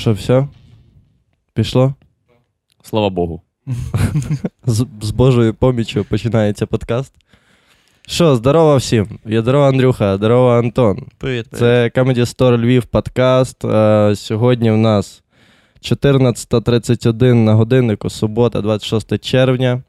Що, 0.00 0.12
все? 0.12 0.46
Пішло? 1.54 1.94
Слава 2.82 3.10
Богу. 3.10 3.42
З, 4.66 4.86
з 5.00 5.10
Божою 5.10 5.54
поміччю 5.54 6.04
починається 6.04 6.66
подкаст. 6.66 7.14
Що, 8.06 8.36
здорово 8.36 8.76
всім. 8.76 9.18
Я 9.26 9.42
здорово, 9.42 9.64
Андрюха, 9.64 10.16
здорово, 10.16 10.50
Антон. 10.50 11.06
Привіт. 11.18 11.46
Це 11.52 11.90
Comedy 11.94 12.18
Store 12.18 12.56
Львів 12.56 12.84
подкаст. 12.84 13.64
Е, 13.64 14.12
Сьогодні 14.16 14.70
в 14.70 14.76
нас 14.76 15.22
14.31 15.82 17.34
на 17.34 17.54
годиннику, 17.54 18.10
субота, 18.10 18.60
26 18.60 19.18
червня. 19.24 19.82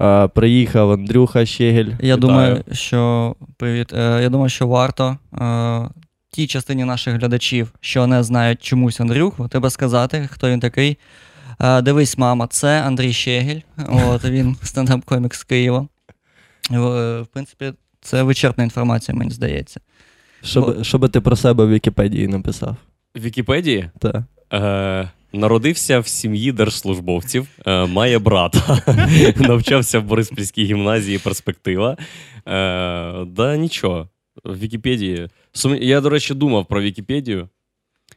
Е, 0.00 0.28
Приїхав 0.28 0.90
Андрюха 0.90 1.46
Щегель. 1.46 1.90
Я 2.00 2.16
думаю, 2.16 2.64
що 2.72 3.34
привіт. 3.56 3.92
Е, 3.92 4.22
Я 4.22 4.28
думаю, 4.28 4.48
що 4.48 4.66
варто 4.66 5.16
е, 5.34 5.88
тій 6.30 6.46
частині 6.46 6.84
наших 6.84 7.14
глядачів, 7.14 7.72
що 7.80 8.06
не 8.06 8.22
знають 8.22 8.62
чомусь 8.62 9.00
Андрюху, 9.00 9.48
тебе 9.48 9.70
сказати, 9.70 10.28
хто 10.32 10.50
він 10.50 10.60
такий. 10.60 10.98
Е, 11.60 11.82
Дивись, 11.82 12.18
мама, 12.18 12.46
це 12.46 12.82
Андрій 12.82 13.12
Щегель. 13.12 13.60
От 13.88 14.24
він 14.30 14.56
стендап-комік 14.62 15.34
з 15.34 15.44
Києва. 15.44 15.86
Е, 16.72 16.76
В 17.20 17.26
принципі, 17.32 17.72
це 18.00 18.22
вичерпна 18.22 18.64
інформація, 18.64 19.18
мені 19.18 19.30
здається. 19.30 19.80
Що, 20.44 20.62
би- 20.62 20.84
що 20.84 20.98
би 20.98 21.08
ти 21.08 21.20
про 21.20 21.36
себе 21.36 21.64
в 21.64 21.70
Вікіпедії 21.70 22.28
написав? 22.28 22.76
В 23.14 23.20
Вікіпедії 23.20 23.90
Та. 23.98 24.24
е, 24.56 25.10
народився 25.32 25.98
в 26.00 26.06
сім'ї 26.08 26.52
держслужбовців, 26.52 27.46
е, 27.66 27.86
має 27.86 28.18
брата, 28.18 28.82
навчався 29.36 29.98
в 29.98 30.04
Бориспільській 30.04 30.64
гімназії 30.64 31.18
перспектива. 31.18 31.96
Е, 32.46 33.24
да 33.26 33.56
нічого. 33.56 34.08
В 34.44 34.58
Вікіпедії. 34.58 35.28
Сум- 35.58 35.82
Я, 35.82 36.00
до 36.00 36.08
речі, 36.08 36.34
думав 36.34 36.66
про 36.66 36.80
Вікіпедію 36.82 37.48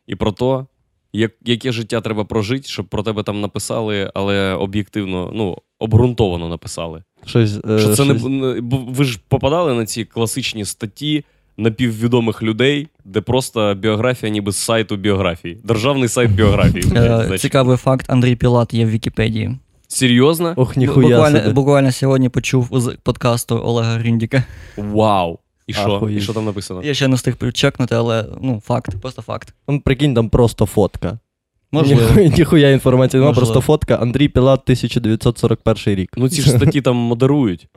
і 0.08 0.16
про 0.16 0.32
те, 0.32 0.66
як, 1.14 1.32
яке 1.46 1.72
життя 1.72 2.02
треба 2.02 2.24
прожити, 2.26 2.68
щоб 2.68 2.86
про 2.86 3.04
тебе 3.04 3.24
там 3.24 3.42
написали, 3.42 4.12
але 4.14 4.54
об'єктивно, 4.54 5.32
ну, 5.36 5.58
обґрунтовано 5.80 6.50
написали. 6.50 7.04
Щось, 7.26 7.58
е, 7.70 7.80
Що 7.80 7.88
це 7.96 8.06
щось- 8.06 8.24
не- 8.24 8.62
ви 8.72 9.04
ж 9.04 9.20
попадали 9.28 9.74
на 9.74 9.86
ці 9.86 10.06
класичні 10.06 10.66
статті 10.66 11.24
напіввідомих 11.58 12.44
людей, 12.44 12.88
де 13.06 13.22
просто 13.22 13.74
біографія, 13.76 14.32
ніби 14.32 14.52
з 14.52 14.56
сайту 14.58 14.96
біографії. 14.96 15.58
Державний 15.64 16.10
сайт 16.10 16.32
біографії. 16.32 16.84
Е, 16.96 17.38
Цікавий 17.38 17.78
факт: 17.78 18.06
Андрій 18.10 18.36
Пілат 18.36 18.74
є 18.74 18.86
в 18.86 18.90
Вікіпедії. 18.90 19.58
Серйозно? 19.88 20.54
Ох, 20.58 20.78
ніхуя 20.78 21.52
буквально 21.52 21.92
сьогодні 21.92 22.30
почув 22.30 22.68
з 22.72 22.98
подкасту 23.04 23.62
Олега 23.64 23.98
Гріндіка. 23.98 24.44
Вау! 24.78 25.40
І 25.68 25.74
що? 25.74 26.10
І 26.12 26.22
що 26.22 26.34
там 26.34 26.46
написано? 26.46 26.84
Я 26.84 26.94
ще 26.94 27.08
не 27.08 27.16
встиг 27.16 27.54
чекнути, 27.54 27.96
але 27.96 28.26
ну, 28.42 28.62
факт, 28.66 29.02
просто 29.02 29.22
факт. 29.22 29.54
Ну, 29.68 29.82
прикинь, 29.82 30.14
там 30.14 30.30
просто 30.30 30.66
фотка. 30.66 31.20
Можливо. 31.72 32.02
Ніхуя, 32.02 32.28
ніхуя 32.38 32.70
інформації 32.70 33.20
нема, 33.20 33.30
Можливо. 33.30 33.46
просто 33.46 33.62
фотка 33.62 33.96
Андрій 33.96 34.28
Пілат 34.28 34.60
1941 34.64 35.96
рік. 35.96 36.14
Ну 36.18 36.30
ці 36.30 36.42
ж 36.42 36.50
статті 36.50 36.82
там 36.82 36.96
модерують. 36.96 37.68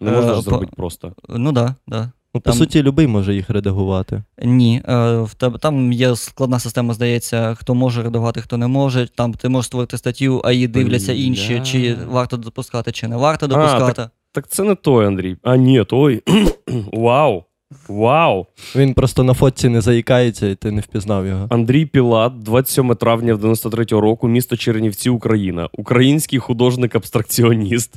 Не 0.00 0.10
можна 0.10 0.32
Е, 0.32 0.34
ж 0.34 0.40
зробити 0.42 0.72
просто. 0.76 1.12
Ну 1.28 1.52
да, 1.52 1.74
да. 1.86 2.10
Ну, 2.34 2.40
по 2.40 2.50
Там- 2.50 2.58
суті, 2.58 2.82
любий 2.82 3.06
може 3.06 3.34
їх 3.34 3.50
редагувати. 3.50 4.22
Ні, 4.42 4.82
е, 4.88 5.16
в 5.20 5.34
тебе 5.34 5.58
там 5.58 5.92
є 5.92 6.16
складна 6.16 6.58
система, 6.58 6.94
здається, 6.94 7.54
хто 7.54 7.74
може 7.74 8.02
редагувати, 8.02 8.40
хто 8.40 8.56
не 8.56 8.66
може. 8.66 9.08
Там 9.14 9.34
ти 9.34 9.48
можеш 9.48 9.66
створити 9.66 9.98
статтю, 9.98 10.42
а 10.44 10.52
її 10.52 10.68
дивляться 10.68 11.12
інші, 11.12 11.60
чи 11.64 11.96
варто 12.08 12.36
допускати, 12.36 12.92
чи 12.92 13.08
не 13.08 13.16
варто 13.16 13.46
допускати. 13.46 13.92
Так 13.92 14.10
це 14.40 14.64
не 14.64 14.74
той, 14.74 15.06
Андрій. 15.06 15.36
А, 15.42 15.56
ні, 15.56 15.84
той. 15.84 16.22
Вау! 16.92 17.44
Вау! 17.88 18.46
Він 18.76 18.94
просто 18.94 19.24
на 19.24 19.34
фотці 19.34 19.68
не 19.68 19.80
заїкається, 19.80 20.46
і 20.46 20.54
ти 20.54 20.70
не 20.70 20.80
впізнав 20.80 21.26
його. 21.26 21.46
Андрій 21.50 21.86
Пілат, 21.86 22.42
27 22.42 22.94
травня 22.94 23.34
93-го 23.34 24.00
року, 24.00 24.28
місто 24.28 24.56
Чернівці, 24.56 25.10
Україна. 25.10 25.68
Український 25.72 26.38
художник-абстракціоніст, 26.38 27.94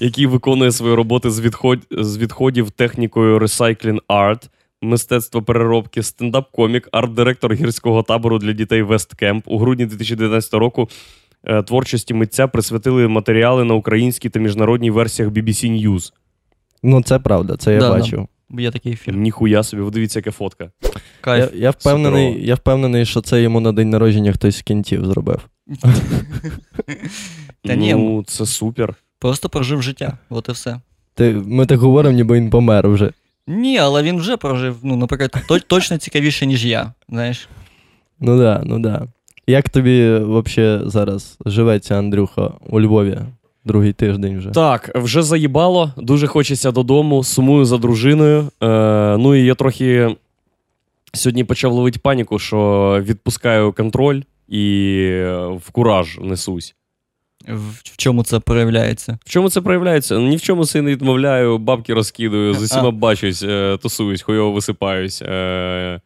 який 0.00 0.26
виконує 0.26 0.72
свої 0.72 0.94
роботи 0.94 1.30
з, 1.30 1.40
відход... 1.40 1.78
з 1.90 2.18
відходів 2.18 2.70
технікою 2.70 3.38
Recycling 3.38 3.98
Art, 4.08 4.48
мистецтво 4.82 5.42
переробки, 5.42 6.00
стендап-комік, 6.00 6.88
арт-директор 6.92 7.54
гірського 7.54 8.02
табору 8.02 8.38
для 8.38 8.52
дітей 8.52 8.82
Весткемп. 8.82 9.44
У 9.46 9.58
грудні 9.58 9.86
2019 9.86 10.54
року 10.54 10.88
творчості 11.66 12.14
митця 12.14 12.46
присвятили 12.48 13.08
матеріали 13.08 13.64
на 13.64 13.74
українській 13.74 14.28
та 14.28 14.40
міжнародній 14.40 14.90
версіях 14.90 15.30
BBC 15.30 15.86
News. 15.88 16.12
Ну, 16.82 17.02
це 17.02 17.18
правда, 17.18 17.56
це 17.56 17.72
я 17.74 17.80
Да, 17.80 17.88
да. 17.88 17.94
бачив. 17.94 18.28
Є 18.58 18.70
такий 18.70 18.94
фільм. 18.96 19.20
Ніхуя 19.22 19.62
собі, 19.62 19.82
ви 19.82 19.90
дивіться, 19.90 20.18
яка 20.18 20.30
фотка. 20.30 20.70
Я, 20.82 20.90
Кайф. 21.20 21.50
я, 21.54 21.70
впевнений, 21.70 22.26
Суперово. 22.28 22.46
я 22.46 22.54
впевнений, 22.54 23.06
що 23.06 23.20
це 23.20 23.42
йому 23.42 23.60
на 23.60 23.72
день 23.72 23.90
народження 23.90 24.32
хтось 24.32 24.56
з 24.56 24.62
кінтів 24.62 25.06
зробив. 25.06 25.40
Та 27.64 27.74
ні, 27.74 27.94
ну, 27.94 28.24
це 28.26 28.46
супер. 28.46 28.94
Просто 29.18 29.48
прожив 29.48 29.82
життя. 29.82 30.18
От 30.30 30.48
і 30.48 30.52
все. 30.52 30.80
Ти, 31.14 31.32
ми 31.46 31.66
так 31.66 31.78
говоримо, 31.80 32.14
ніби 32.16 32.36
він 32.36 32.50
помер 32.50 32.88
вже. 32.88 33.12
Ні, 33.46 33.78
але 33.78 34.02
він 34.02 34.16
вже 34.16 34.36
прожив, 34.36 34.76
ну, 34.82 34.96
наприклад, 34.96 35.62
точно 35.66 35.98
цікавіше, 35.98 36.46
ніж 36.46 36.66
я. 36.66 36.92
Знаєш. 37.08 37.48
Ну 38.20 38.38
да, 38.38 38.62
ну 38.64 38.78
да. 38.78 39.06
Як 39.50 39.68
тобі 39.68 40.12
взагалі 40.12 40.80
зараз 40.84 41.38
живеться, 41.46 41.98
Андрюха, 41.98 42.50
у 42.68 42.80
Львові? 42.80 43.18
Другий 43.64 43.92
тиждень 43.92 44.38
вже. 44.38 44.50
Так, 44.50 44.90
вже 44.94 45.22
заїбало, 45.22 45.92
дуже 45.96 46.26
хочеться 46.26 46.70
додому, 46.70 47.24
сумую 47.24 47.64
за 47.64 47.78
дружиною. 47.78 48.48
Е, 48.62 48.66
ну 49.18 49.34
і 49.34 49.44
я 49.44 49.54
трохи 49.54 50.16
сьогодні 51.12 51.44
почав 51.44 51.72
ловити 51.72 51.98
паніку, 52.02 52.38
що 52.38 52.98
відпускаю 53.06 53.72
контроль 53.72 54.22
і 54.48 54.96
е, 55.10 55.46
в 55.46 55.70
кураж 55.70 56.18
несусь. 56.22 56.74
В, 57.48 57.96
чому 57.96 58.24
це 58.24 58.38
проявляється? 58.38 59.18
В 59.24 59.30
чому 59.30 59.50
це 59.50 59.60
проявляється? 59.60 60.18
Ні 60.18 60.36
в 60.36 60.42
чому 60.42 60.66
си 60.66 60.82
не 60.82 60.90
відмовляю, 60.90 61.58
бабки 61.58 61.94
розкидую, 61.94 62.54
з 62.54 62.62
усіма 62.62 62.90
бачусь, 62.90 63.42
е, 63.42 63.78
тусуюсь, 63.82 64.22
хуйово 64.22 64.52
висипаюсь. 64.52 65.22
Е, 65.22 66.00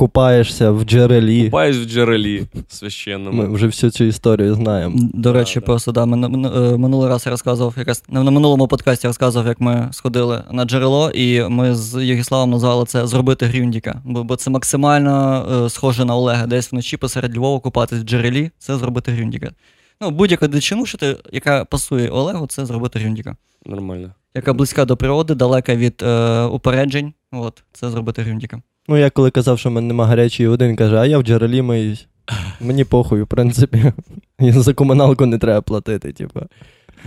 Купаєшся 0.00 0.70
в 0.70 0.84
джерелі. 0.84 1.44
купаюсь 1.44 1.76
в 1.76 1.84
джерелі 1.84 2.44
священному. 2.68 3.42
Ми 3.42 3.48
вже 3.54 3.66
всю 3.66 3.90
цю 3.90 4.04
історію 4.04 4.54
знаємо. 4.54 4.96
До 5.14 5.32
речі, 5.32 5.54
Да, 5.54 5.60
да. 5.60 5.66
просто 5.66 5.92
да, 5.92 6.04
мину- 6.04 6.74
е, 6.74 6.76
минулий 6.78 7.08
раз 7.08 7.26
я 7.26 7.30
розказував, 7.32 7.74
якраз 7.76 8.02
на 8.08 8.22
на 8.22 8.30
минулому 8.30 8.68
подкасті 8.68 9.06
розказував, 9.06 9.46
як 9.48 9.60
ми 9.60 9.88
сходили 9.92 10.44
на 10.52 10.64
джерело, 10.64 11.10
і 11.10 11.48
ми 11.48 11.74
з 11.74 12.04
Єгіславом 12.04 12.50
назвали 12.50 12.84
це 12.84 13.06
зробити 13.06 13.46
грюндіка. 13.46 14.02
Бо, 14.04 14.24
бо 14.24 14.36
це 14.36 14.50
максимально 14.50 15.46
е, 15.66 15.70
схоже 15.70 16.04
на 16.04 16.16
Олега. 16.16 16.46
Десь 16.46 16.72
вночі 16.72 16.96
посеред 16.96 17.36
Львова 17.36 17.60
купатись 17.60 17.98
в 17.98 18.04
джерелі 18.04 18.50
це 18.58 18.76
зробити 18.76 19.12
грюндіка. 19.12 19.50
Ну, 20.00 20.10
будь-яка 20.10 20.48
дичину, 20.48 20.86
що 20.86 20.98
ти, 20.98 21.16
яка 21.32 21.64
пасує 21.64 22.08
Олегу, 22.08 22.46
це 22.46 22.66
зробити 22.66 22.98
грюндіка. 22.98 23.36
Нормально. 23.66 24.10
Яка 24.34 24.52
близька 24.52 24.84
до 24.84 24.96
природи, 24.96 25.34
далека 25.34 25.74
від 25.76 26.02
е, 26.02 26.42
упереджень. 26.44 27.12
От, 27.32 27.62
це 27.72 27.90
зробити 27.90 28.22
грюндіка. 28.22 28.62
Ну, 28.88 28.96
я 28.96 29.10
коли 29.10 29.30
казав, 29.30 29.58
що 29.58 29.68
в 29.68 29.72
мене 29.72 29.86
нема 29.86 30.06
гарячої 30.06 30.48
води, 30.48 30.68
він 30.68 30.76
каже, 30.76 30.96
а 30.96 31.06
я 31.06 31.18
в 31.18 31.22
джерелі 31.22 31.62
миюсь. 31.62 32.06
Мені 32.60 32.84
похуй, 32.84 33.22
в 33.22 33.26
принципі. 33.26 33.92
За 34.38 34.74
комуналку 34.74 35.26
не 35.26 35.38
треба 35.38 35.60
платити, 35.60 36.12
типу. 36.12 36.40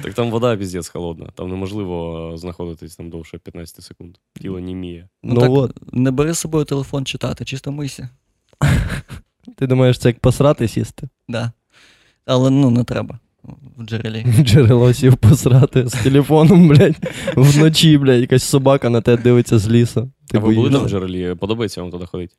Так 0.02 0.14
там 0.14 0.32
вода 0.32 0.58
піздець 0.58 0.90
холодна. 0.90 1.30
Там 1.36 1.50
неможливо 1.50 2.32
е, 2.34 2.38
знаходитись 2.38 2.96
там 2.96 3.10
довше 3.10 3.38
15 3.38 3.84
секунд. 3.84 4.16
Тіло 4.42 4.60
німіє. 4.60 5.08
Ну, 5.24 5.42
так, 5.42 5.52
от, 5.52 5.94
Не 5.94 6.12
бери 6.12 6.34
з 6.34 6.40
собою 6.40 6.66
телефон 6.66 7.06
читати, 7.06 7.46
чисто 7.46 7.72
мийся. 7.72 8.10
ти 9.58 9.68
думаєш, 9.68 9.98
це 9.98 10.10
як 10.10 10.20
посрати 10.20 10.68
сісти? 10.68 11.10
Да. 11.28 11.52
Але 12.26 12.50
ну 12.50 12.70
не 12.70 12.84
треба 12.84 13.20
в 13.78 13.84
джерелі. 13.84 14.26
Джерело 14.44 14.94
сів 14.94 15.18
посрати 15.18 15.88
з 15.88 15.92
телефоном, 15.92 16.68
блядь, 16.68 16.96
вночі, 17.36 17.98
блядь, 17.98 18.22
якась 18.22 18.44
собака 18.44 18.90
на 18.90 19.02
тебе 19.02 19.24
дивиться 19.24 19.60
з 19.60 19.70
лісу. 19.70 20.12
Ти 20.28 20.38
а 20.38 20.42
ви 20.42 20.54
були 20.56 20.70
там 20.70 20.86
в 20.86 20.90
джерелі? 20.90 21.36
Подобається 21.36 21.82
вам 21.82 21.92
туди 21.92 22.06
ходити? 22.06 22.34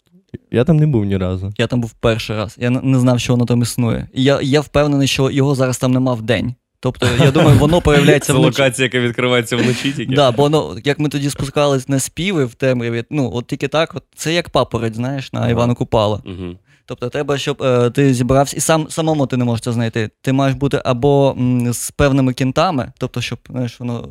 Я 0.51 0.65
там 0.65 0.77
не 0.77 0.87
був 0.87 1.05
ні 1.05 1.17
разу. 1.17 1.53
Я 1.59 1.67
там 1.67 1.81
був 1.81 1.93
перший 1.93 2.37
раз. 2.37 2.57
Я 2.61 2.71
не- 2.71 2.99
знав, 2.99 3.21
що 3.21 3.33
воно 3.33 3.45
там 3.45 3.63
існує. 3.63 4.09
І 4.15 4.23
я, 4.25 4.39
я 4.43 4.61
впевнений, 4.61 5.09
що 5.09 5.31
його 5.31 5.55
зараз 5.55 5.79
там 5.79 5.93
нема 5.93 6.15
в 6.15 6.23
день. 6.23 6.55
Тобто, 6.81 7.07
я 7.21 7.31
думаю, 7.31 7.59
воно 7.59 7.81
появляється 7.83 8.33
Це 8.33 8.39
вночі. 8.39 8.61
локація, 8.63 8.85
яка 8.85 9.01
відкривається 9.01 9.57
вночі 9.57 9.93
тільки. 9.93 10.15
Да, 10.15 10.33
бо 10.33 10.43
воно, 10.43 10.77
як 10.85 10.99
ми 10.99 11.09
тоді 11.09 11.31
спускались 11.31 11.89
на 11.89 11.99
співи 11.99 12.45
в 12.45 12.55
темряві, 12.55 13.05
ну 13.11 13.31
от 13.35 13.47
тільки 13.47 13.69
так, 13.69 13.93
от, 13.95 14.03
це 14.15 14.35
як 14.35 14.51
папорець, 14.51 14.95
знаєш, 14.97 15.33
на 15.33 15.41
Ага. 15.41 15.51
Івана 15.51 15.75
Купала. 15.75 16.23
Угу. 16.27 16.57
Тобто 16.87 17.09
треба, 17.09 17.39
щоб 17.39 17.63
е, 17.63 17.91
ти 17.91 18.15
зібрався, 18.15 18.57
і 18.57 18.61
сам 18.61 18.87
самому 18.91 19.27
ти 19.27 19.37
не 19.37 19.45
можеш 19.45 19.65
це 19.65 19.73
знайти. 19.73 20.11
Ти 20.21 20.33
маєш 20.33 20.55
бути 20.57 20.83
або 20.85 21.35
м, 21.39 21.73
з 21.73 21.91
певними 21.91 22.33
кінтами, 22.35 22.93
тобто, 22.99 23.21
щоб 23.21 23.39
знаєш, 23.51 23.81
воно. 23.81 24.09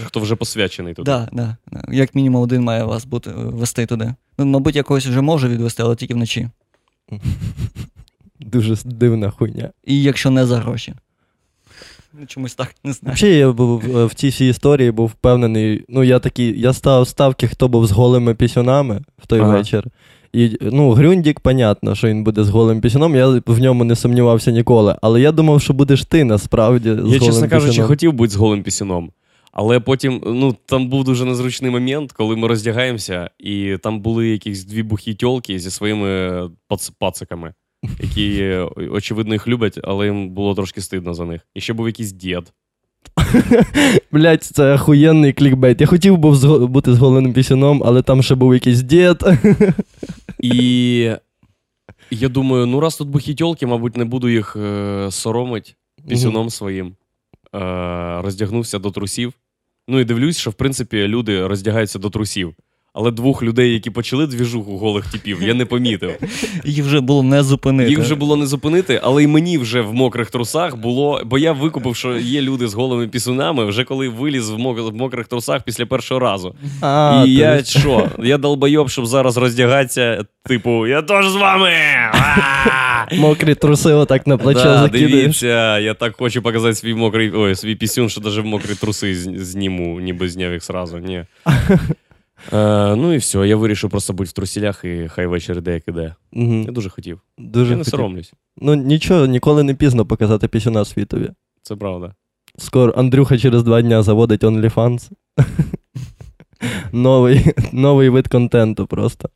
Е, 0.00 0.04
Хто 0.06 0.20
вже 0.20 0.36
посвячений 0.36 0.94
туди. 0.94 1.10
да, 1.10 1.28
да, 1.32 1.56
да. 1.72 1.82
Як 1.92 2.14
мінімум 2.14 2.42
один 2.42 2.62
має 2.62 2.84
вас 2.84 3.04
бути 3.04 3.30
е, 3.30 3.34
вести 3.36 3.86
туди. 3.86 4.14
Ну, 4.38 4.46
мабуть, 4.46 4.76
якогось 4.76 5.06
вже 5.06 5.20
може 5.20 5.48
відвести, 5.48 5.82
але 5.82 5.96
тільки 5.96 6.14
вночі. 6.14 6.48
Дуже 8.40 8.76
дивна 8.84 9.30
хуйня. 9.30 9.70
І 9.84 10.02
якщо 10.02 10.30
не 10.30 10.46
за 10.46 10.56
гроші. 10.58 10.94
Ну, 12.20 12.26
чомусь 12.26 12.54
так 12.54 12.74
не 12.84 12.92
знаю. 12.92 13.14
Взагалі, 13.16 13.36
я 13.38 13.52
був 13.52 13.96
е, 13.96 14.04
в 14.04 14.14
цій 14.14 14.28
всій 14.28 14.48
історії 14.48 14.90
був 14.90 15.08
впевнений. 15.08 15.84
Ну, 15.88 16.04
я 16.04 16.18
такий, 16.18 16.60
я 16.60 16.72
ставив 16.72 17.08
ставки, 17.08 17.48
хто 17.48 17.68
був 17.68 17.86
з 17.86 17.90
голими 17.90 18.34
пісюнами 18.34 19.00
в 19.18 19.26
той 19.26 19.40
Ага. 19.40 19.52
вечір. 19.52 19.84
І 20.32 20.58
ну, 20.60 20.90
Грюндік, 20.92 21.40
понятно, 21.40 21.94
що 21.94 22.08
він 22.08 22.24
буде 22.24 22.44
з 22.44 22.48
голим 22.48 22.80
пісюном, 22.80 23.14
я 23.16 23.28
в 23.46 23.58
ньому 23.60 23.84
не 23.84 23.96
сумнівався 23.96 24.50
ніколи. 24.50 24.96
Але 25.02 25.20
я 25.20 25.32
думав, 25.32 25.62
що 25.62 25.72
будеш 25.72 26.04
ти 26.04 26.24
насправді. 26.24 26.88
з 26.90 26.96
Я, 26.96 27.02
голим 27.02 27.20
чесно 27.20 27.48
кажучи, 27.48 27.68
пісюном. 27.70 27.88
хотів 27.88 28.12
бути 28.12 28.32
з 28.32 28.36
голим 28.36 28.62
пісюном. 28.62 29.10
Але 29.52 29.80
потім, 29.80 30.22
ну, 30.26 30.56
там 30.66 30.88
був 30.88 31.04
дуже 31.04 31.24
незручний 31.24 31.70
момент, 31.70 32.12
коли 32.12 32.36
ми 32.36 32.48
роздягаємося, 32.48 33.30
і 33.38 33.76
там 33.82 34.00
були 34.00 34.28
якісь 34.28 34.64
дві 34.64 34.82
бухі 34.82 35.14
тьолки 35.14 35.58
зі 35.58 35.70
своїми 35.70 36.08
пац- 36.70 36.92
пациками, 36.98 37.54
які, 38.00 38.38
е, 38.40 38.68
очевидно, 38.90 39.34
їх 39.34 39.48
люблять, 39.48 39.80
але 39.84 40.06
їм 40.06 40.30
було 40.30 40.54
трошки 40.54 40.80
стидно 40.80 41.14
за 41.14 41.24
них. 41.24 41.40
І 41.54 41.60
ще 41.60 41.72
був 41.72 41.86
якийсь 41.86 42.12
дід. 42.12 42.52
Блять, 44.12 44.44
це 44.44 44.74
охуєнний 44.74 45.32
клікбейт. 45.32 45.80
Я 45.80 45.86
хотів 45.86 46.16
був 46.16 46.68
бути 46.68 46.94
з 46.94 46.98
голеним 46.98 47.32
пісюном, 47.32 47.82
але 47.84 48.02
там 48.02 48.22
ще 48.22 48.34
був 48.34 48.54
якийсь 48.54 48.82
дід. 48.82 49.22
І 50.40 51.10
я 52.10 52.28
думаю, 52.28 52.66
ну 52.66 52.80
раз 52.80 52.96
тут 52.96 53.08
бухітьолки, 53.08 53.66
мабуть, 53.66 53.96
не 53.96 54.04
буду 54.04 54.28
їх 54.28 54.56
е, 54.56 55.08
соромить 55.10 55.76
пісюном 56.08 56.50
своїм. 56.50 56.96
Е, 57.54 57.58
роздягнувся 58.22 58.78
до 58.78 58.90
трусів. 58.90 59.32
Ну 59.88 60.00
і 60.00 60.04
дивлюсь, 60.04 60.38
що 60.38 60.50
в 60.50 60.54
принципі 60.54 61.08
люди 61.08 61.46
роздягаються 61.46 61.98
до 61.98 62.10
трусів. 62.10 62.54
Але 62.94 63.10
двох 63.10 63.42
людей, 63.42 63.72
які 63.72 63.90
почали 63.90 64.26
двіжуху 64.26 64.78
голих 64.78 65.06
типів, 65.06 65.42
я 65.42 65.54
не 65.54 65.64
помітив. 65.64 66.10
Їх 66.64 66.84
вже 66.84 67.00
було 67.00 67.22
не 67.22 67.42
зупинити. 67.42 67.90
Їх 67.90 67.98
вже 67.98 68.14
було 68.14 68.36
не 68.36 68.46
зупинити, 68.46 69.00
але 69.02 69.22
й 69.22 69.26
мені 69.26 69.58
вже 69.58 69.80
в 69.80 69.94
мокрих 69.94 70.30
трусах 70.30 70.76
було. 70.76 71.22
Бо 71.24 71.38
я 71.38 71.52
викупив, 71.52 71.96
що 71.96 72.16
є 72.16 72.40
люди 72.42 72.68
з 72.68 72.74
голими 72.74 73.08
пісунами, 73.08 73.64
вже 73.64 73.84
коли 73.84 74.08
виліз 74.08 74.50
в 74.50 74.54
мок- 74.58 74.90
в 74.90 74.94
мокрих 74.94 75.26
трусах 75.26 75.62
після 75.62 75.86
першого 75.86 76.20
разу. 76.20 76.54
А, 76.80 77.24
і 77.26 77.30
я 77.32 77.56
ти- 77.58 77.64
що? 77.64 78.08
Я 78.22 78.38
долбойоб, 78.38 78.90
щоб 78.90 79.06
зараз 79.06 79.36
роздягатися. 79.36 80.24
Типу, 80.44 80.86
я 80.86 81.02
теж 81.02 81.28
з 81.28 81.34
вами. 81.36 81.70
Мокрі 83.12 83.54
труси 83.54 83.92
отак 83.92 84.26
на 84.26 84.36
плече 84.38 84.64
Да, 84.64 84.78
закидаєш. 84.82 85.10
дивіться, 85.12 85.78
я 85.78 85.94
так 85.94 86.16
хочу 86.16 86.42
показати 86.42 86.74
свій 86.74 86.94
мокрий, 86.94 87.32
ой, 87.34 87.54
свій 87.54 87.74
пісюн, 87.74 88.08
що 88.08 88.20
навіть 88.20 88.38
в 88.38 88.44
мокрі 88.44 88.74
труси 88.74 89.14
зніму, 89.14 90.00
ніби 90.00 90.28
зняв 90.28 90.52
їх 90.52 90.64
сразу. 90.64 90.98
Ні. 90.98 91.24
Е, 92.52 92.96
ну 92.96 93.12
і 93.12 93.16
все, 93.16 93.38
я 93.48 93.56
вирішив 93.56 93.90
просто 93.90 94.12
бути 94.12 94.28
в 94.28 94.32
трусілях 94.32 94.84
і 94.84 95.08
хай 95.08 95.26
вечір 95.26 95.58
іде, 95.58 95.72
як 95.74 95.88
іде. 95.88 96.14
Мгм. 96.32 96.62
Я 96.62 96.72
дуже 96.72 96.88
хотів. 96.90 97.20
Дуже 97.38 97.70
я 97.70 97.76
не 97.76 97.84
хотів. 97.84 97.90
соромлюсь. 97.90 98.32
Ну 98.56 98.74
нічого, 98.74 99.26
ніколи 99.26 99.62
не 99.62 99.74
пізно 99.74 100.06
показати 100.06 100.48
пісюна 100.48 100.84
світові. 100.84 101.30
Це 101.62 101.76
правда. 101.76 102.14
Скоро 102.58 102.92
Андрюха 102.96 103.38
через 103.38 103.62
два 103.62 103.82
дня 103.82 104.02
заводить 104.02 104.44
OnlyFans. 104.44 105.10
новий, 106.92 107.52
новий 107.72 108.08
вид 108.08 108.28
контенту 108.28 108.86
просто. 108.86 109.30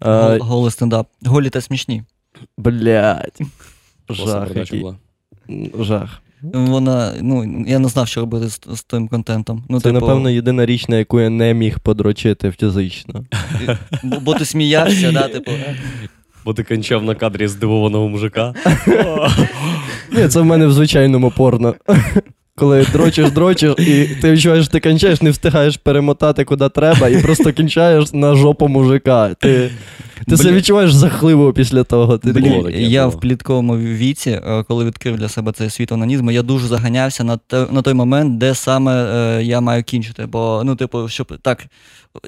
А, 0.00 0.10
Гол- 0.28 0.38
Голий 0.42 0.70
стендап. 0.70 1.08
Голі 1.26 1.50
та 1.50 1.60
смішні. 1.60 2.02
блядь. 2.58 3.38
Класна 4.06 4.26
Жах, 4.26 4.42
передача 4.48 4.76
який. 4.76 4.80
була. 4.80 4.96
Жах. 5.84 6.22
Вона, 6.42 7.12
ну, 7.22 7.64
я 7.66 7.78
не 7.78 7.88
знав, 7.88 8.08
що 8.08 8.20
робити 8.20 8.48
з, 8.48 8.60
з 8.74 8.82
тим 8.82 9.08
контентом. 9.08 9.64
Ну, 9.68 9.80
Це, 9.80 9.92
типу, 9.92 10.06
напевно, 10.06 10.30
єдина 10.30 10.66
річ, 10.66 10.88
на 10.88 10.96
яку 10.96 11.20
я 11.20 11.30
не 11.30 11.54
міг 11.54 11.78
подрочити 11.78 12.50
фізично. 12.50 13.24
бо, 14.02 14.20
бо 14.20 14.34
ти 14.34 14.44
сміявся, 14.44 15.12
да, 15.12 15.28
типу. 15.28 15.50
Бо 16.44 16.54
ти 16.54 16.62
кончав 16.64 17.04
на 17.04 17.14
кадрі 17.14 17.48
здивованого 17.48 18.08
мужика. 18.08 18.54
Ні, 20.12 20.28
це 20.28 20.40
в 20.40 20.44
мене 20.44 20.66
в 20.66 20.72
звичайному 20.72 21.30
порно. 21.30 21.74
Коли 22.54 22.86
дрочиш, 22.92 23.30
дрочиш, 23.30 23.74
і 23.78 24.04
ти 24.22 24.32
відчуваєш, 24.32 24.64
що 24.64 24.72
ти 24.72 24.80
кончаєш, 24.80 25.22
не 25.22 25.30
встигаєш 25.30 25.76
перемотати 25.76 26.44
куди 26.44 26.68
треба, 26.68 27.08
і 27.08 27.22
просто 27.22 27.52
кінчаєш 27.52 28.12
на 28.12 28.34
жопу 28.34 28.68
мужика. 28.68 29.34
Ти, 29.34 29.70
ти 30.26 30.36
себе 30.36 30.52
відчуваєш 30.52 30.90
жахливо 30.90 31.52
після 31.52 31.84
того. 31.84 32.18
Ти 32.18 32.32
Блін, 32.32 32.44
такий, 32.44 32.62
таке 32.62 32.82
я 32.82 33.06
в 33.06 33.20
плітковому 33.20 33.76
віці, 33.76 34.30
е, 34.30 34.64
коли 34.68 34.84
відкрив 34.84 35.16
для 35.16 35.28
себе 35.28 35.52
цей 35.52 35.70
світ 35.70 35.92
онанізму, 35.92 36.30
я 36.30 36.42
дуже 36.42 36.66
заганявся 36.66 37.24
на, 37.24 37.36
те, 37.36 37.66
на 37.70 37.82
той 37.82 37.94
момент, 37.94 38.38
де 38.38 38.54
саме 38.54 38.92
е, 38.92 39.44
я 39.44 39.60
маю 39.60 39.82
кінчити. 39.82 40.26
Бо, 40.26 40.62
ну, 40.64 40.76
типу, 40.76 41.08
щоб 41.08 41.38
так. 41.42 41.66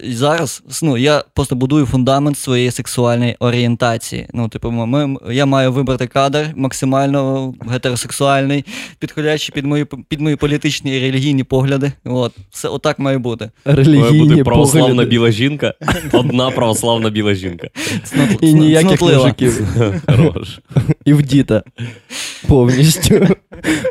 Зараз 0.05 0.63
ну, 0.83 0.97
я 0.97 1.25
просто 1.35 1.55
будую 1.55 1.87
фундамент 1.87 2.39
своєї 2.39 2.71
сексуальної 2.71 3.37
орієнтації. 3.39 4.27
Ну, 4.35 4.49
типу, 4.49 4.71
ми, 4.71 5.07
ми- 5.07 5.35
я 5.35 5.47
маю 5.47 5.73
вибрати 5.73 6.07
кадр 6.07 6.53
максимально 6.57 7.55
гетеросексуальний, 7.71 8.65
підходячий 8.99 9.53
під 9.55 9.65
мої, 9.65 9.87
під 10.09 10.21
мої 10.21 10.37
політичні 10.37 10.97
і 10.97 11.01
релігійні 11.01 11.45
погляди. 11.45 11.93
От, 12.05 12.33
все 12.51 12.69
отак 12.69 12.99
має 12.99 13.19
бути. 13.19 13.51
Має 13.67 14.13
бути 14.13 14.45
православна 14.45 14.89
погляди. 14.89 15.11
біла 15.11 15.31
жінка, 15.31 15.75
одна 16.13 16.51
православна 16.51 17.11
біла 17.11 17.35
жінка. 17.35 17.69
І 18.41 18.55
ніяких 18.55 19.03
мужиків. 19.03 19.69
Хорош. 20.07 20.61
І 21.05 21.13
в 21.13 21.23
діта. 21.23 21.63
Повністю. 22.49 23.27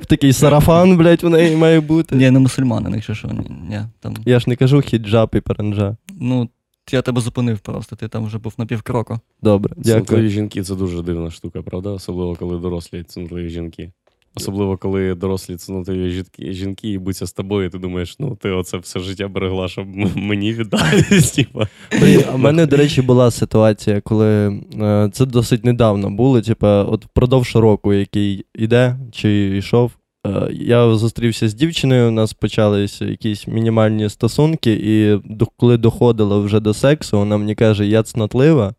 Такий 0.07 0.33
сарафан, 0.33 0.97
блядь, 0.97 1.23
в 1.23 1.29
неї 1.29 1.55
має 1.55 1.79
бути. 1.79 2.15
Ні, 2.15 2.31
не 2.31 2.39
мусульманин, 2.39 2.93
якщо 2.93 3.13
що. 3.13 3.27
Ні, 3.27 3.51
ні, 3.69 3.79
там, 3.99 4.15
Я 4.25 4.39
ж 4.39 4.45
не 4.47 4.55
кажу 4.55 4.81
хіджаб 4.81 5.29
і 5.33 5.39
паранджа. 5.39 5.95
ну, 6.19 6.49
я 6.91 7.01
тебе 7.01 7.21
зупинив 7.21 7.59
просто, 7.59 7.95
ти 7.95 8.07
там 8.07 8.25
вже 8.25 8.37
був 8.37 8.53
на 8.57 8.65
півкроку. 8.65 9.19
Добре, 9.41 9.75
Цнутливі 9.83 10.29
жінки 10.29 10.63
це 10.63 10.75
дуже 10.75 11.01
дивна 11.01 11.31
штука, 11.31 11.61
правда? 11.61 11.89
Особливо, 11.89 12.35
коли 12.35 12.57
дорослі 12.59 13.03
цнутливі 13.03 13.49
жінки. 13.49 13.91
Особливо, 14.35 14.77
коли 14.77 15.15
дорослі 15.15 15.55
цнутливі 15.55 16.09
жінки, 16.09 16.53
жінки 16.53 16.91
і 16.91 16.97
буться 16.97 17.25
з 17.25 17.33
тобою, 17.33 17.67
і 17.67 17.69
ти 17.69 17.77
думаєш, 17.77 18.15
ну 18.19 18.37
ти 18.41 18.49
оце 18.49 18.77
все 18.77 18.99
життя 18.99 19.27
берегла, 19.27 19.67
щоб 19.67 19.87
мені 20.15 20.53
віддати. 20.53 21.21
типа. 21.35 21.67
Блін, 22.01 22.23
а 22.27 22.31
в 22.31 22.39
мене, 22.39 22.65
до 22.65 22.77
речі, 22.77 23.01
була 23.01 23.31
ситуація, 23.31 24.01
коли 24.01 24.61
е, 24.81 25.09
це 25.13 25.25
досить 25.25 25.65
недавно 25.65 26.09
було. 26.09 26.41
Типа, 26.41 26.83
от 26.83 27.05
впродовж 27.05 27.55
року, 27.55 27.93
який 27.93 28.45
іде 28.55 28.99
чи 29.11 29.57
йшов, 29.57 29.91
е, 30.27 30.49
я 30.51 30.95
зустрівся 30.95 31.49
з 31.49 31.53
дівчиною, 31.53 32.07
у 32.07 32.11
нас 32.11 32.33
почалися 32.33 33.05
якісь 33.05 33.47
мінімальні 33.47 34.09
стосунки, 34.09 34.73
і 34.83 35.19
коли 35.57 35.77
доходило 35.77 36.41
вже 36.41 36.59
до 36.59 36.73
сексу, 36.73 37.17
вона 37.17 37.37
мені 37.37 37.55
каже, 37.55 37.87
я 37.87 38.03
цнотлива. 38.03 38.73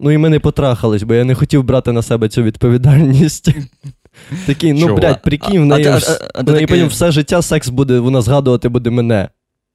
Ну 0.00 0.10
і 0.10 0.18
ми 0.18 0.28
не 0.28 0.40
потрахались, 0.40 1.02
бо 1.02 1.14
я 1.14 1.24
не 1.24 1.34
хотів 1.34 1.64
брати 1.64 1.92
на 1.92 2.02
себе 2.02 2.28
цю 2.28 2.42
відповідальність. 2.42 3.54
Такий, 4.46 4.72
ну, 4.72 4.96
блядь, 4.96 5.22
прикинь, 5.22 5.60
в 5.62 5.66
неї, 5.66 5.86
а- 5.86 5.96
а- 5.96 6.28
а 6.34 6.42
в 6.42 6.52
неї 6.52 6.66
такий- 6.66 6.84
все 6.86 7.12
життя 7.12 7.42
секс 7.42 7.68
буде, 7.68 7.98
вона 7.98 8.20
згадувати 8.22 8.68
буде 8.68 8.90
мене. 8.90 9.28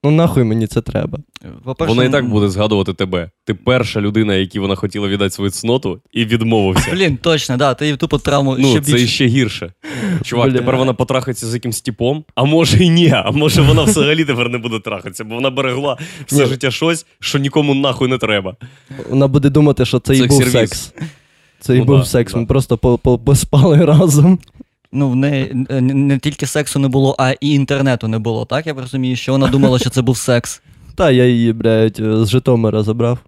Ну 0.04 0.12
нахуй 0.12 0.44
мені 0.44 0.68
це 0.68 0.82
треба. 0.82 1.20
По-перше, 1.64 1.94
Вона 1.94 2.06
і 2.08 2.12
так 2.12 2.30
буде 2.30 2.50
згадувати 2.50 2.94
тебе. 2.94 3.30
Ти 3.46 3.54
перша 3.54 4.02
людина, 4.02 4.36
якій 4.36 4.60
вона 4.60 4.76
хотіла 4.76 5.08
віддати 5.08 5.30
свою 5.30 5.52
цноту, 5.52 6.00
і 6.12 6.26
відмовився. 6.26 6.92
Блін, 6.94 7.18
точно, 7.22 7.58
да, 7.58 7.74
ти 7.74 7.98
тупо 7.98 8.18
травму 8.18 8.56
Ну, 8.60 8.72
ще 8.72 8.82
це 8.82 8.92
більше. 8.94 9.08
ще 9.08 9.26
гірше. 9.26 9.74
Чувак, 10.24 10.50
Бля. 10.50 10.58
тепер 10.58 10.78
вона 10.78 10.94
потрахається 10.94 11.48
з 11.48 11.54
якимсь 11.54 11.82
типом, 11.82 12.24
а 12.36 12.44
може 12.44 12.84
і 12.84 12.90
ні, 12.90 13.10
а 13.16 13.32
може 13.32 13.62
вона 13.62 13.84
взагалі 13.84 14.26
тепер 14.26 14.50
не 14.50 14.58
буде 14.58 14.80
трахатися, 14.80 15.24
бо 15.24 15.36
вона 15.36 15.50
берегла 15.50 15.98
все 16.26 16.44
Ні. 16.44 16.46
життя 16.46 16.72
щось, 16.72 17.06
що 17.20 17.40
нікому 17.40 17.76
нахуй 17.76 18.08
не 18.10 18.18
треба. 18.18 18.56
Вона 19.10 19.28
буде 19.28 19.50
думати, 19.50 19.86
що 19.86 20.00
це 20.00 20.16
і 20.16 20.28
був 20.28 20.44
Секс-сервіс. 20.44 20.52
секс. 20.70 20.94
Це 21.60 21.76
і 21.76 21.80
Ну 21.80 21.86
був 21.86 21.98
да, 22.00 22.06
секс. 22.06 22.34
да. 22.34 22.40
Ми 22.40 22.46
просто 22.46 22.78
по- 22.78 22.98
по- 22.98 23.18
поспали 23.18 23.86
разом. 23.86 24.40
Ну, 24.92 25.10
в 25.10 25.16
неї 25.16 25.66
е, 25.70 25.82
не, 25.82 26.20
тільки 26.20 26.46
сексу 26.46 26.80
не 26.80 26.88
було, 26.88 27.16
а 27.20 27.32
і 27.42 27.54
інтернету 27.54 28.08
не 28.08 28.20
було, 28.20 28.46
так? 28.46 28.68
Я 28.68 28.74
розумію, 28.74 29.16
що 29.16 29.32
вона 29.32 29.48
думала, 29.48 29.80
що 29.80 29.90
це 29.90 30.02
був 30.02 30.18
секс. 30.18 30.62
Та 30.96 31.12
я 31.12 31.26
її, 31.26 31.54
блядь, 31.54 31.98
з 32.02 32.30
Житомира 32.30 32.84
забрав. 32.84 33.20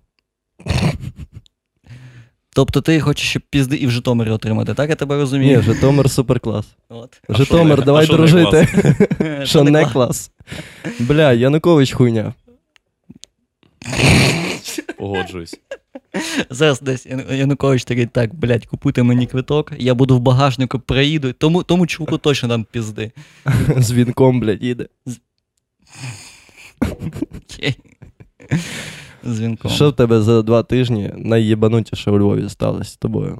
Тобто 2.55 2.81
ти 2.81 2.99
хочеш, 3.01 3.29
щоб 3.29 3.41
пізди 3.49 3.75
і 3.75 3.87
в 3.87 3.91
Житомирі 3.91 4.29
отримати, 4.29 4.73
так? 4.73 4.89
Я 4.89 4.95
тебе 4.95 5.15
розумію. 5.17 5.57
Ні, 5.57 5.63
Житомир 5.63 6.09
суперклас. 6.09 6.65
От. 6.89 7.21
Житомир, 7.29 7.79
не- 7.79 7.85
давай 7.85 8.05
а 8.09 8.13
дружити. 8.15 8.67
Що 9.43 9.63
не 9.63 9.85
клас. 9.85 10.31
Бля, 10.99 11.33
Янукович 11.33 11.91
хуйня. 11.93 12.33
Погоджуюсь. 14.97 15.59
Зараз 16.49 16.81
десь 16.81 17.05
Янукович 17.31 17.83
такий, 17.83 18.05
так, 18.05 18.35
блядь, 18.35 18.65
купуйте 18.65 19.03
мені 19.03 19.27
квиток, 19.27 19.71
я 19.77 19.93
буду 19.93 20.17
в 20.17 20.19
багажнику, 20.19 20.79
приїду, 20.79 21.33
тому, 21.33 21.63
тому 21.63 21.87
чуваку 21.87 22.17
точно 22.17 22.49
дам 22.49 22.65
пізди. 22.71 23.11
З 23.77 23.91
вінком, 23.91 24.39
блядь, 24.39 24.63
їде. 24.63 24.87
З 29.23 29.39
вінком. 29.41 29.71
Що 29.71 29.89
в 29.89 29.95
тебе 29.95 30.21
за 30.21 30.41
два 30.41 30.63
тижні 30.63 31.11
найєбанутіше 31.15 32.11
у 32.11 32.19
Львові 32.19 32.49
сталося 32.49 32.91
з 32.91 32.97
тобою? 32.97 33.39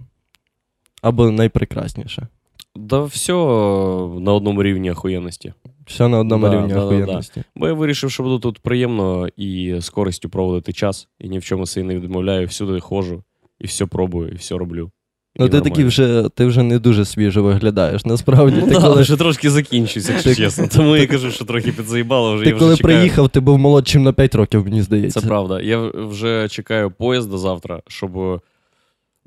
Або 1.01 1.31
найпрекрасніше. 1.31 2.27
Да 2.75 3.03
все 3.03 3.33
на 3.33 4.33
одному 4.33 4.63
рівні 4.63 4.91
охуєнності. 4.91 5.53
Все 5.89 6.07
на 6.07 6.19
одному 6.19 6.45
Да, 6.47 6.53
рівні 6.53 6.67
да, 6.67 6.73
да, 6.75 6.81
охуєнності. 6.85 7.43
Бо 7.55 7.67
я 7.67 7.73
вирішив, 7.73 8.11
що 8.11 8.23
буду 8.23 8.39
тут 8.39 8.59
приємно 8.59 9.27
і 9.37 9.75
з 9.79 9.89
користю 9.89 10.29
проводити 10.29 10.73
час, 10.73 11.07
і 11.19 11.29
ні 11.29 11.39
в 11.39 11.43
чому 11.43 11.65
себе 11.65 11.87
не 11.87 11.95
відмовляю, 11.95 12.47
всюди 12.47 12.79
ходжу, 12.79 13.23
і 13.59 13.67
все 13.67 13.85
пробую, 13.85 14.29
і 14.29 14.35
все 14.35 14.57
роблю. 14.57 14.91
Ну, 15.39 15.45
і 15.45 15.49
ти 15.49 15.61
такий 15.61 15.85
вже, 15.85 16.29
ти 16.35 16.45
вже 16.45 16.63
не 16.63 16.79
дуже 16.79 17.05
свіжо 17.05 17.43
виглядаєш. 17.43 18.05
Насправді, 18.05 18.57
Ну, 18.61 18.67
ти 18.67 18.73
да, 18.73 18.81
коли, 18.81 19.01
вже 19.01 19.17
трошки 19.17 19.49
закінчується, 19.49 20.11
якщо 20.13 20.35
чесно. 20.35 20.67
Тому 20.75 20.95
я 20.97 21.07
кажу, 21.07 21.31
що 21.31 21.45
трохи 21.45 21.71
підзаїбало 21.71 22.35
вже. 22.35 22.43
ти 22.43 22.49
я 22.49 22.55
вже 22.55 22.65
коли 22.65 22.77
чекаю. 22.77 22.95
приїхав, 22.97 23.29
ти 23.29 23.39
був 23.39 23.57
молодшим 23.59 24.03
на 24.03 24.13
5 24.13 24.35
років, 24.35 24.63
мені 24.65 24.81
здається. 24.81 25.21
Це 25.21 25.27
правда. 25.27 25.61
Я 25.61 25.91
вже 25.93 26.47
чекаю 26.49 26.91
поїзда 26.91 27.37
завтра, 27.37 27.81
щоб 27.87 28.41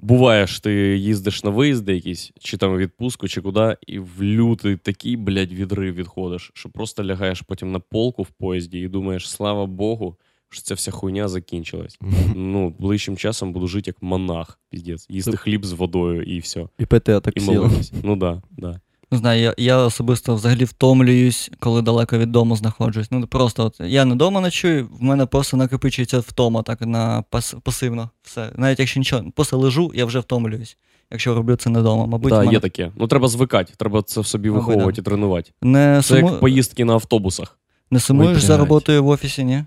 буває 0.03 0.47
ж, 0.47 0.63
ти 0.63 0.73
їздиш 0.99 1.45
на 1.45 1.51
виїзди 1.51 1.95
якісь, 1.95 2.33
чи 2.41 2.57
там 2.57 2.77
відпустку, 2.77 3.29
чи 3.29 3.41
куди, 3.41 3.77
і 3.87 3.99
в 3.99 4.23
лютий 4.23 4.77
такий, 4.77 5.17
блядь, 5.17 5.53
відрив 5.53 5.95
відходиш, 5.95 6.51
що 6.55 6.69
просто 6.69 7.05
лягаєш 7.05 7.41
потім 7.41 7.73
на 7.73 7.79
полку 7.81 8.23
в 8.23 8.31
поїзді 8.31 8.81
і 8.81 8.89
думаєш, 8.89 9.31
слава 9.31 9.67
Богу, 9.67 10.17
що 10.49 10.63
ця 10.63 10.75
вся 10.75 10.91
хуйня 10.91 11.29
закінчилась. 11.29 11.99
Ну, 12.35 12.71
ближчим 12.79 13.17
часом 13.17 13.53
буду 13.53 13.67
жити 13.67 13.91
як 13.91 14.03
монах, 14.03 14.61
піздець. 14.71 15.07
Їсти 15.11 15.37
хліб 15.37 15.65
з 15.65 15.73
водою 15.73 16.23
і 16.23 16.39
все. 16.39 16.69
І 16.79 16.87
пити 16.87 17.13
атаксіл. 17.13 17.71
Ну 18.03 18.17
да, 18.17 18.43
да. 18.51 18.81
Не 19.13 19.19
знаю, 19.19 19.41
я, 19.43 19.55
я 19.57 19.77
особисто 19.79 20.35
взагалі 20.35 20.65
втомлююсь, 20.65 21.51
коли 21.59 21.83
далеко 21.83 22.19
від 22.19 22.33
дому 22.33 22.57
знаходжусь. 22.57 23.11
Ну 23.11 23.27
просто 23.27 23.65
от 23.65 23.81
я 23.81 24.05
не 24.05 24.15
вдома 24.15 24.41
ночую, 24.41 24.89
в 25.01 25.03
мене 25.03 25.27
просто 25.27 25.57
накопичується 25.57 26.19
втома 26.19 26.63
так 26.63 26.81
на 26.81 27.25
пас, 27.31 27.55
пасивно. 27.63 28.11
Все. 28.23 28.49
Навіть 28.57 28.79
якщо 28.79 29.01
нічого, 29.01 29.25
просто 29.37 29.59
лежу, 29.59 29.93
я 29.95 30.05
вже 30.05 30.19
втомлююсь. 30.19 30.77
Якщо 31.11 31.35
роблю 31.35 31.57
це 31.57 31.71
не 31.71 31.81
вдома. 31.81 32.07
Мабуть, 32.07 32.31
Так, 32.31 32.39
мене 32.41 32.53
є 32.53 32.61
таке. 32.61 32.91
Ну 32.97 33.07
треба 33.07 33.29
звикати, 33.29 33.73
треба 33.77 34.03
це 34.03 34.21
в 34.21 34.27
собі 34.27 34.51
Мабуть, 34.51 34.67
виховувати 34.67 34.97
да. 34.97 35.01
і 35.03 35.05
тренувати. 35.05 35.51
не, 35.63 35.97
Це 35.97 36.03
суму... 36.03 36.31
як 36.31 36.41
поїздки 36.41 36.85
на 36.85 36.93
автобусах. 36.93 37.59
не 37.91 38.01
сумуєш 38.01 38.37
Ой, 38.37 38.41
за 38.47 38.57
роботою 38.57 39.05
в 39.05 39.09
офісі, 39.09 39.45
ні? 39.45 39.65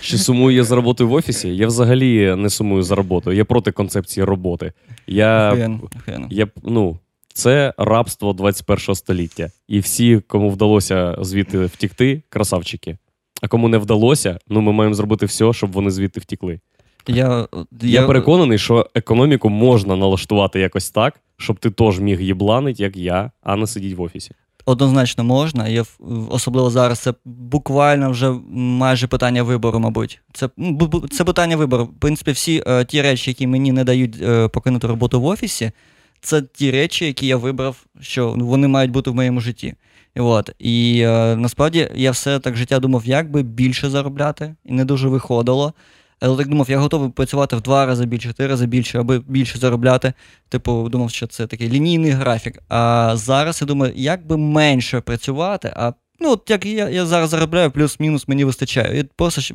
Чи 0.00 0.18
сумую 0.18 0.56
я 0.56 0.64
за 0.64 0.74
роботою 0.74 1.10
в 1.10 1.12
офісі? 1.12 1.56
Я 1.56 1.66
взагалі 1.66 2.34
не 2.36 2.50
сумую 2.50 2.82
за 2.82 2.94
роботою. 2.94 3.36
Я 3.36 3.44
проти 3.44 3.72
концепції 3.72 4.24
роботи. 4.24 4.72
Я, 5.06 5.48
Охуєнно, 5.48 5.80
охуєнно. 6.00 6.26
я 6.30 6.48
ну, 6.62 6.98
це 7.34 7.74
рабство 7.78 8.32
21 8.32 8.94
століття. 8.94 9.50
І 9.68 9.80
всі, 9.80 10.20
кому 10.26 10.50
вдалося 10.50 11.16
звідти 11.20 11.64
втікти, 11.64 12.22
красавчики. 12.28 12.98
А 13.42 13.48
кому 13.48 13.68
не 13.68 13.78
вдалося, 13.78 14.38
ну 14.48 14.60
ми 14.60 14.72
маємо 14.72 14.94
зробити 14.94 15.26
все, 15.26 15.52
щоб 15.52 15.72
вони 15.72 15.90
звідти 15.90 16.20
втікли. 16.20 16.60
Я, 17.06 17.48
Я, 17.82 18.06
переконаний, 18.06 18.58
що 18.58 18.86
економіку 18.94 19.48
можна 19.48 19.96
налаштувати 19.96 20.60
якось 20.60 20.90
так, 20.90 21.20
щоб 21.36 21.58
ти 21.58 21.70
теж 21.70 22.00
міг 22.00 22.20
їбланить, 22.20 22.80
як 22.80 22.96
я, 22.96 23.30
а 23.42 23.56
не 23.56 23.66
сидіть 23.66 23.96
в 23.96 24.02
офісі. 24.02 24.30
Однозначно 24.64 25.24
можна, 25.24 25.82
в- 25.82 25.98
особливо 26.30 26.70
зараз 26.70 26.98
це 26.98 27.14
буквально 27.24 28.10
вже 28.10 28.34
майже 28.50 29.06
питання 29.06 29.42
вибору, 29.42 29.80
мабуть. 29.80 30.20
Це, 30.32 30.48
ну, 30.56 30.90
це 31.10 31.24
питання 31.24 31.56
вибору. 31.56 31.84
В 31.84 32.00
принципі, 32.00 32.30
всі 32.32 32.62
е, 32.66 32.84
ті 32.84 33.02
речі, 33.02 33.30
які 33.30 33.46
мені 33.46 33.72
не 33.72 33.84
дають 33.84 34.16
е, 34.22 34.48
покинути 34.48 34.86
роботу 34.86 35.20
в 35.20 35.24
офісі, 35.24 35.72
це 36.20 36.42
ті 36.42 36.70
речі, 36.70 37.06
які 37.06 37.26
я 37.26 37.36
вибрав, 37.36 37.76
що 38.00 38.34
вони 38.38 38.68
мають 38.68 38.90
бути 38.90 39.10
в 39.10 39.14
моєму 39.14 39.40
житті. 39.40 39.74
І, 40.16 40.20
от. 40.20 40.50
і 40.58 41.00
е, 41.00 41.36
насправді 41.36 41.90
я 41.94 42.10
все 42.10 42.38
так 42.38 42.56
життя 42.56 42.78
думав, 42.78 43.06
як 43.06 43.30
би 43.30 43.42
більше 43.42 43.90
заробляти, 43.90 44.54
і 44.64 44.72
не 44.72 44.84
дуже 44.84 45.08
виходило. 45.08 45.74
Але 46.20 46.36
так 46.36 46.48
думав, 46.48 46.70
я 46.70 46.78
готовий 46.78 47.10
працювати 47.10 47.56
в 47.56 47.60
два 47.60 47.86
рази 47.86 48.06
більше, 48.06 48.32
три 48.32 48.46
рази 48.46 48.66
більше, 48.66 48.98
аби 48.98 49.18
більше 49.18 49.58
заробляти. 49.58 50.12
Типу, 50.48 50.88
думав, 50.88 51.10
що 51.10 51.26
це 51.26 51.46
такий 51.46 51.68
лінійний 51.68 52.10
графік. 52.10 52.58
А 52.68 53.12
зараз 53.16 53.60
я 53.60 53.66
думаю, 53.66 53.92
як 53.96 54.26
би 54.26 54.36
менше 54.36 55.00
працювати, 55.00 55.72
а 55.76 55.92
ну, 56.20 56.30
от 56.30 56.50
як 56.50 56.66
я, 56.66 56.88
я 56.88 57.06
зараз 57.06 57.30
заробляю, 57.30 57.70
плюс-мінус 57.70 58.28
мені 58.28 58.44
вистачає. 58.44 59.00
І 59.00 59.04
просто 59.16 59.54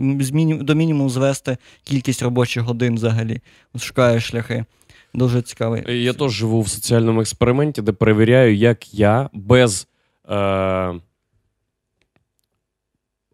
до 0.61 0.75
мінімуму 0.75 1.09
звести 1.09 1.57
кількість 1.83 2.21
робочих 2.21 2.63
годин 2.63 2.95
взагалі. 2.95 3.41
Шукаю 3.79 4.21
шляхи. 4.21 4.65
Дуже 5.15 5.41
цікавий. 5.41 6.03
Я 6.03 6.13
теж 6.13 6.31
живу 6.31 6.61
в 6.61 6.69
соціальному 6.69 7.21
експерименті, 7.21 7.81
де 7.81 7.91
перевіряю, 7.91 8.55
як 8.55 8.93
я 8.93 9.29
без 9.33 9.87
е, 10.29 10.93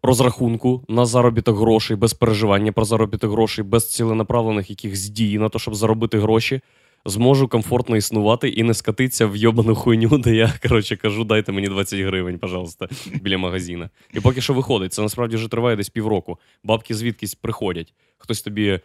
розрахунку 0.02 0.84
на 0.88 1.06
заробіток 1.06 1.58
грошей, 1.58 1.96
без 1.96 2.14
переживання 2.14 2.72
про 2.72 2.84
заробіток 2.84 3.30
грошей, 3.30 3.64
без 3.64 3.94
ціленаправлених 3.94 4.70
якихось 4.70 5.08
дій 5.08 5.38
на 5.38 5.48
те, 5.48 5.58
щоб 5.58 5.74
заробити 5.74 6.18
гроші, 6.18 6.60
зможу 7.04 7.48
комфортно 7.48 7.96
існувати 7.96 8.48
і 8.48 8.62
не 8.62 8.74
скатитися 8.74 9.26
в 9.26 9.36
йобану 9.36 9.74
хуйню, 9.74 10.18
де 10.18 10.34
я 10.34 10.52
коротше 10.62 10.96
кажу, 10.96 11.24
дайте 11.24 11.52
мені 11.52 11.68
20 11.68 12.00
гривень, 12.00 12.38
пожалуйста, 12.38 12.88
біля 13.22 13.38
магазина. 13.38 13.90
І 14.14 14.20
поки 14.20 14.40
що 14.40 14.54
виходить, 14.54 14.92
це 14.92 15.02
насправді 15.02 15.36
вже 15.36 15.48
триває 15.48 15.76
десь 15.76 15.90
півроку. 15.90 16.38
Бабки 16.64 16.94
звідкись 16.94 17.34
приходять. 17.34 17.94
Хтось 18.18 18.42
тобі 18.42 18.80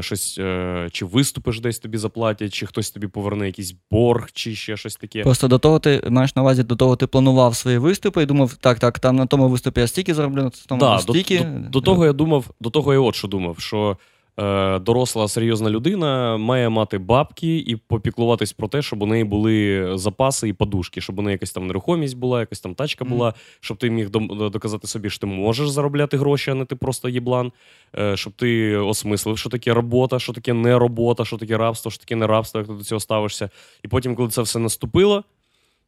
щось, 0.00 0.38
е, 0.38 0.88
чи 0.92 1.04
виступиш 1.04 1.60
десь 1.60 1.78
тобі 1.78 1.98
заплатять, 1.98 2.54
чи 2.54 2.66
хтось 2.66 2.90
тобі 2.90 3.06
поверне 3.06 3.46
якийсь 3.46 3.74
борг, 3.90 4.28
чи 4.32 4.54
ще 4.54 4.76
щось 4.76 4.96
таке. 4.96 5.22
Просто 5.22 5.48
до 5.48 5.58
того 5.58 5.78
ти 5.78 6.02
маєш 6.10 6.36
на 6.36 6.42
увазі, 6.42 6.62
до 6.62 6.76
того 6.76 6.96
ти 6.96 7.06
планував 7.06 7.56
свої 7.56 7.78
виступи 7.78 8.22
і 8.22 8.26
думав, 8.26 8.54
так, 8.54 8.78
так, 8.78 8.98
там 8.98 9.16
на 9.16 9.26
тому 9.26 9.48
виступі 9.48 9.80
я 9.80 9.86
стільки 9.86 10.14
зароблю, 10.14 10.42
на 10.42 10.50
тому 10.66 10.80
Да, 10.80 11.02
до, 11.06 11.12
до, 11.12 11.68
до 11.70 11.80
того 11.80 12.04
я 12.04 12.12
думав, 12.12 12.50
до 12.60 12.70
того 12.70 12.92
я 12.92 13.00
от 13.00 13.14
що 13.14 13.28
думав, 13.28 13.58
що 13.58 13.96
е, 14.40 14.78
доросла 14.78 15.28
серйозна 15.28 15.70
людина 15.70 16.36
має 16.36 16.68
мати 16.68 16.98
бабки 16.98 17.58
і 17.58 17.76
попіклуватись 17.76 18.52
про 18.52 18.68
те, 18.68 18.82
щоб 18.82 19.02
у 19.02 19.06
неї 19.06 19.24
були 19.24 19.86
запаси 19.94 20.48
і 20.48 20.52
подушки, 20.52 21.00
щоб 21.00 21.18
у 21.18 21.22
неї 21.22 21.32
якась 21.32 21.52
там 21.52 21.66
нерухомість 21.66 22.16
була, 22.16 22.40
якась 22.40 22.60
там 22.60 22.74
тачка 22.74 23.04
була, 23.04 23.34
щоб 23.60 23.76
ти 23.76 23.90
міг 23.90 24.10
доказати 24.10 24.86
собі, 24.86 25.10
що 25.10 25.20
ти 25.20 25.26
можеш 25.26 25.68
заробляти 25.68 26.16
гроші, 26.16 26.50
а 26.50 26.54
не 26.54 26.64
ти 26.64 26.76
просто 26.76 27.08
єблан. 27.08 27.52
Е, 27.98 28.16
щоб 28.16 28.32
ти 28.32 28.76
осмислив, 28.76 29.38
що 29.38 29.50
таке 29.50 29.74
робота, 29.74 30.18
що 30.18 30.32
таке 30.32 30.52
не 30.52 30.78
робота, 30.78 31.24
що 31.24 31.36
таке 31.36 31.58
рабство, 31.58 31.90
що 31.90 32.00
таке 32.00 32.16
не 32.16 32.26
рабство, 32.26 32.60
як 32.60 32.68
ти 32.68 32.74
до 32.74 32.84
цього 32.84 33.00
ставишся. 33.00 33.50
І 33.84 33.88
потім, 33.88 34.14
коли 34.14 34.28
це 34.28 34.42
все 34.42 34.58
наступило, 34.58 35.24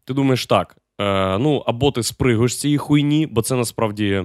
ти 0.05 0.15
думаєш 0.15 0.47
так: 0.47 0.77
е, 1.01 1.39
ну 1.39 1.63
або 1.67 1.91
ти 1.91 2.03
спригуєш 2.03 2.55
з 2.55 2.61
цієї 2.61 2.79
хуйні, 2.79 3.27
бо 3.27 3.43
це 3.43 3.57
насправді 3.57 4.25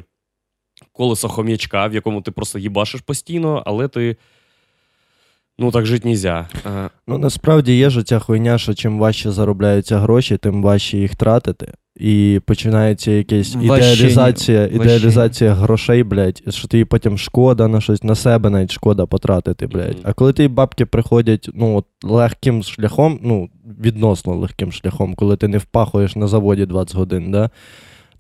колесо 0.94 1.30
хом'ячка, 1.30 1.88
в 1.88 1.94
якому 1.94 2.22
ти 2.22 2.32
просто 2.32 2.60
їбашиш 2.60 3.02
постійно, 3.02 3.64
але 3.66 3.88
ти. 3.88 4.18
Ну, 5.60 5.72
так 5.72 5.86
жити 5.86 6.08
нельзя. 6.08 6.48
Е, 6.66 6.90
Ну, 7.08 7.18
насправді 7.18 7.78
є 7.78 7.90
ж 7.90 8.04
ця 8.04 8.20
хуйня, 8.20 8.58
що 8.58 8.74
чим 8.74 9.00
важче 9.00 9.32
заробляються 9.32 10.00
гроші, 10.00 10.38
тим 10.38 10.64
важче 10.64 10.98
їх 10.98 11.16
тратити. 11.16 11.74
І 11.96 12.42
починається 12.46 13.12
якась 13.12 13.56
Ващення. 13.56 13.76
ідеалізація, 13.76 14.62
Ващення. 14.62 14.84
ідеалізація 14.84 15.54
грошей, 15.54 16.04
блядь, 16.04 16.42
що 16.50 16.68
тобі 16.68 16.86
потім 16.86 17.18
шкода 17.18 17.68
на 17.68 17.82
щось, 17.82 18.04
на 18.04 18.16
себе 18.16 18.50
навіть 18.50 18.72
шкода 18.72 19.06
потратити, 19.06 19.68
блядь. 19.68 19.94
Мгм. 19.96 20.04
А 20.04 20.14
коли 20.14 20.34
ті 20.34 20.48
бабки 20.48 20.86
приходять 20.86 21.50
ну, 21.54 21.76
от, 21.76 21.86
легким 22.04 22.64
шляхом, 22.64 23.20
ну, 23.24 23.50
відносно 23.80 24.36
легким 24.36 24.72
шляхом, 24.72 25.16
коли 25.16 25.38
ти 25.38 25.48
не 25.48 25.58
впахуєш 25.58 26.16
на 26.16 26.28
заводі 26.28 26.66
20 26.66 26.96
годин, 26.96 27.32
да, 27.32 27.50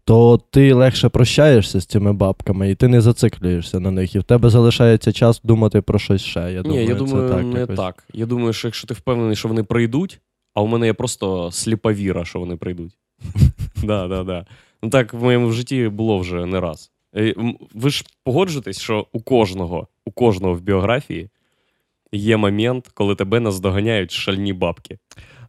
то 0.07 0.37
ти 0.49 0.73
легше 0.73 1.09
прощаєшся 1.09 1.79
з 1.79 1.85
цими 1.85 2.13
бабками, 2.13 2.69
і 2.71 2.75
ти 2.75 2.87
не 2.87 3.01
зациклюєшся 3.01 3.79
на 3.79 3.91
них, 3.91 4.15
і 4.15 4.19
в 4.19 4.23
тебе 4.23 4.49
залишається 4.49 5.11
час 5.11 5.41
думати 5.43 5.81
про 5.81 5.99
щось 5.99 6.21
ще. 6.21 6.39
Я 6.39 6.61
Ні, 6.61 6.61
думаю, 6.63 6.87
я 6.87 6.95
думаю, 6.95 7.29
це 7.29 7.35
так 7.35 7.45
не 7.45 7.59
якось. 7.59 7.77
так. 7.77 8.03
Я 8.13 8.25
думаю, 8.25 8.53
що 8.53 8.67
якщо 8.67 8.87
ти 8.87 8.93
впевнений, 8.93 9.35
що 9.35 9.47
вони 9.47 9.63
прийдуть, 9.63 10.19
а 10.53 10.61
у 10.61 10.67
мене 10.67 10.85
є 10.85 10.93
просто 10.93 11.51
сліпа 11.51 11.93
віра, 11.93 12.25
що 12.25 12.39
вони 12.39 12.55
прийдуть. 12.55 12.91
Да, 13.83 14.07
да, 14.07 14.23
да. 14.23 14.45
Ну 14.83 14.89
так 14.89 15.13
в 15.13 15.23
моєму 15.23 15.51
житті 15.51 15.87
було 15.87 16.19
вже 16.19 16.45
не 16.45 16.59
раз. 16.59 16.91
Е, 17.15 17.35
Ви 17.73 17.89
ж 17.89 18.05
погоджуєтесь, 18.23 18.79
що 18.79 19.07
у 19.13 19.21
кожного, 19.21 19.87
у 20.05 20.11
кожного 20.11 20.53
в 20.53 20.61
біографії 20.61 21.29
є 22.11 22.37
момент, 22.37 22.87
коли 22.93 23.15
тебе 23.15 23.39
наздоганяють 23.39 24.11
шальні 24.11 24.53
бабки. 24.53 24.97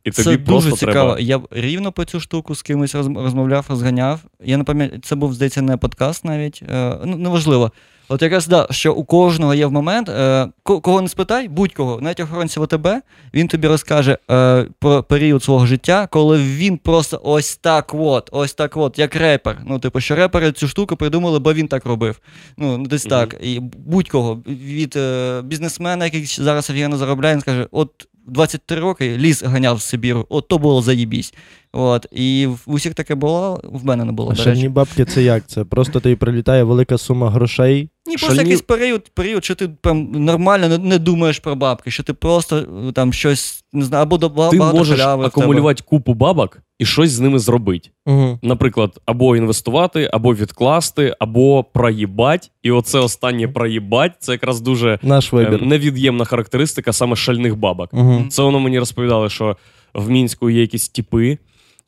І 0.09 0.11
тобі 0.11 0.37
Це 0.37 0.39
просто 0.39 0.71
дуже 0.71 0.81
цікаво. 0.81 1.15
треба. 1.15 1.21
Я 1.21 1.41
рівно 1.51 1.93
по 1.93 2.05
цю 2.05 2.21
штуку 2.21 2.55
з 2.55 2.63
кимось 2.63 2.95
розмовляв, 2.95 3.67
розганяв. 3.69 4.21
Я 4.45 4.57
не 4.57 4.65
пам'ятаю, 4.65 5.01
це 5.05 5.15
був, 5.15 5.35
здається, 5.35 5.63
не 5.63 5.77
подкаст 5.77 6.25
навіть. 6.25 6.63
Е, 6.71 6.99
ну, 7.05 7.17
неважливо. 7.17 7.73
От 8.11 8.23
якраз 8.23 8.47
да, 8.47 8.67
що 8.71 8.95
у 8.95 9.05
кожного 9.05 9.55
є 9.55 9.67
в 9.67 9.73
момент, 9.73 10.09
е, 10.09 10.49
кого 10.63 11.01
не 11.03 11.09
спитай, 11.09 11.49
будь-кого, 11.49 12.01
навіть 12.01 12.21
охоронця 12.21 12.61
ВТБ, 12.61 12.89
він 13.35 13.49
тобі 13.49 13.69
розкаже 13.69 14.19
е, 14.31 14.67
про 14.79 15.03
період 15.03 15.43
свого 15.43 15.67
життя, 15.67 16.09
коли 16.11 16.39
він 16.39 16.77
просто 16.79 17.21
ось 17.25 17.57
так 17.57 17.95
от, 17.95 18.29
ось 18.33 18.55
так 18.55 18.77
от, 18.77 18.99
як 18.99 19.17
репер. 19.17 19.59
Ну, 19.67 19.79
типу, 19.79 20.01
що 20.01 20.15
репери 20.15 20.53
цю 20.53 20.69
штуку 20.69 20.97
придумали, 20.97 21.39
бо 21.39 21.53
він 21.53 21.69
так 21.69 21.87
робив. 21.87 22.21
Ну, 22.57 22.87
десь 22.87 23.05
Мгм. 23.07 23.11
так. 23.11 23.37
І 23.43 23.61
будь-кого 23.61 24.43
від 24.47 24.97
е, 24.97 25.43
бізнесмена, 25.45 26.05
який 26.05 26.27
зараз 26.27 26.71
офігенно 26.71 26.97
заробляє, 26.97 27.35
він 27.35 27.41
скаже: 27.41 27.67
от 27.71 27.91
23 28.29 28.81
роки 28.81 29.17
ліс 29.19 29.43
ганяв 29.43 29.77
в 29.77 29.81
Сибіру, 29.83 30.27
от 30.29 30.49
то 30.49 30.59
було 30.59 30.83
заєбісь. 30.83 31.35
От, 31.73 32.07
і 32.13 32.47
в 32.47 32.59
усіх 32.67 32.95
таке 32.95 33.15
було, 33.15 33.61
в 33.65 33.85
мене 33.85 34.05
не 34.05 34.13
було. 34.13 34.31
А 34.31 34.35
до 34.35 34.45
речі. 34.45 34.51
шальні 34.57 34.69
бабки 34.69 35.05
це 35.05 35.23
як? 35.23 35.47
Це 35.47 35.65
просто 35.65 36.01
тобі 36.01 36.15
прилітає 36.17 36.63
велика 36.63 36.99
сума 36.99 37.31
грошей. 37.31 37.91
Ні, 38.07 38.17
просто 38.17 38.27
Шальні- 38.37 38.39
якийсь 38.39 38.63
період, 38.63 39.09
період, 39.15 39.45
що 39.45 39.55
ти 39.55 39.69
прям 39.69 40.13
нормально 40.13 40.69
не, 40.69 40.79
не 40.79 40.99
думаєш 40.99 41.39
про 41.39 41.57
бабки, 41.57 41.91
що 41.91 42.03
ти 42.03 42.15
просто 42.15 42.57
е, 42.89 42.93
там 42.93 43.13
щось 43.13 43.65
не 43.73 43.85
знаю, 43.85 44.03
або 44.03 44.19
до 44.19 44.29
Ти 44.29 44.35
багато 44.59 44.77
можеш 44.77 45.01
халяви 45.01 45.27
в 45.27 45.31
тебе. 45.31 45.43
акумулювати 45.45 45.83
купу 45.87 46.15
бабок, 46.15 46.59
і 46.79 46.85
щось 46.85 47.11
з 47.11 47.21
ними 47.21 47.39
зробити. 47.39 47.91
Угу. 48.07 48.39
Наприклад, 48.43 49.01
або 49.07 49.37
інвестувати, 49.37 50.11
або 50.13 50.35
відкласти, 50.35 51.17
або 51.19 51.65
проїбать. 51.65 52.51
І 52.63 52.71
оце 52.71 52.99
останнє 52.99 53.49
проїбать 53.49 54.13
це 54.19 54.33
якраз 54.33 54.61
дуже 54.61 54.99
Наш 55.03 55.33
е, 55.33 55.37
вибір. 55.37 55.63
невід'ємна 55.63 56.25
характеристика 56.25 56.93
саме 56.93 57.17
шальних 57.17 57.57
бабок. 57.57 57.91
Угу. 57.93 58.25
Це 58.31 58.43
воно 58.43 58.61
мені 58.61 58.79
розповідали, 58.79 59.29
що 59.31 59.57
в 59.95 60.11
мінську 60.11 60.51
є 60.51 60.61
якісь 60.61 60.89
типи, 60.89 61.39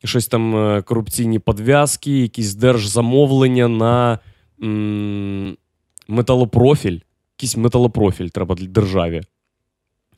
щось 0.03 0.27
там 0.27 0.55
е, 0.55 0.81
корупційні 0.81 1.39
подв'язки, 1.39 2.19
якісь 2.19 2.55
держзамовлення 2.55 3.67
на 3.67 4.19
м- 4.63 5.57
металопрофіль. 6.07 6.99
Якийсь 7.37 7.57
металопрофіль 7.57 8.27
треба 8.27 8.55
для 8.55 8.67
державі. 8.67 9.21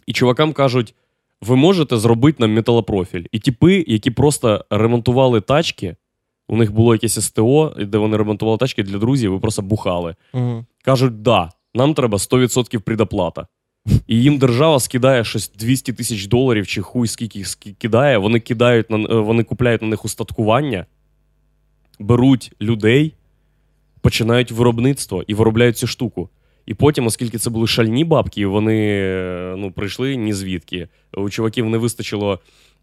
І 0.07 0.13
чувакам 0.13 0.53
кажуть: 0.53 0.95
ви 1.43 1.55
можете 1.55 1.97
зробити 1.97 2.37
нам 2.39 2.53
металопрофіль. 2.53 3.25
І 3.31 3.39
типи, 3.39 3.85
які 3.87 4.11
просто 4.11 4.65
ремонтували 4.69 5.41
тачки, 5.41 5.95
у 6.47 6.57
них 6.57 6.73
було 6.73 6.95
якесь 6.95 7.25
СТО, 7.25 7.75
де 7.79 7.97
вони 7.97 8.17
ремонтували 8.17 8.57
тачки 8.57 8.83
для 8.83 8.97
друзів, 8.97 9.31
ви 9.31 9.39
просто 9.39 9.61
бухали. 9.61 10.15
Угу. 10.33 10.65
Кажуть, 10.83 11.21
да, 11.21 11.49
нам 11.73 11.93
треба 11.93 12.17
100% 12.17 12.79
предоплата. 12.79 13.47
І 14.07 14.21
їм 14.21 14.37
держава 14.37 14.79
скидає 14.79 15.23
щось 15.23 15.51
200 15.51 15.93
тисяч 15.93 16.27
доларів 16.27 16.67
чи 16.67 16.81
хуй 16.81 17.07
скільки 17.07 17.39
їх 17.39 17.55
кидає. 17.55 18.17
Вони 18.17 18.39
кидають 18.39 18.89
на 18.89 18.97
е, 18.97 19.15
вони 19.15 19.43
купляють 19.43 19.81
на 19.81 19.87
них 19.87 20.05
устаткування, 20.05 20.85
беруть 21.99 22.51
людей, 22.61 23.13
починають 24.01 24.51
виробництво 24.51 25.23
і 25.27 25.33
виробляють 25.33 25.77
цю 25.77 25.87
штуку. 25.87 26.29
І 26.65 26.73
потім, 26.73 27.07
оскільки 27.07 27.37
це 27.37 27.49
були 27.49 27.67
шальні 27.67 28.03
бабки, 28.05 28.45
вони 28.45 28.77
е, 29.01 29.55
ну, 29.57 29.71
прийшли 29.71 30.15
ні 30.15 30.33
звідки. 30.33 30.87
У 31.17 31.29
чуваків 31.29 31.69
не 31.69 31.77
вистачило 31.77 32.39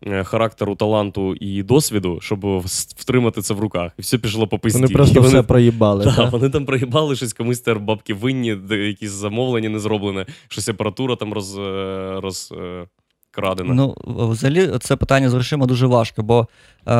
е, 0.06 0.24
характеру, 0.24 0.74
таланту 0.74 1.34
і 1.34 1.62
досвіду, 1.62 2.18
щоб 2.20 2.46
втримати 2.96 3.42
це 3.42 3.54
в 3.54 3.60
руках. 3.60 3.92
І 3.98 4.02
все 4.02 4.18
пішло 4.18 4.46
по 4.46 4.58
пизді. 4.58 4.80
Вони 4.82 4.94
просто 4.94 5.20
І 5.20 5.22
все 5.22 5.42
проїбали. 5.42 6.04
так, 6.04 6.16
так? 6.16 6.32
вони 6.32 6.48
там 6.48 6.64
проїбали 6.64 7.16
щось, 7.16 7.32
комусь 7.32 7.60
тепер 7.60 7.80
бабки 7.80 8.14
винні, 8.14 8.58
якісь 8.70 9.10
замовлення 9.10 9.68
не 9.68 9.78
зроблене, 9.78 10.26
щось 10.48 10.68
апаратура 10.68 11.16
там 11.16 11.32
роз, 11.32 11.58
е, 11.58 12.20
роз, 12.22 12.52
крадена. 13.30 13.74
Ну, 13.74 13.94
взагалі, 14.06 14.70
це 14.80 14.96
питання 14.96 15.30
з 15.30 15.34
грошима 15.34 15.66
дуже 15.66 15.86
важко, 15.86 16.22
бо 16.22 16.48
е, 16.86 16.94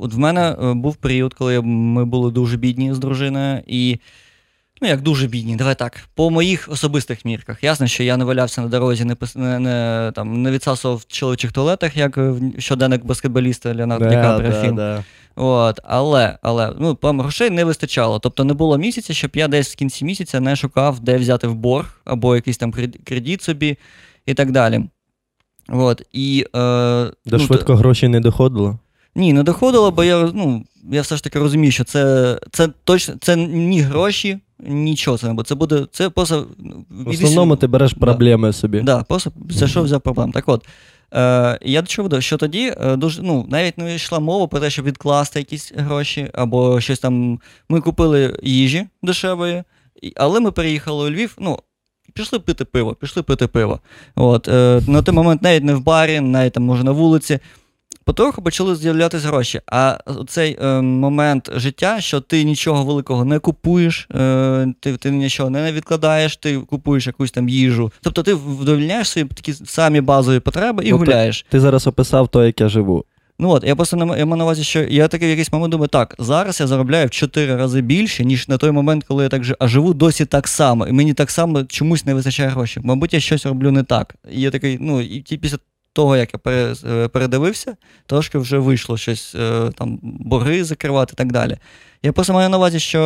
от 0.00 0.14
в 0.14 0.18
мене 0.18 0.56
був 0.74 0.96
період, 0.96 1.34
коли 1.34 1.60
ми 1.60 2.04
були 2.04 2.30
дуже 2.30 2.56
бідні 2.56 2.94
з 2.94 2.98
дружиною, 2.98 3.62
і. 3.66 3.98
Ну, 4.82 4.88
як 4.88 5.00
дуже 5.00 5.26
бідні, 5.26 5.56
давай 5.56 5.74
так. 5.74 6.00
По 6.14 6.30
моїх 6.30 6.68
особистих 6.72 7.24
мірках. 7.24 7.64
Ясно, 7.64 7.86
що 7.86 8.02
я 8.02 8.16
не 8.16 8.24
валявся 8.24 8.60
на 8.60 8.68
дорозі, 8.68 9.04
не, 9.04 9.14
пис- 9.14 9.38
не, 9.38 9.58
не, 9.58 10.12
там, 10.14 10.42
не 10.42 10.50
відсасував 10.50 10.96
в 10.96 11.06
чоловічих 11.06 11.52
туалетах, 11.52 11.96
як 11.96 12.16
в 12.16 12.40
щоденник 12.58 13.04
баскетболіста 13.04 13.74
Леонардо 13.74 14.08
Ді 14.08 14.14
Да, 14.14 14.38
да, 14.38 14.62
фільм. 14.62 14.76
да. 14.76 15.04
От, 15.36 15.80
але, 15.84 16.38
але 16.42 16.72
ну, 16.78 16.94
прям 16.94 17.20
грошей 17.20 17.50
не 17.50 17.64
вистачало. 17.64 18.18
Тобто 18.18 18.44
не 18.44 18.54
було 18.54 18.78
місяця, 18.78 19.14
щоб 19.14 19.30
я 19.34 19.48
десь 19.48 19.72
в 19.72 19.74
кінці 19.76 20.04
місяця 20.04 20.40
не 20.40 20.56
шукав, 20.56 21.00
де 21.00 21.16
взяти 21.16 21.46
в 21.46 21.54
борг, 21.54 22.00
або 22.04 22.34
якийсь 22.36 22.58
там 22.58 22.72
кред- 22.72 22.96
кредит 23.04 23.42
собі 23.42 23.78
і 24.26 24.34
так 24.34 24.50
далі. 24.50 24.80
От, 25.68 26.02
і, 26.12 26.46
е, 26.56 27.04
Де 27.26 27.36
ну, 27.36 27.38
швидко 27.38 27.76
гроші 27.76 28.08
не 28.08 28.20
доходило. 28.20 28.78
ні, 29.14 29.32
не 29.32 29.42
доходило, 29.42 29.90
бо 29.90 30.04
я, 30.04 30.30
ну, 30.34 30.64
я 30.92 31.00
все 31.02 31.16
ж 31.16 31.24
таки 31.24 31.38
розумію, 31.38 31.72
що 31.72 31.84
це, 31.84 32.38
це 32.52 32.68
точно 32.84 33.14
це 33.20 33.36
ні 33.36 33.80
гроші, 33.80 34.38
нічого 34.62 35.18
це 35.18 35.26
не 35.26 35.32
буде. 35.34 35.48
Це 35.48 35.54
буде 35.54 35.86
це 35.92 36.10
просто. 36.10 36.46
ну, 36.58 36.84
В 36.90 37.08
основному 37.08 37.56
ти 37.56 37.66
береш 37.66 37.92
Да. 37.94 38.00
проблеми 38.06 38.52
собі. 38.52 38.80
Да, 38.80 39.02
просто 39.02 39.32
за 39.50 39.68
що 39.68 39.82
взяв 39.82 40.00
проблем. 40.00 40.32
Так 40.32 40.44
от, 40.48 40.66
е, 41.14 41.58
я 41.62 41.80
до 41.80 41.86
чого 41.86 42.08
веду, 42.08 42.20
що 42.20 42.36
тоді 42.36 42.74
е, 42.80 42.96
дуже, 42.96 43.22
ну, 43.22 43.46
навіть 43.48 43.78
не 43.78 43.94
йшла 43.94 44.20
мова 44.20 44.46
про 44.46 44.60
те, 44.60 44.70
щоб 44.70 44.84
відкласти 44.84 45.38
якісь 45.38 45.72
гроші, 45.76 46.30
або 46.34 46.80
щось 46.80 46.98
там. 46.98 47.40
Ми 47.68 47.80
купили 47.80 48.38
їжі 48.42 48.86
дешевої, 49.02 49.62
але 50.16 50.40
ми 50.40 50.50
переїхали 50.52 51.04
у 51.06 51.10
Львів. 51.10 51.36
ну, 51.40 51.58
Пішли 52.14 52.38
пити 52.38 52.64
пиво, 52.64 52.94
пішли 52.94 53.22
пити 53.22 53.46
пиво. 53.46 53.80
От, 54.14 54.48
е, 54.48 54.80
на 54.88 55.02
той 55.02 55.14
момент 55.14 55.42
навіть 55.42 55.64
не 55.64 55.74
в 55.74 55.80
барі, 55.84 56.20
навіть 56.20 56.52
там, 56.52 56.62
може, 56.62 56.84
на 56.84 56.90
вулиці. 56.92 57.38
Потроху 58.04 58.42
почали 58.42 58.76
з'являтися 58.76 59.26
гроші. 59.28 59.60
А 59.66 59.98
цей 60.28 60.58
е, 60.62 60.80
момент 60.80 61.50
життя, 61.56 62.00
що 62.00 62.20
ти 62.20 62.44
нічого 62.44 62.84
великого 62.84 63.24
не 63.24 63.38
купуєш, 63.38 64.08
е, 64.14 64.74
ти, 64.80 64.96
ти 64.96 65.10
нічого 65.10 65.50
не 65.50 65.72
відкладаєш, 65.72 66.36
ти 66.36 66.58
купуєш 66.58 67.06
якусь 67.06 67.30
там 67.30 67.48
їжу. 67.48 67.92
Тобто 68.02 68.22
ти 68.22 68.34
вдовольняєш 68.34 69.08
свої 69.08 69.26
такі 69.26 69.52
самі 69.52 70.00
базові 70.00 70.40
потреби 70.40 70.84
і 70.84 70.90
Ну, 70.90 70.98
гуляєш. 70.98 71.46
Ти 71.50 71.60
зараз 71.60 71.86
описав 71.86 72.28
то, 72.28 72.46
як 72.46 72.60
я 72.60 72.68
живу. 72.68 73.04
Ну 73.38 73.50
от, 73.50 73.64
я 73.64 73.76
просто 73.76 73.96
на- 73.96 74.16
я 74.18 74.26
маю 74.26 74.36
на 74.38 74.44
увазі, 74.44 74.64
що 74.64 74.80
я 74.82 75.08
такий 75.08 75.26
в 75.28 75.30
якийсь 75.30 75.52
момент 75.52 75.70
думаю, 75.70 75.88
так, 75.88 76.14
зараз 76.18 76.60
я 76.60 76.66
заробляю 76.66 77.06
в 77.06 77.10
4 77.10 77.56
рази 77.56 77.80
більше, 77.80 78.24
ніж 78.24 78.48
на 78.48 78.58
той 78.58 78.70
момент, 78.70 79.04
коли 79.04 79.22
я 79.22 79.28
так 79.28 79.44
жив, 79.44 79.56
а 79.58 79.68
живу 79.68 79.94
досі 79.94 80.24
так 80.26 80.48
само. 80.48 80.86
І 80.86 80.92
мені 80.92 81.14
так 81.14 81.30
само 81.30 81.64
чомусь 81.64 82.06
не 82.06 82.14
вистачає 82.14 82.48
грошей. 82.48 82.82
Мабуть, 82.86 83.14
я 83.14 83.20
щось 83.20 83.46
роблю 83.46 83.70
не 83.70 83.82
так. 83.82 84.14
І 84.32 84.40
я 84.40 84.50
такий, 84.50 84.78
ну, 84.80 85.00
і 85.00 85.20
після 85.38 85.58
того, 85.92 86.16
як 86.16 86.30
я 86.46 86.74
е, 86.84 87.08
передивився, 87.08 87.76
трошки 88.06 88.38
вже 88.38 88.58
вийшло 88.58 88.96
щось 88.96 89.34
е, 89.34 89.70
там, 89.74 89.98
борги 90.02 90.64
закривати 90.64 91.12
і 91.14 91.16
так 91.16 91.32
далі. 91.32 91.56
Я 92.02 92.12
просто 92.12 92.32
маю 92.32 92.48
на 92.48 92.56
увазі, 92.56 92.80
що 92.80 93.00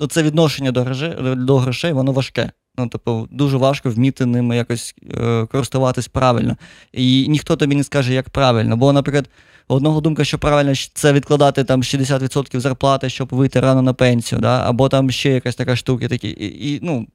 е, 0.00 0.06
це 0.06 0.22
відношення 0.22 0.72
до 0.72 0.82
грошей, 0.82 1.14
до 1.36 1.56
грошей, 1.56 1.92
воно 1.92 2.12
важке. 2.12 2.50
Ну, 2.78 2.88
тобто, 2.92 3.28
дуже 3.30 3.56
важко 3.56 3.90
вміти 3.90 4.26
ними 4.26 4.56
якось 4.56 4.94
е, 5.14 5.46
користуватись 5.46 6.08
правильно. 6.08 6.56
І 6.92 7.28
ніхто 7.28 7.56
тобі 7.56 7.76
не 7.76 7.84
скаже, 7.84 8.14
як 8.14 8.30
правильно. 8.30 8.76
Бо, 8.76 8.92
наприклад, 8.92 9.28
одного 9.68 10.00
думка, 10.00 10.24
що 10.24 10.38
правильно 10.38 10.72
це 10.94 11.12
відкладати 11.12 11.64
там 11.64 11.82
60% 11.82 12.60
зарплати, 12.60 13.10
щоб 13.10 13.28
вийти 13.30 13.60
рано 13.60 13.82
на 13.82 13.92
пенсію, 13.92 14.40
да? 14.40 14.68
або 14.68 14.88
там 14.88 15.10
ще 15.10 15.30
якась 15.30 15.56
така 15.56 15.76
штука. 15.76 16.08
Такі. 16.08 16.28
І, 16.28 16.74
і, 16.74 16.80
ну, 16.82 17.06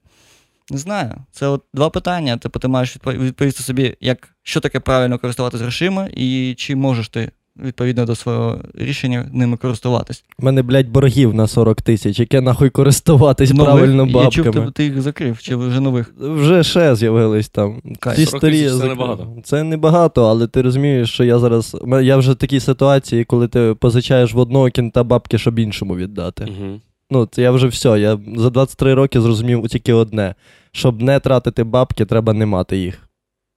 не 0.72 0.78
знаю. 0.78 1.16
Це 1.32 1.48
от 1.48 1.64
два 1.74 1.90
питання. 1.90 2.38
Типу, 2.38 2.60
ти 2.60 2.68
маєш 2.68 2.98
відпо- 2.98 3.18
відповісти 3.18 3.64
собі, 3.64 3.96
як, 4.02 4.30
що 4.44 4.60
таке 4.60 4.80
правильно 4.80 5.20
користуватись 5.20 5.62
грошима, 5.62 6.08
і 6.14 6.54
чи 6.58 6.76
можеш 6.76 7.10
ти 7.10 7.32
відповідно 7.64 8.06
до 8.06 8.16
свого 8.16 8.60
рішення 8.76 9.30
ними 9.34 9.58
користуватись. 9.58 10.24
У 10.40 10.46
мене, 10.46 10.62
блядь, 10.62 10.90
боргів 10.90 11.34
на 11.34 11.48
40 11.48 11.82
тисяч, 11.82 12.20
яке 12.20 12.42
нахуй 12.42 12.70
користуватись 12.70 13.54
Нових? 13.54 13.74
правильно 13.74 14.22
Я 14.24 14.30
чув, 14.30 14.52
ти, 14.52 14.72
ти 14.74 14.84
їх 14.84 15.02
закрив, 15.02 15.42
чи 15.42 15.56
вже 15.56 15.80
нових? 15.80 16.14
Вже 16.20 16.64
ще 16.64 16.96
з'явились 16.96 17.50
там. 17.50 17.82
Кайф. 18.00 18.18
Ті 18.18 18.26
40 18.26 18.40
старі 18.40 18.64
тисяч 18.64 18.80
це 18.80 18.88
небагато. 18.88 19.28
Це 19.44 19.64
небагато, 19.64 20.26
але 20.26 20.48
ти 20.48 20.62
розумієш, 20.62 21.14
що 21.14 21.24
я 21.24 21.40
зараз. 21.40 21.78
Я 22.02 22.18
вже 22.18 22.32
в 22.32 22.36
такій 22.36 22.60
ситуації, 22.60 23.24
коли 23.26 23.48
ти 23.48 23.76
позичаєш 23.80 24.34
в 24.34 24.38
одного 24.38 24.70
кінта 24.70 25.04
бабки, 25.04 25.38
щоб 25.38 25.60
іншому 25.60 25.96
віддати. 25.96 26.44
Угу. 26.44 26.80
Ну, 27.12 27.26
це 27.32 27.42
я 27.42 27.52
вже 27.52 27.68
все. 27.68 28.00
Я 28.00 28.20
за 28.36 28.50
23 28.50 28.94
роки 28.94 29.22
зрозумів 29.22 29.68
тільки 29.68 29.94
одне: 29.94 30.36
щоб 30.72 31.02
не 31.02 31.20
тратити 31.20 31.64
бабки, 31.64 32.06
треба 32.06 32.34
не 32.34 32.46
мати 32.46 32.78
їх. 32.78 33.10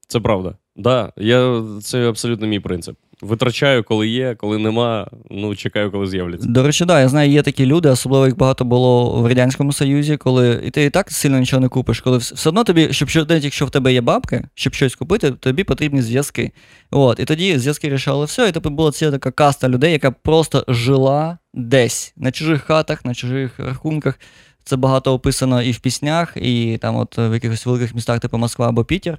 Це 0.08 0.20
правда. 0.20 0.56
Да, 0.76 1.12
я, 1.16 1.62
це 1.82 2.08
абсолютно 2.08 2.46
мій 2.46 2.60
принцип. 2.60 2.96
Витрачаю, 3.24 3.84
коли 3.84 4.08
є, 4.08 4.34
коли 4.34 4.58
нема, 4.58 5.08
ну 5.30 5.56
чекаю, 5.56 5.90
коли 5.92 6.06
з'являться. 6.06 6.48
До 6.48 6.62
речі, 6.62 6.84
да, 6.84 7.00
я 7.00 7.08
знаю, 7.08 7.30
є 7.30 7.42
такі 7.42 7.66
люди, 7.66 7.88
особливо 7.88 8.26
їх 8.26 8.36
багато 8.36 8.64
було 8.64 9.10
в 9.22 9.26
Радянському 9.26 9.72
Союзі, 9.72 10.16
коли 10.16 10.62
і 10.66 10.70
ти 10.70 10.84
і 10.84 10.90
так 10.90 11.10
сильно 11.10 11.38
нічого 11.38 11.60
не 11.60 11.68
купиш, 11.68 12.00
коли 12.00 12.18
все 12.18 12.48
одно 12.48 12.64
тобі, 12.64 12.88
щоб 12.92 13.08
що- 13.08 13.24
навіть 13.28 13.44
якщо 13.44 13.66
в 13.66 13.70
тебе 13.70 13.92
є 13.92 14.00
бабки, 14.00 14.44
щоб 14.54 14.74
щось 14.74 14.94
купити, 14.94 15.30
тобі 15.30 15.64
потрібні 15.64 16.02
зв'язки. 16.02 16.52
От, 16.90 17.20
і 17.20 17.24
тоді 17.24 17.58
зв'язки 17.58 17.88
рішали 17.88 18.24
все, 18.24 18.48
і 18.48 18.52
тобі 18.52 18.68
була 18.68 18.92
ціла 18.92 19.12
така 19.12 19.30
каста 19.30 19.68
людей, 19.68 19.92
яка 19.92 20.10
просто 20.10 20.64
жила 20.68 21.38
десь 21.54 22.12
на 22.16 22.30
чужих 22.32 22.62
хатах, 22.62 23.04
на 23.04 23.14
чужих 23.14 23.58
рахунках. 23.58 24.20
Це 24.66 24.76
багато 24.76 25.12
описано 25.12 25.62
і 25.62 25.72
в 25.72 25.78
піснях, 25.78 26.32
і 26.36 26.78
там, 26.82 26.96
от 26.96 27.18
в 27.18 27.32
якихось 27.34 27.66
великих 27.66 27.94
містах, 27.94 28.20
типу 28.20 28.38
Москва 28.38 28.68
або 28.68 28.84
Пітер. 28.84 29.18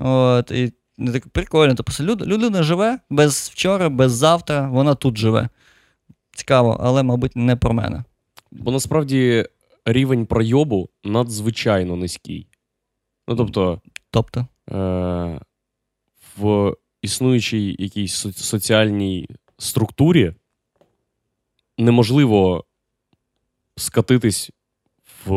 От, 0.00 0.50
і 0.50 0.72
так 0.98 1.28
прикольно. 1.28 1.74
Тобто 1.74 2.02
люд, 2.04 2.26
людина 2.26 2.62
живе 2.62 2.98
без 3.10 3.50
вчора, 3.54 3.88
без 3.88 4.12
завтра, 4.12 4.68
вона 4.68 4.94
тут 4.94 5.16
живе. 5.18 5.48
Цікаво, 6.32 6.76
але, 6.80 7.02
мабуть, 7.02 7.36
не 7.36 7.56
про 7.56 7.72
мене. 7.72 8.04
Бо 8.50 8.70
насправді 8.70 9.46
рівень 9.84 10.26
пройобу 10.26 10.88
надзвичайно 11.04 11.96
низький. 11.96 12.48
Ну 13.28 13.36
тобто, 13.36 13.80
Тобто, 14.10 14.46
е- 14.70 15.40
в 16.38 16.74
існуючій 17.02 17.76
якійсь 17.78 18.14
со- 18.14 18.32
соціальній 18.32 19.28
структурі 19.58 20.34
неможливо 21.78 22.64
скатитись 23.76 24.50
в, 25.26 25.34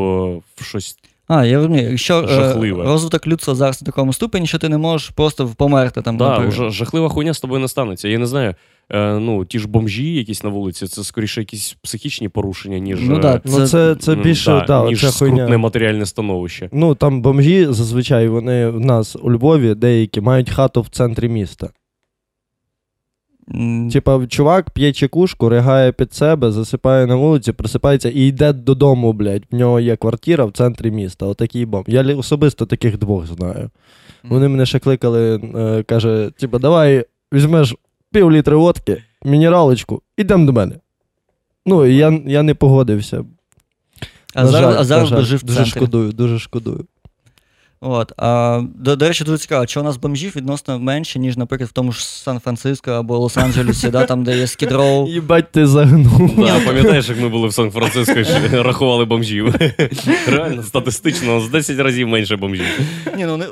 в 0.56 0.63
щось. 0.63 0.98
А, 1.30 1.46
я 1.46 1.58
розумію, 1.58 1.89
якщо 1.89 2.24
е, 2.24 2.28
Жахливе. 2.28 2.84
розвиток 2.84 3.28
людства 3.28 3.56
зараз 3.56 3.82
на 3.82 3.86
такому 3.86 4.13
ступені, 4.13 4.48
що 4.48 4.58
ти 4.58 4.70
не 4.70 4.78
можеш 4.78 5.10
просто 5.10 5.48
померти 5.58 6.02
там. 6.02 6.18
Да, 6.18 6.38
вже 6.38 6.70
жахлива 6.70 7.10
хуйня 7.10 7.34
з 7.34 7.39
тобою 7.39 7.62
не 7.62 7.68
станеться. 7.68 8.08
Я 8.08 8.18
не 8.18 8.26
знаю. 8.26 8.56
Е, 8.92 9.20
ну, 9.20 9.46
ті 9.46 9.60
ж 9.60 9.68
бомжі 9.68 10.13
якісь 10.13 10.44
на 10.44 10.50
вулиці, 10.50 10.88
це 10.88 11.04
скоріше 11.04 11.42
якісь 11.42 11.78
психічні 11.82 12.30
порушення, 12.30 12.80
ніж, 12.80 13.00
Ну 13.02 13.15
е, 13.15 13.20
да, 13.20 13.42
Ну, 13.46 13.68
це, 13.68 13.96
це 13.96 14.15
більше, 14.15 14.52
да, 14.52 14.65
да, 14.68 14.89
ніж 14.89 15.12
скрутне 15.12 15.58
матеріальне 15.58 16.06
становище. 16.06 16.70
Ну, 16.74 16.96
там 16.96 17.22
бомжі 17.22 17.68
зазвичай 17.70 18.28
вони 18.28 18.70
в 18.70 18.80
нас 18.80 19.15
у 19.22 19.32
Львові 19.32 19.76
деякі 19.76 20.22
мають 20.22 20.50
хату 20.50 20.82
в 20.82 20.88
центрі 20.88 21.30
міста. 21.30 21.70
Типа, 23.94 24.26
чувак 24.28 24.70
п'є 24.70 24.94
чекушку, 24.94 25.50
ригає 25.50 25.92
під 25.92 26.14
себе, 26.14 26.52
засипає 26.52 27.08
на 27.08 27.16
вулиці, 27.16 27.52
просипається 27.52 28.10
і 28.10 28.20
йде 28.28 28.54
додому, 28.54 29.14
блядь. 29.14 29.44
В 29.52 29.56
нього 29.56 29.80
є 29.80 29.96
квартира 29.96 30.46
в 30.46 30.52
центрі 30.52 30.92
міста. 30.92 31.26
Отакий 31.26 31.66
бомб. 31.66 31.86
Я 31.88 32.16
особисто 32.16 32.66
таких 32.66 32.98
двох 32.98 33.28
знаю. 33.28 33.70
Вони 34.24 34.48
мене 34.48 34.66
ще 34.66 34.80
кликали, 34.80 35.36
е, 35.56 35.84
каже: 35.84 36.32
типа, 36.38 36.60
давай 36.60 37.06
візьмеш 37.34 37.76
пів 38.12 38.32
літри 38.32 38.56
водки, 38.56 39.04
мінералочку, 39.26 40.02
ідемо 40.18 40.46
до 40.46 40.54
мене. 40.54 40.76
Ну, 41.66 41.86
і 41.86 41.96
я, 41.96 42.22
я 42.26 42.44
не 42.44 42.54
погодився. 42.54 43.24
а 44.34 44.44
На 44.44 44.48
зараз, 44.48 44.74
жаль, 44.74 44.82
а 44.82 44.84
зараз 44.84 45.04
на 45.04 45.10
жаль. 45.10 45.18
би 45.18 45.24
жив 45.24 45.40
в 45.40 45.44
Дуже 45.44 45.56
центрі. 45.56 45.72
шкодую, 45.72 46.12
дуже 46.12 46.40
шкодую. 46.40 46.86
От, 47.82 48.13
а, 48.18 48.62
до, 48.76 48.96
до 48.96 49.08
речі, 49.08 49.24
дуже 49.24 49.38
цікаво, 49.38 49.68
що 49.68 49.82
у 49.82 49.84
нас 49.84 49.98
бомжів 49.98 50.36
відносно 50.36 50.80
менше, 50.80 51.20
ніж, 51.20 51.38
наприклад, 51.38 51.70
в 51.70 51.74
тому 51.74 51.92
ж 51.92 52.06
Сан-Франциско 52.06 52.92
або 52.92 53.20
Лос-Анджелесі, 53.20 53.92
да, 53.92 54.06
там, 54.06 54.24
де 54.24 54.38
є 54.38 54.48
скідроу. 54.48 55.08
Їбать, 55.10 55.52
ти 55.52 55.68
загнув. 55.68 56.36
Да, 56.38 56.60
пам'ятаєш, 56.60 57.10
як 57.10 57.22
ми 57.22 57.30
були 57.30 57.48
в 57.48 57.54
Сан-Франциско, 57.54 58.24
що 58.24 58.63
рахували 58.63 59.06
бомжів. 59.06 59.56
Реально, 60.28 60.63
статистично, 60.63 61.42
з 61.42 61.50
10 61.50 61.80
разів 61.80 62.08
менше 62.08 62.36
бомжів. 62.36 62.65
Ні, 63.18 63.26
ну, 63.26 63.44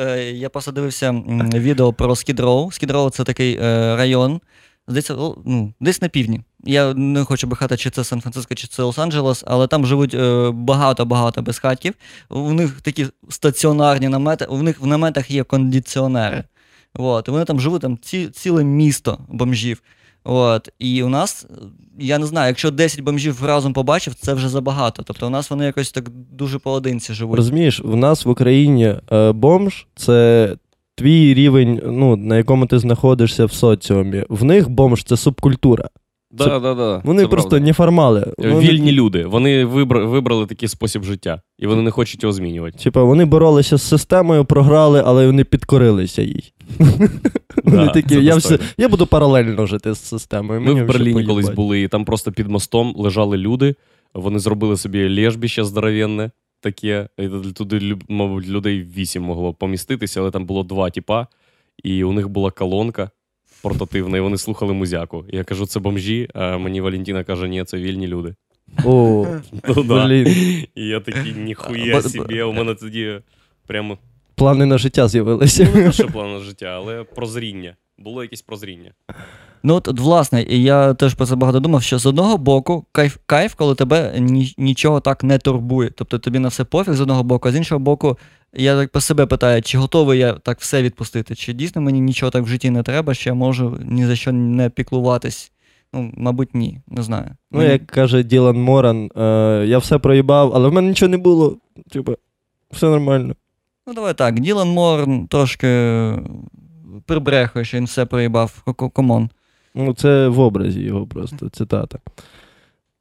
е, 0.00 0.22
я 0.22 0.48
просто 0.48 0.72
дивився 0.72 1.22
відео 1.54 1.92
про 1.92 2.16
Скідроу. 2.16 2.72
Скідроу 2.72 3.10
це 3.10 3.24
такий 3.24 3.58
е, 3.62 3.96
район, 3.96 4.40
здається, 4.88 5.16
ну, 5.44 5.72
десь 5.80 6.02
на 6.02 6.08
півдні. 6.08 6.40
Я 6.64 6.94
не 6.94 7.24
хочу 7.24 7.46
брехати, 7.46 7.76
чи 7.76 7.90
це 7.90 8.04
Сан-Франциско, 8.04 8.54
чи 8.54 8.66
це 8.66 8.82
Лос-Анджелес, 8.82 9.42
але 9.46 9.66
там 9.66 9.86
живуть 9.86 10.14
е, 10.14 10.50
багато-багато 10.50 11.42
безхатків. 11.42 11.94
У 12.30 12.52
них 12.52 12.80
такі 12.80 13.06
стаціонарні 13.28 14.08
намети, 14.08 14.44
у 14.44 14.62
них 14.62 14.80
в 14.80 14.86
наметах 14.86 15.30
є 15.30 15.44
кондиціонери. 15.44 16.44
От, 16.94 17.28
і 17.28 17.30
вони 17.30 17.44
там 17.44 17.60
живуть 17.60 17.82
там 17.82 17.98
ці, 18.02 18.28
ціле 18.28 18.64
місто 18.64 19.18
бомжів. 19.28 19.82
От, 20.24 20.68
і 20.78 21.02
у 21.02 21.08
нас, 21.08 21.46
я 21.98 22.18
не 22.18 22.26
знаю, 22.26 22.48
якщо 22.48 22.70
10 22.70 23.00
бомжів 23.00 23.44
разом 23.44 23.72
побачив, 23.72 24.14
це 24.14 24.34
вже 24.34 24.48
забагато. 24.48 25.02
Тобто 25.02 25.26
у 25.26 25.30
нас 25.30 25.50
вони 25.50 25.64
якось 25.64 25.92
так 25.92 26.08
дуже 26.08 26.58
поодинці 26.58 27.14
живуть. 27.14 27.36
Розумієш, 27.36 27.80
в 27.84 27.96
нас 27.96 28.24
в 28.24 28.28
Україні 28.28 28.94
е, 29.12 29.32
бомж 29.32 29.86
це 29.96 30.56
твій 30.94 31.34
рівень, 31.34 31.80
ну, 31.86 32.16
на 32.16 32.36
якому 32.36 32.66
ти 32.66 32.78
знаходишся 32.78 33.44
в 33.46 33.52
соціумі. 33.52 34.24
В 34.28 34.44
них 34.44 34.70
бомж 34.70 35.04
це 35.04 35.16
субкультура. 35.16 35.88
Да, 36.30 36.58
да, 36.58 36.74
да, 36.74 37.02
Вони 37.04 37.22
це 37.22 37.28
просто 37.28 37.50
правда. 37.50 37.66
неформали. 37.66 38.32
Вони, 38.38 38.58
Вільні 38.60 38.92
люди. 38.92 39.26
Вони 39.26 39.64
вибра- 39.64 40.06
вибрали 40.06 40.46
такий 40.46 40.68
спосіб 40.68 41.04
життя, 41.04 41.42
і 41.58 41.66
вони 41.66 41.82
не 41.82 41.90
хочуть 41.90 42.22
його 42.22 42.32
змінювати. 42.32 42.78
Типа, 42.78 43.02
вони 43.02 43.24
боролися 43.24 43.76
з 43.76 43.82
системою, 43.82 44.44
програли, 44.44 45.02
але 45.06 45.26
вони 45.26 45.44
підкорилися 45.44 46.22
їй. 46.22 46.52
Вони 47.64 47.88
такі, 47.88 48.24
я, 48.24 48.36
все, 48.36 48.58
я 48.78 48.88
буду 48.88 49.06
паралельно 49.06 49.66
жити 49.66 49.94
з 49.94 49.98
системою. 49.98 50.60
Ми 50.60 50.74
в 50.82 50.86
Берліні 50.86 51.24
колись 51.24 51.48
були, 51.48 51.82
і 51.82 51.88
там 51.88 52.04
просто 52.04 52.32
під 52.32 52.48
мостом 52.48 52.94
лежали 52.96 53.36
люди. 53.36 53.74
Вони 54.14 54.38
зробили 54.38 54.76
собі 54.76 55.20
лежбище 55.20 55.64
здоровенне 55.64 56.30
таке. 56.64 57.08
Туди, 57.54 57.96
мабуть, 58.08 58.48
людей 58.48 58.86
вісім 58.96 59.22
могло 59.22 59.54
поміститися, 59.54 60.20
але 60.20 60.30
там 60.30 60.46
було 60.46 60.62
два 60.62 60.90
тіпа, 60.90 61.26
і 61.82 62.04
у 62.04 62.12
них 62.12 62.28
була 62.28 62.50
колонка 62.50 63.10
портативна, 63.62 64.18
і 64.18 64.20
вони 64.20 64.38
слухали 64.38 64.72
музяку. 64.72 65.24
І 65.32 65.36
я 65.36 65.44
кажу, 65.44 65.66
це 65.66 65.80
бомжі, 65.80 66.28
а 66.34 66.58
мені 66.58 66.80
Валентина 66.80 67.24
каже, 67.24 67.48
ні, 67.48 67.64
це 67.64 67.76
вільні 67.76 68.06
люди. 68.06 68.34
О, 68.84 69.26
Ну, 69.68 69.82
да. 69.82 70.06
блін. 70.06 70.26
І 70.74 70.86
я 70.86 71.00
такий, 71.00 71.32
ніхуя 71.34 72.02
собі, 72.02 72.42
у 72.42 72.52
мене 72.52 72.74
тоді 72.74 73.20
прямо 73.66 73.98
Плани 74.34 74.66
на 74.66 74.78
життя 74.78 75.08
з'явилися. 75.08 75.68
не 75.74 75.86
лише 75.86 76.06
план 76.06 76.40
життя, 76.40 76.66
але 76.66 77.04
прозріння. 77.04 77.76
Було 77.98 78.22
якесь 78.22 78.42
прозріння. 78.42 78.92
Ну, 79.66 79.74
от, 79.74 80.00
власне, 80.00 80.42
і 80.42 80.62
я 80.62 80.94
теж 80.94 81.14
про 81.14 81.26
це 81.26 81.36
багато 81.36 81.60
думав, 81.60 81.82
що 81.82 81.98
з 81.98 82.06
одного 82.06 82.38
боку 82.38 82.86
кайф, 82.92 83.16
кайф 83.26 83.54
коли 83.54 83.74
тебе 83.74 84.20
нічого 84.58 85.00
так 85.00 85.24
не 85.24 85.38
турбує. 85.38 85.90
Тобто 85.90 86.18
тобі 86.18 86.38
на 86.38 86.48
все 86.48 86.64
пофіг 86.64 86.94
з 86.94 87.00
одного 87.00 87.22
боку, 87.22 87.48
а 87.48 87.52
з 87.52 87.56
іншого 87.56 87.78
боку, 87.78 88.18
я 88.52 88.76
так 88.76 88.92
по 88.92 89.00
себе 89.00 89.26
питаю, 89.26 89.62
чи 89.62 89.78
готовий 89.78 90.18
я 90.18 90.32
так 90.32 90.60
все 90.60 90.82
відпустити? 90.82 91.34
Чи 91.34 91.52
дійсно 91.52 91.82
мені 91.82 92.00
нічого 92.00 92.30
так 92.30 92.42
в 92.42 92.46
житті 92.46 92.70
не 92.70 92.82
треба, 92.82 93.14
що 93.14 93.30
я 93.30 93.34
можу 93.34 93.78
ні 93.84 94.06
за 94.06 94.16
що 94.16 94.32
не 94.32 94.70
піклуватись? 94.70 95.52
Ну, 95.92 96.12
мабуть, 96.16 96.54
ні, 96.54 96.80
не 96.88 97.02
знаю. 97.02 97.30
Ну, 97.50 97.58
Мені- 97.58 97.72
як 97.72 97.86
каже 97.86 98.22
Ділан 98.22 98.56
Моран, 98.56 99.10
е, 99.16 99.64
я 99.66 99.78
все 99.78 99.98
проїбав, 99.98 100.52
але 100.54 100.68
в 100.68 100.72
мене 100.72 100.88
нічого 100.88 101.10
не 101.10 101.16
було. 101.18 101.56
Типа, 101.90 102.12
все 102.70 102.86
нормально. 102.86 103.34
Ну, 103.86 103.94
давай 103.94 104.14
так, 104.14 104.40
Ділан 104.40 104.68
Мор 104.68 105.08
трошки 105.28 105.66
прибрехує, 107.06 107.64
що 107.64 107.76
він 107.76 107.84
все 107.84 108.06
проїбав. 108.06 108.62
Комон. 108.92 109.30
Ну, 109.74 109.94
це 109.94 110.28
в 110.28 110.40
образі 110.40 110.80
його 110.80 111.06
просто 111.06 111.48
цитата. 111.48 111.98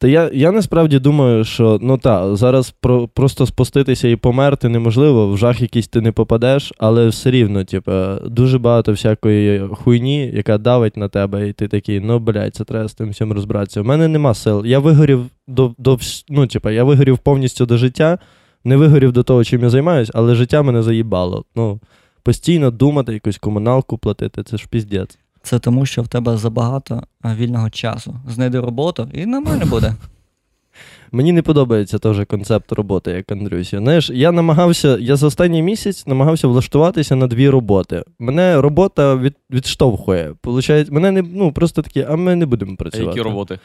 Та 0.03 0.07
я, 0.07 0.29
я 0.33 0.51
насправді 0.51 0.99
думаю, 0.99 1.43
що 1.43 1.79
ну 1.81 1.97
та, 1.97 2.35
зараз 2.35 2.71
про, 2.71 3.07
просто 3.07 3.45
спуститися 3.45 4.07
і 4.07 4.15
померти 4.15 4.69
неможливо, 4.69 5.27
в 5.27 5.37
жах 5.37 5.61
якийсь 5.61 5.87
ти 5.87 6.01
не 6.01 6.11
попадеш, 6.11 6.73
але 6.77 7.07
все 7.07 7.31
рівно, 7.31 7.63
типу, 7.63 7.91
дуже 8.25 8.59
багато 8.59 8.91
всякої 8.91 9.67
хуйні, 9.73 10.31
яка 10.33 10.57
давить 10.57 10.97
на 10.97 11.09
тебе, 11.09 11.49
і 11.49 11.53
ти 11.53 11.67
такий, 11.67 11.99
ну 11.99 12.19
блядь, 12.19 12.55
це 12.55 12.63
треба 12.63 12.87
з 12.87 12.93
тим 12.93 13.09
всім 13.09 13.33
розбиратися. 13.33 13.81
У 13.81 13.83
мене 13.83 14.07
нема 14.07 14.33
сил. 14.33 14.65
Я 14.65 14.79
вигорів 14.79 15.25
до, 15.47 15.73
до 15.77 15.99
ну, 16.29 16.47
типу, 16.47 16.69
я 16.69 16.83
вигорів 16.83 17.17
повністю 17.17 17.65
до 17.65 17.77
життя, 17.77 18.19
не 18.63 18.77
вигорів 18.77 19.11
до 19.11 19.23
того, 19.23 19.43
чим 19.43 19.63
я 19.63 19.69
займаюсь, 19.69 20.11
але 20.13 20.35
життя 20.35 20.61
мене 20.61 20.83
заїбало. 20.83 21.43
Ну, 21.55 21.79
постійно 22.23 22.71
думати, 22.71 23.13
якусь 23.13 23.37
комуналку 23.37 23.97
платити, 23.97 24.43
це 24.43 24.57
ж 24.57 24.67
піздець. 24.69 25.17
Це 25.41 25.59
тому, 25.59 25.85
що 25.85 26.01
в 26.01 26.07
тебе 26.07 26.37
забагато 26.37 27.03
вільного 27.25 27.69
часу. 27.69 28.15
Знайди 28.29 28.59
роботу 28.59 29.09
і 29.13 29.25
нормально 29.25 29.65
буде. 29.65 29.95
Мені 31.11 31.31
не 31.31 31.41
подобається 31.41 31.99
теж 31.99 32.25
концепт 32.27 32.71
роботи, 32.71 33.11
як 33.11 33.31
Андрюсі. 33.31 33.77
Знаєш, 33.77 34.09
я 34.09 34.31
намагався, 34.31 34.97
я 34.99 35.15
за 35.15 35.27
останній 35.27 35.61
місяць 35.61 36.07
намагався 36.07 36.47
влаштуватися 36.47 37.15
на 37.15 37.27
дві 37.27 37.49
роботи. 37.49 38.03
Мене 38.19 38.61
робота 38.61 39.15
від, 39.15 39.35
відштовхує. 39.51 40.33
Получається, 40.41 40.93
мене 40.93 41.11
не 41.11 41.21
ну 41.21 41.51
просто 41.51 41.81
такі, 41.81 42.05
а 42.09 42.15
ми 42.15 42.35
не 42.35 42.45
будемо 42.45 42.75
працювати. 42.75 43.09
А 43.09 43.17
які 43.17 43.29
роботи? 43.29 43.59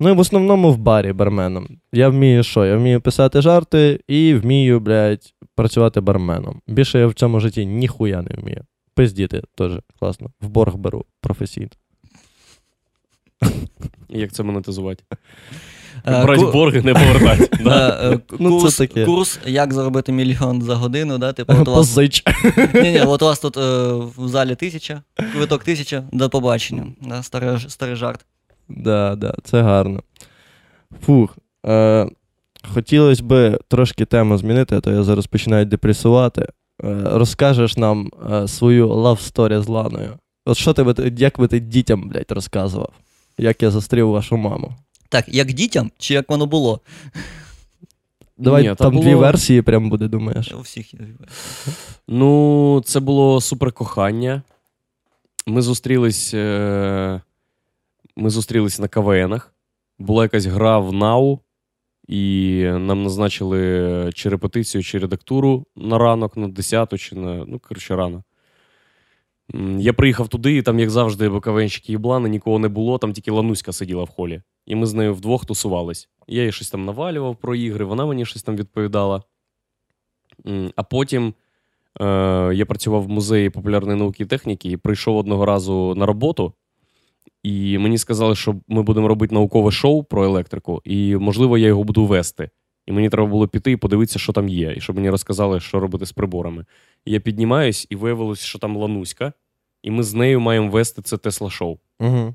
Ну, 0.00 0.14
в 0.14 0.18
основному 0.18 0.72
в 0.72 0.78
барі 0.78 1.12
барменом. 1.12 1.68
Я 1.92 2.08
вмію 2.08 2.42
що? 2.42 2.66
Я 2.66 2.76
вмію 2.76 3.00
писати 3.00 3.40
жарти 3.40 4.00
і 4.08 4.34
вмію, 4.34 4.80
блядь, 4.80 5.34
працювати 5.60 6.00
барменом. 6.00 6.60
Більше 6.66 6.98
я 6.98 7.06
в 7.06 7.14
цьому 7.14 7.40
житті 7.40 7.66
ніхуя 7.66 8.22
не 8.22 8.30
вмію. 8.40 8.64
Пиздіти 8.94 9.42
теж 9.54 9.72
класно. 9.98 10.30
В 10.40 10.48
борг 10.48 10.74
беру 10.76 11.04
професійно. 11.20 11.68
Як 14.08 14.32
це 14.32 14.42
монетизувати? 14.42 15.04
Е, 16.06 16.22
Брать 16.24 16.40
ку- 16.40 16.52
борги, 16.52 16.82
не 16.82 16.94
повертати. 16.94 17.48
Да? 17.64 18.10
Е, 18.12 18.18
Ну, 18.38 18.50
це 18.58 18.62
курс, 18.62 18.76
таке. 18.76 19.04
курс, 19.04 19.40
як 19.46 19.72
заробити 19.74 20.12
мільйон 20.12 20.62
за 20.62 20.74
годину, 20.74 21.18
да? 21.18 21.32
Типу, 21.32 21.52
от 21.52 21.68
у 21.68 21.72
вас, 21.72 21.96
ні, 22.74 22.90
ні, 22.92 23.00
от 23.00 23.22
у 23.22 23.24
вас 23.24 23.40
тут 23.40 23.56
е, 23.56 23.60
в 24.16 24.28
залі 24.28 24.54
тисяча, 24.54 25.02
квиток 25.32 25.64
тисяча, 25.64 26.04
до 26.12 26.30
побачення. 26.30 26.86
Да, 27.00 27.22
старий, 27.22 27.58
старий 27.68 27.96
жарт. 27.96 28.26
Да, 28.68 29.14
да, 29.16 29.34
це 29.44 29.62
гарно. 29.62 30.02
Фух. 31.06 31.38
Е, 31.66 32.06
хотілося 32.74 33.24
б 33.24 33.58
трошки 33.68 34.04
тему 34.04 34.38
змінити, 34.38 34.76
а 34.76 34.80
то 34.80 34.90
я 34.90 35.02
зараз 35.02 35.26
починаю 35.26 35.64
депресувати. 35.64 36.42
Е, 36.84 37.02
розкажеш 37.04 37.76
нам 37.76 38.10
е, 38.32 38.48
свою 38.48 38.88
love 38.88 39.32
story 39.32 39.62
з 39.62 39.68
Ланою. 39.68 40.18
От 40.44 40.56
що 40.56 40.72
ти, 40.72 40.82
би 40.82 41.12
як 41.16 41.38
би 41.38 41.48
ти 41.48 41.60
дітям, 41.60 42.08
блядь, 42.08 42.30
розказував? 42.30 42.92
Як 43.38 43.62
я 43.62 43.70
застрів 43.70 44.10
вашу 44.10 44.36
маму? 44.36 44.72
Так, 45.08 45.24
як 45.28 45.52
дітям, 45.52 45.90
чи 45.98 46.14
як 46.14 46.30
воно 46.30 46.46
було? 46.46 46.80
Давай 48.38 48.68
Ні, 48.68 48.74
там 48.74 48.92
було- 48.92 49.04
дві 49.04 49.14
версії 49.14 49.62
прям 49.62 49.90
буде, 49.90 50.08
думаєш. 50.08 50.52
У 50.52 50.60
всіх 50.60 50.94
є. 50.94 51.00
Ну, 52.08 52.82
це 52.84 53.00
було 53.00 53.40
супер 53.40 53.72
кохання. 53.72 54.42
Ми 55.46 55.62
зустрілись. 55.62 56.34
Е... 56.34 57.20
Ми 58.16 58.30
зустрілись 58.30 58.78
на 58.78 58.88
КВНах. 58.88 59.54
Була 59.98 60.22
якась 60.22 60.44
гра 60.44 60.78
в 60.78 60.92
НАУ, 60.92 61.38
і 62.10 62.62
нам 62.64 63.02
назначили 63.02 64.10
чи 64.14 64.28
репетицію, 64.28 64.82
чи 64.82 64.98
редактуру 64.98 65.66
на 65.76 65.98
ранок, 65.98 66.36
на 66.36 66.48
10 66.48 67.00
чи 67.00 67.16
на. 67.16 67.44
Ну, 67.44 67.58
коротше, 67.58 67.96
рано. 67.96 68.24
Я 69.78 69.92
приїхав 69.92 70.28
туди, 70.28 70.56
і 70.56 70.62
там, 70.62 70.78
як 70.78 70.90
завжди, 70.90 71.28
бо 71.28 71.40
КВНщики 71.40 71.92
їблани, 71.92 72.28
нікого 72.28 72.58
не 72.58 72.68
було, 72.68 72.98
там 72.98 73.12
тільки 73.12 73.30
Лануська 73.30 73.72
сиділа 73.72 74.04
в 74.04 74.08
холі. 74.08 74.42
І 74.66 74.74
ми 74.74 74.86
з 74.86 74.94
нею 74.94 75.14
вдвох 75.14 75.46
тусувались. 75.46 76.08
Я 76.28 76.44
їй 76.44 76.52
щось 76.52 76.70
там 76.70 76.84
навалював 76.84 77.36
про 77.36 77.54
ігри, 77.54 77.84
вона 77.84 78.06
мені 78.06 78.26
щось 78.26 78.42
там 78.42 78.56
відповідала. 78.56 79.22
А 80.76 80.82
потім 80.82 81.34
е, 82.00 82.04
я 82.54 82.66
працював 82.66 83.02
в 83.02 83.08
музеї 83.08 83.50
популярної 83.50 83.98
науки 83.98 84.22
і 84.22 84.26
техніки 84.26 84.70
і 84.70 84.76
прийшов 84.76 85.16
одного 85.16 85.46
разу 85.46 85.94
на 85.96 86.06
роботу. 86.06 86.52
І 87.42 87.78
мені 87.78 87.98
сказали, 87.98 88.34
що 88.34 88.56
ми 88.68 88.82
будемо 88.82 89.08
робити 89.08 89.34
наукове 89.34 89.70
шоу 89.70 90.04
про 90.04 90.24
електрику, 90.24 90.82
і, 90.84 91.16
можливо, 91.16 91.58
я 91.58 91.66
його 91.66 91.84
буду 91.84 92.06
вести. 92.06 92.50
І 92.86 92.92
мені 92.92 93.08
треба 93.10 93.28
було 93.28 93.48
піти 93.48 93.70
і 93.70 93.76
подивитися, 93.76 94.18
що 94.18 94.32
там 94.32 94.48
є, 94.48 94.74
і 94.76 94.80
щоб 94.80 94.96
мені 94.96 95.10
розказали, 95.10 95.60
що 95.60 95.80
робити 95.80 96.06
з 96.06 96.12
приборами. 96.12 96.64
І 97.04 97.12
я 97.12 97.20
піднімаюсь, 97.20 97.86
і 97.90 97.96
виявилось, 97.96 98.40
що 98.40 98.58
там 98.58 98.76
Лануська, 98.76 99.32
і 99.82 99.90
ми 99.90 100.02
з 100.02 100.14
нею 100.14 100.40
маємо 100.40 100.70
вести 100.70 101.02
це 101.02 101.16
Тесла-шоу. 101.16 101.78
Угу. 102.00 102.34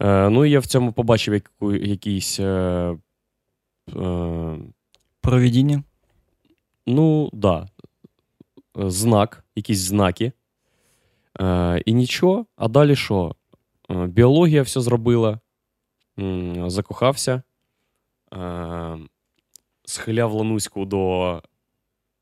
Е, 0.00 0.30
ну 0.30 0.44
і 0.44 0.50
я 0.50 0.60
в 0.60 0.66
цьому 0.66 0.92
побачив 0.92 1.34
яку, 1.34 1.72
якийсь. 1.74 2.40
Е, 2.40 2.96
е, 3.96 4.58
Провідіння. 5.20 5.82
ну, 6.86 7.30
да, 7.32 7.68
знак, 8.74 9.44
якісь 9.56 9.78
знаки. 9.78 10.32
Е, 11.40 11.82
і 11.86 11.94
нічого, 11.94 12.46
а 12.56 12.68
далі 12.68 12.96
що? 12.96 13.34
Е, 13.90 14.06
біологія 14.06 14.62
все 14.62 14.80
зробила, 14.80 15.38
закохався, 16.66 17.42
е, 18.34 18.98
схиляв 19.84 20.32
Лануську 20.32 20.84
до, 20.84 21.42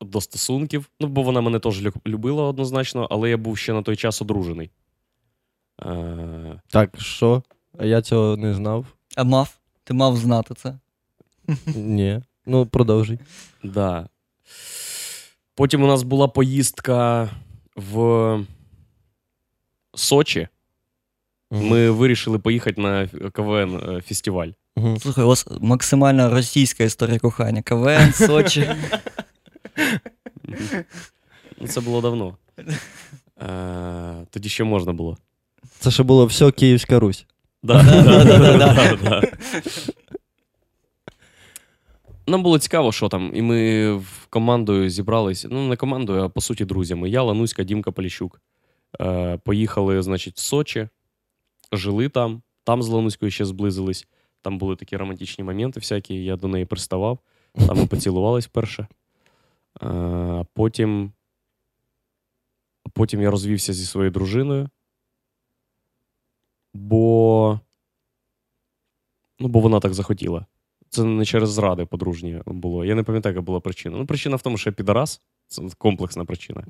до 0.01 0.21
стосунків. 0.21 0.89
Ну, 0.99 1.07
бо 1.07 1.21
вона 1.21 1.41
мене 1.41 1.59
теж 1.59 1.83
любила 2.07 2.43
однозначно, 2.43 3.07
але 3.11 3.29
я 3.29 3.37
був 3.37 3.57
ще 3.57 3.73
на 3.73 3.81
той 3.81 3.95
час 3.95 4.21
одружений. 4.21 4.71
Е, 5.85 6.61
Так, 6.67 7.01
що? 7.01 7.43
А 7.77 7.85
я 7.85 8.01
цього 8.01 8.37
не 8.37 8.53
знав. 8.53 8.85
А 9.15 9.23
мав? 9.23 9.57
Ти 9.83 9.93
мав 9.93 10.17
знати 10.17 10.53
це. 10.53 10.79
Ні. 11.75 12.21
Ну, 12.45 12.65
продовжуй. 12.65 13.19
Да. 13.63 14.09
Потім 15.55 15.83
у 15.83 15.87
нас 15.87 16.03
була 16.03 16.27
поїздка 16.27 17.29
в 17.75 18.45
Сочі. 19.97 20.47
Мгм. 21.51 21.67
Ми 21.67 21.89
вирішили 21.89 22.39
поїхати 22.39 22.81
на 22.81 23.07
КВН 23.07 23.79
е, 23.89 24.01
фестиваль. 24.01 24.49
Слухай, 24.99 25.23
у 25.23 25.27
вас 25.27 25.47
максимально 25.61 26.29
російська 26.29 26.83
історія 26.83 27.19
кохання. 27.19 27.61
КВН, 27.61 28.13
Сочі. 28.13 28.69
Це 31.67 31.81
було 31.81 32.01
давно. 32.01 32.37
Е, 33.41 34.25
Тоді 34.29 34.49
ще 34.49 34.63
можна 34.63 34.93
було. 34.93 35.17
Це 35.79 35.91
ще 35.91 36.03
було 36.03 36.25
все 36.25 36.51
Київська 36.51 36.99
Русь. 36.99 37.25
Да, 37.63 37.83
да, 37.83 38.03
да, 38.03 38.23
да, 38.23 38.57
да, 38.57 38.95
да. 39.03 39.21
Нам 42.27 42.43
було 42.43 42.59
цікаво, 42.59 42.91
що 42.91 43.09
там, 43.09 43.31
і 43.33 43.41
ми 43.41 43.91
в 43.93 44.25
командою 44.29 44.89
зібралися. 44.89 45.47
Ну, 45.51 45.67
не 45.67 45.75
командою, 45.75 46.23
а 46.23 46.29
по 46.29 46.41
суті, 46.41 46.65
друзями. 46.65 47.09
Я, 47.09 47.23
Лануська, 47.23 47.63
Дімка 47.63 47.91
Поліщук. 47.91 48.41
Е, 49.01 49.37
поїхали, 49.37 50.01
значить, 50.01 50.35
в 50.35 50.39
Сочі, 50.39 50.89
жили 51.71 52.09
там, 52.09 52.41
там 52.63 52.83
з 52.83 52.87
Лануською 52.87 53.31
ще 53.31 53.45
зблизились. 53.45 54.07
Там 54.41 54.57
були 54.57 54.75
такі 54.75 54.97
романтичні 54.97 55.43
моменти 55.43 55.79
всякі, 55.79 56.23
я 56.23 56.35
до 56.35 56.47
неї 56.47 56.65
приставав. 56.65 57.19
Там 57.67 57.77
ми 57.77 57.85
поцілувались 57.85 58.45
вперше. 58.45 58.87
Е, 59.83 60.45
потім, 60.53 61.11
потім 62.93 63.21
я 63.21 63.31
розвівся 63.31 63.73
зі 63.73 63.85
своєю 63.85 64.11
дружиною. 64.11 64.69
Бо. 66.73 67.59
Ну, 69.39 69.47
бо 69.47 69.59
вона 69.59 69.79
так 69.79 69.93
захотіла. 69.93 70.45
Це 70.89 71.03
не 71.03 71.25
через 71.25 71.49
зради 71.49 71.85
подружні 71.85 72.41
було. 72.45 72.85
Я 72.85 72.95
не 72.95 73.03
пам'ятаю, 73.03 73.35
яка 73.35 73.41
була 73.41 73.59
причина. 73.59 73.97
Ну, 73.97 74.05
причина 74.05 74.35
в 74.35 74.41
тому, 74.41 74.57
що 74.57 74.69
я 74.69 74.73
підарас. 74.73 75.21
Це 75.47 75.61
комплексна 75.77 76.25
причина. 76.25 76.63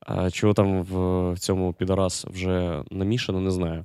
А 0.00 0.30
чого 0.30 0.54
там 0.54 0.82
в, 0.82 1.32
в 1.32 1.38
цьому 1.38 1.72
підарас 1.72 2.26
вже 2.30 2.82
намішано, 2.90 3.40
не 3.40 3.50
знаю. 3.50 3.84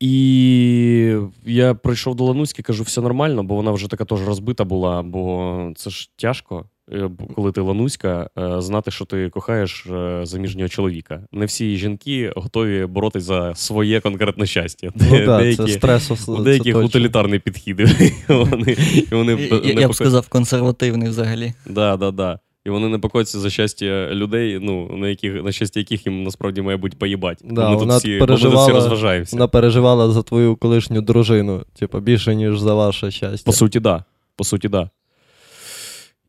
І 0.00 1.14
я 1.46 1.74
прийшов 1.74 2.14
до 2.14 2.24
Лануськи, 2.24 2.62
кажу, 2.62 2.82
все 2.82 3.00
нормально, 3.00 3.42
бо 3.42 3.54
вона 3.54 3.70
вже 3.70 3.88
така 3.88 4.04
теж 4.04 4.26
розбита 4.26 4.64
була, 4.64 5.02
бо 5.02 5.72
це 5.76 5.90
ж 5.90 6.10
тяжко, 6.16 6.64
е, 6.92 7.10
коли 7.34 7.52
ти 7.52 7.60
Лануська, 7.60 8.30
е, 8.38 8.60
знати, 8.60 8.90
що 8.90 9.04
ти 9.04 9.30
кохаєш 9.30 9.86
е, 9.86 10.20
заміжнього 10.22 10.68
чоловіка. 10.68 11.22
Не 11.32 11.46
всі 11.46 11.76
жінки 11.76 12.32
готові 12.36 12.86
боротись 12.86 13.24
за 13.24 13.54
своє 13.54 14.00
конкретне 14.00 14.46
щастя. 14.46 14.90
Ну 14.94 15.10
Де- 15.10 15.26
так, 15.26 15.42
деякі, 15.42 15.56
це 15.56 15.68
стресо. 15.68 16.32
у 16.32 16.42
деяких 16.42 16.76
утилітарний 16.76 17.38
підхід. 17.38 17.80
І 18.30 18.32
вони, 18.34 18.76
вони 19.10 19.32
Я, 19.32 19.60
я, 19.64 19.74
не 19.74 19.80
я 19.80 19.88
б 19.88 19.94
сказав, 19.94 20.28
консервативний 20.28 21.08
взагалі. 21.08 21.52
Да, 21.66 21.96
да, 21.96 22.10
да. 22.10 22.38
І 22.68 22.70
вони 22.70 22.88
непокояться 22.88 23.38
за 23.40 23.50
щастя 23.50 24.08
людей, 24.10 24.58
ну, 24.62 24.96
на, 24.96 25.08
яких, 25.08 25.44
на 25.44 25.52
щастя 25.52 25.80
яких 25.80 26.06
їм 26.06 26.22
насправді 26.22 26.62
має 26.62 26.76
бути 26.76 26.96
поїбать. 26.96 27.38
Да, 27.44 27.64
ми, 27.64 27.70
тут 27.70 27.80
вона 27.80 27.96
всі, 27.96 28.08
бо 28.08 28.12
ми 28.20 28.26
тут 28.26 28.36
всі 28.36 28.46
переживала- 28.46 28.72
розважаємося. 28.72 29.36
Вона 29.36 29.48
переживала 29.48 30.10
за 30.10 30.22
твою 30.22 30.56
колишню 30.56 31.00
дружину, 31.00 31.64
типу, 31.78 32.00
більше, 32.00 32.34
ніж 32.34 32.58
за 32.60 32.74
ваше 32.74 33.10
щастя. 33.10 33.46
По 33.46 33.52
суті, 33.52 33.80
да. 33.80 34.04
По 34.36 34.44
суті, 34.44 34.68
да. 34.68 34.90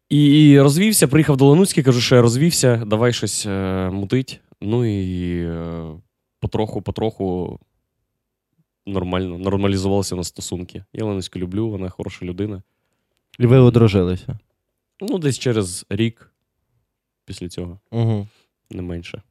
І 0.09 0.59
розвівся, 0.59 1.07
приїхав 1.07 1.37
до 1.37 1.45
Лануцьки, 1.45 1.83
кажу, 1.83 2.01
що 2.01 2.15
я 2.15 2.21
розвівся, 2.21 2.83
давай 2.87 3.13
щось 3.13 3.45
е, 3.45 3.89
мутить. 3.89 4.39
Ну 4.61 4.85
і 4.85 5.39
е, 5.43 5.81
потроху-потроху 6.41 7.59
нормально, 8.87 9.37
нормалізувалися 9.37 10.15
на 10.15 10.23
стосунки. 10.23 10.83
Я 10.93 11.05
Лануцьку 11.05 11.39
люблю, 11.39 11.69
вона 11.69 11.89
хороша 11.89 12.25
людина. 12.25 12.61
І 13.39 13.45
ви 13.45 13.57
одружилися. 13.57 14.39
Ну, 15.01 15.17
десь 15.17 15.39
через 15.39 15.85
рік 15.89 16.28
після 17.29 17.49
цього, 17.49 17.79
Угу. 17.91 18.27
не 18.71 18.81
менше. 18.81 19.21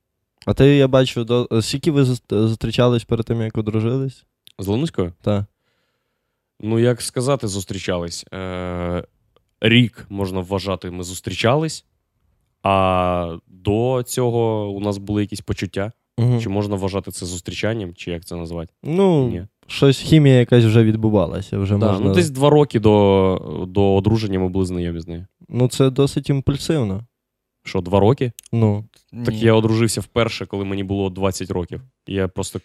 А 0.47 0.55
ти, 0.55 0.67
я 0.67 0.89
бачу, 0.89 1.25
до... 1.25 1.49
скільки 1.63 1.91
ви 1.91 2.05
зустрічались 2.31 3.05
перед 3.05 3.27
тим, 3.27 3.43
як 3.43 3.59
одружились? 3.59 4.25
З 4.59 4.67
Лануцькою? 4.67 5.13
Так. 5.23 5.45
Ну, 6.61 6.79
як 6.79 7.03
сказати, 7.03 7.49
зустрічались. 7.49 8.25
Е, 8.35 9.05
рік 9.61 10.07
можна 10.09 10.41
вважати, 10.41 10.91
ми 10.91 11.05
зустрічались, 11.05 11.85
а 12.63 13.37
до 13.47 14.03
цього 14.07 14.69
у 14.71 14.81
нас 14.81 14.99
були 14.99 15.23
якісь 15.23 15.41
почуття. 15.41 15.93
Угу. 16.19 16.41
Чи 16.41 16.49
можна 16.49 16.77
вважати 16.77 17.11
це 17.11 17.27
зустрічанням, 17.27 17.95
чи 17.95 18.11
як 18.11 18.25
це 18.25 18.37
назвати? 18.37 18.73
Ну, 18.83 19.29
Ні. 19.29 19.47
щось 19.67 19.99
хімія 19.99 20.37
якась 20.39 20.65
вже 20.65 20.85
відбувалася. 20.85 21.59
Вже 21.59 21.79
Да, 21.79 21.91
можна... 21.93 22.07
Ну, 22.07 22.15
десь 22.15 22.31
два 22.31 22.51
роки 22.51 22.81
до, 22.81 23.65
до 23.69 23.95
одруження 23.95 24.39
ми 24.39 24.49
були 24.49 24.67
знайомі 24.67 25.01
з 25.01 25.09
нею. 25.09 25.27
ну, 25.49 25.69
це 25.69 25.91
досить 25.91 26.31
імпульсивно. 26.31 27.05
Що, 27.69 27.81
два 27.81 28.01
роки? 28.01 28.33
Ну, 28.53 28.85
Так 29.25 29.35
Ні. 29.35 29.41
я 29.41 29.55
одружився 29.55 30.01
вперше, 30.01 30.47
коли 30.47 30.65
мені 30.65 30.85
було 30.85 31.11
20 31.11 31.51
років. 31.51 31.81
Я 32.07 32.29
просто 32.29 32.61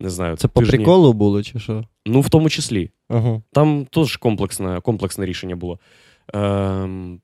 не 0.00 0.10
знаю. 0.10 0.36
це 0.36 0.48
по 0.48 0.62
приколу 0.62 1.12
було, 1.12 1.42
чи 1.42 1.58
що? 1.58 1.84
Ну, 2.06 2.20
в 2.20 2.28
тому 2.28 2.50
числі. 2.50 2.90
Ага. 3.08 3.42
Там 3.52 3.86
теж 3.90 4.16
комплексне, 4.16 4.80
комплексне 4.80 5.26
рішення 5.26 5.56
було. 5.56 5.78
Ем, 6.34 7.20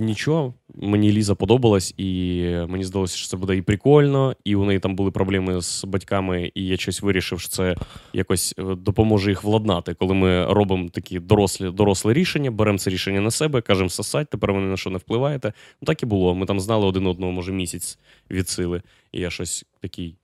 нічого, 0.00 0.54
мені 0.74 1.12
Ліза 1.12 1.34
подобалась, 1.34 1.94
і 1.96 2.42
мені 2.68 2.84
здалося, 2.84 3.16
що 3.16 3.28
це 3.28 3.36
буде 3.36 3.56
і 3.56 3.62
прикольно, 3.62 4.36
і 4.44 4.56
у 4.56 4.64
неї 4.64 4.78
там 4.78 4.94
були 4.94 5.10
проблеми 5.10 5.62
з 5.62 5.84
батьками, 5.84 6.52
і 6.54 6.66
я 6.66 6.76
щось 6.76 7.02
вирішив, 7.02 7.40
що 7.40 7.48
це 7.48 7.76
якось 8.12 8.54
е, 8.58 8.62
допоможе 8.74 9.30
їх 9.30 9.44
владнати, 9.44 9.94
коли 9.94 10.14
ми 10.14 10.46
робимо 10.46 10.88
такі 10.88 11.18
дорослі, 11.18 11.70
доросле 11.70 12.12
рішення, 12.12 12.50
беремо 12.50 12.78
це 12.78 12.90
рішення 12.90 13.20
на 13.20 13.30
себе, 13.30 13.60
кажемо 13.60 13.90
сосать, 13.90 14.30
тепер 14.30 14.52
ви 14.52 14.60
ні 14.60 14.66
на 14.66 14.76
що 14.76 14.90
не 14.90 14.98
впливаєте. 14.98 15.52
Ну 15.82 15.86
так 15.86 16.02
і 16.02 16.06
було. 16.06 16.34
Ми 16.34 16.46
там 16.46 16.60
знали 16.60 16.86
один 16.86 17.06
одного, 17.06 17.32
може, 17.32 17.52
місяць 17.52 17.98
від 18.30 18.48
сили. 18.48 18.82
І 19.12 19.20
я 19.20 19.30
щось 19.30 19.64
такий. 19.80 20.19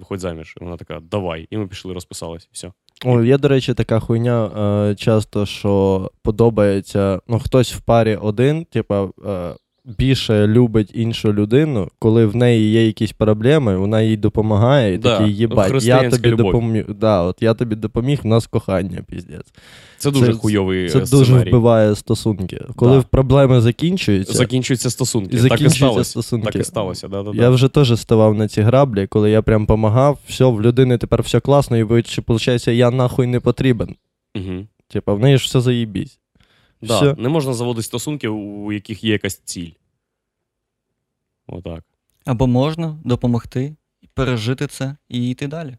Виходь 0.00 0.20
заміж. 0.20 0.54
І 0.60 0.64
вона 0.64 0.76
така, 0.76 1.00
давай. 1.00 1.46
І 1.50 1.58
ми 1.58 1.66
пішли, 1.66 1.94
розписались, 1.94 2.44
і 2.44 2.48
все. 2.52 2.72
О, 3.04 3.22
є, 3.22 3.38
до 3.38 3.48
речі, 3.48 3.74
така 3.74 4.00
хуйня 4.00 4.46
е, 4.46 4.94
часто, 4.94 5.46
що 5.46 6.10
подобається, 6.22 7.20
ну, 7.28 7.38
хтось 7.38 7.74
в 7.74 7.80
парі 7.80 8.16
один, 8.16 8.64
типа, 8.64 9.08
е, 9.26 9.54
більше 9.98 10.46
любить 10.46 10.90
іншу 10.94 11.32
людину, 11.32 11.88
коли 11.98 12.26
в 12.26 12.36
неї 12.36 12.72
є 12.72 12.86
якісь 12.86 13.12
проблеми, 13.12 13.76
вона 13.76 14.02
їй 14.02 14.16
допомагає, 14.16 14.94
і 14.94 14.98
Да, 14.98 15.18
такий 15.18 15.36
їбать, 15.36 15.84
я 15.84 16.10
тобі 16.10 16.30
допоміг. 16.30 16.84
Да, 16.88 17.22
от 17.22 17.42
я 17.42 17.54
тобі 17.54 17.74
допоміг, 17.76 18.20
в 18.22 18.26
нас 18.26 18.46
кохання, 18.46 19.02
піздець. 19.08 19.52
Це 19.98 20.10
дуже 20.10 20.26
Це- 20.26 20.32
хуйовий 20.32 20.88
Це 20.88 20.98
е, 20.98 21.06
дуже 21.10 21.34
вбиває 21.34 21.94
стосунки. 21.94 22.60
Коли 22.76 22.96
Да. 22.96 23.04
проблеми 23.10 23.60
закінчуються, 23.60 24.34
Закінчуються 24.34 24.90
стосунки. 24.90 25.36
і 25.36 25.48
так 25.48 25.60
і 25.60 25.70
сталося. 25.70 26.10
стосунки. 26.10 26.46
Так 26.52 26.56
і 26.62 26.64
сталося, 26.64 27.08
да, 27.08 27.22
да, 27.22 27.30
Я 27.34 27.50
вже 27.50 27.68
теж 27.68 28.00
ставав 28.00 28.34
на 28.34 28.48
ці 28.48 28.62
граблі, 28.62 29.06
коли 29.06 29.30
я 29.30 29.42
прям 29.42 29.66
помагав, 29.66 30.18
все, 30.28 30.44
в 30.44 30.62
людини 30.62 30.98
тепер 30.98 31.22
все 31.22 31.40
класно, 31.40 31.76
і 31.76 31.82
виходить, 31.82 32.68
я 32.68 32.90
нахуй 32.90 33.26
не 33.26 33.40
потрібен. 33.40 33.94
Угу. 34.36 34.66
Типа, 34.88 35.14
в 35.14 35.20
неї 35.20 35.38
ж 35.38 35.44
все 35.44 35.60
заїбісь. 35.60 36.19
Да. 36.82 36.96
Все. 36.96 37.14
Не 37.14 37.28
можна 37.28 37.54
заводити 37.54 37.82
стосунки, 37.82 38.28
у 38.28 38.72
яких 38.72 39.04
є 39.04 39.12
якась 39.12 39.38
ціль. 39.38 39.70
Отак. 41.46 41.84
Або 42.24 42.46
можна 42.46 42.98
допомогти, 43.04 43.76
пережити 44.14 44.66
це 44.66 44.96
і 45.08 45.30
йти 45.30 45.46
далі. 45.46 45.76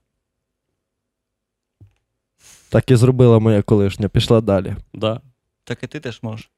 Так 2.69 2.91
і 2.91 2.95
зробила 2.95 3.39
моя 3.39 3.61
колишня, 3.61 4.09
пішла 4.09 4.41
далі. 4.41 4.75
Да. 4.93 5.21
Так 5.63 5.83
і 5.83 5.87
ти 5.87 5.99
теж 5.99 6.19
можеш. 6.21 6.51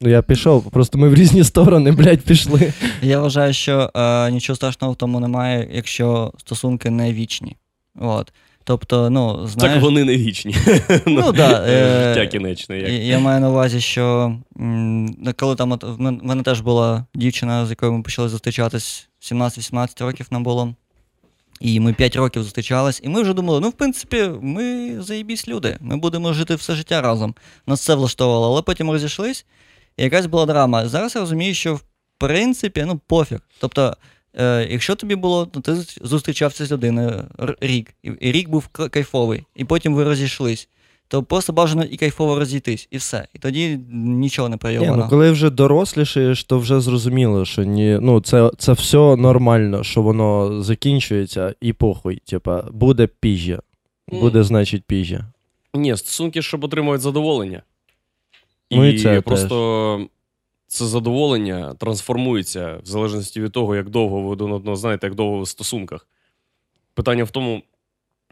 Ну 0.00 0.08
я 0.08 0.22
пішов, 0.22 0.70
просто 0.70 0.98
ми 0.98 1.08
в 1.08 1.14
різні 1.14 1.44
сторони, 1.44 1.92
блядь, 1.92 2.20
пішли. 2.20 2.72
Я 3.02 3.20
вважаю, 3.20 3.52
що 3.52 3.90
е, 3.94 4.30
нічого 4.30 4.56
страшного 4.56 4.92
в 4.92 4.96
тому 4.96 5.20
немає, 5.20 5.68
якщо 5.72 6.32
стосунки 6.38 6.90
не 6.90 7.12
вічні. 7.12 7.56
От. 7.94 8.32
Тобто, 8.64 9.10
ну, 9.10 9.46
знаєш, 9.46 9.74
Так 9.74 9.82
вони 9.82 10.04
не 10.04 10.16
вічні. 10.16 10.56
Ну, 11.06 11.32
да, 11.32 11.64
е, 11.68 12.14
Життя 12.14 12.26
кінечне. 12.26 12.78
я, 12.78 12.88
Як. 12.88 13.02
я 13.02 13.18
маю 13.18 13.40
на 13.40 13.50
увазі, 13.50 13.80
що 13.80 14.36
коли 15.36 15.56
там 15.56 15.78
в 15.82 16.00
мене 16.00 16.42
теж 16.42 16.60
була 16.60 17.06
дівчина, 17.14 17.66
з 17.66 17.70
якою 17.70 17.92
ми 17.92 18.02
почали 18.02 18.28
зустрічатись 18.28 19.08
17-18 19.20 20.04
років 20.04 20.26
нам 20.30 20.42
було. 20.42 20.74
І 21.60 21.80
ми 21.80 21.92
5 21.92 22.16
років 22.16 22.42
зустрічались, 22.42 23.00
і 23.04 23.08
ми 23.08 23.22
вже 23.22 23.34
думали, 23.34 23.60
ну, 23.60 23.68
в 23.68 23.72
принципі, 23.72 24.30
ми 24.42 24.96
заєбісь 25.02 25.48
люди, 25.48 25.76
ми 25.80 25.96
будемо 25.96 26.32
жити 26.32 26.54
все 26.54 26.74
життя 26.74 27.00
разом. 27.00 27.34
Нас 27.66 27.80
це 27.80 27.94
влаштовувало, 27.94 28.46
але 28.52 28.62
потім 28.62 28.90
розійшлись, 28.90 29.46
і 29.96 30.02
якась 30.02 30.26
була 30.26 30.46
драма. 30.46 30.88
Зараз 30.88 31.14
я 31.14 31.20
розумію, 31.20 31.54
що 31.54 31.74
в 31.74 31.80
принципі, 32.18 32.84
ну, 32.86 33.00
пофіг. 33.06 33.38
Тобто, 33.60 33.96
е, 34.34 34.68
якщо 34.70 34.94
тобі 34.94 35.14
було, 35.14 35.46
то 35.46 35.60
ти 35.60 35.74
зустрічався 36.00 36.66
з 36.66 36.72
людиною 36.72 37.24
рік, 37.60 37.94
і, 38.02 38.10
і 38.20 38.32
рік 38.32 38.48
був 38.48 38.68
кайфовий, 38.68 39.44
і 39.56 39.64
потім 39.64 39.94
ви 39.94 40.04
розійшлись, 40.04 40.68
то 41.08 41.22
просто 41.22 41.52
бажано 41.52 41.84
і 41.84 41.96
кайфово 41.96 42.38
розійтись, 42.38 42.88
і 42.90 42.96
все. 42.96 43.26
І 43.34 43.38
тоді 43.38 43.80
нічого 43.92 44.48
не 44.48 44.58
Ні, 44.64 44.86
ну 44.86 45.06
коли 45.10 45.30
вже 45.30 45.50
дорослішаєш, 45.50 46.44
то 46.44 46.58
вже 46.58 46.80
зрозуміло, 46.80 47.44
що 47.44 47.64
ні, 47.64 47.98
ну, 48.00 48.20
це, 48.20 48.50
це 48.58 48.72
все 48.72 49.16
нормально, 49.16 49.84
що 49.84 50.02
воно 50.02 50.62
закінчується 50.62 51.54
і 51.60 51.72
похуй. 51.72 52.22
Типа, 52.26 52.64
буде 52.72 53.06
піжжя. 53.06 53.62
Буде, 54.08 54.42
значить, 54.42 54.84
піжжя. 54.86 55.26
Ні, 55.74 55.96
стосунки, 55.96 56.42
щоб 56.42 56.64
отримують 56.64 57.00
задоволення. 57.00 57.62
Ну, 58.70 58.84
і 58.84 58.98
це 58.98 59.20
просто 59.20 60.06
це 60.72 60.86
задоволення 60.86 61.74
трансформується 61.78 62.76
в 62.82 62.86
залежності 62.86 63.40
від 63.40 63.52
того, 63.52 63.76
як 63.76 63.90
довго 63.90 64.22
ви 64.22 64.28
один 64.28 64.52
одного 64.52 64.76
знаєте, 64.76 65.06
як 65.06 65.14
довго 65.16 65.36
ви 65.36 65.42
в 65.42 65.48
стосунках. 65.48 66.06
Питання 66.94 67.24
в 67.24 67.30
тому, 67.30 67.62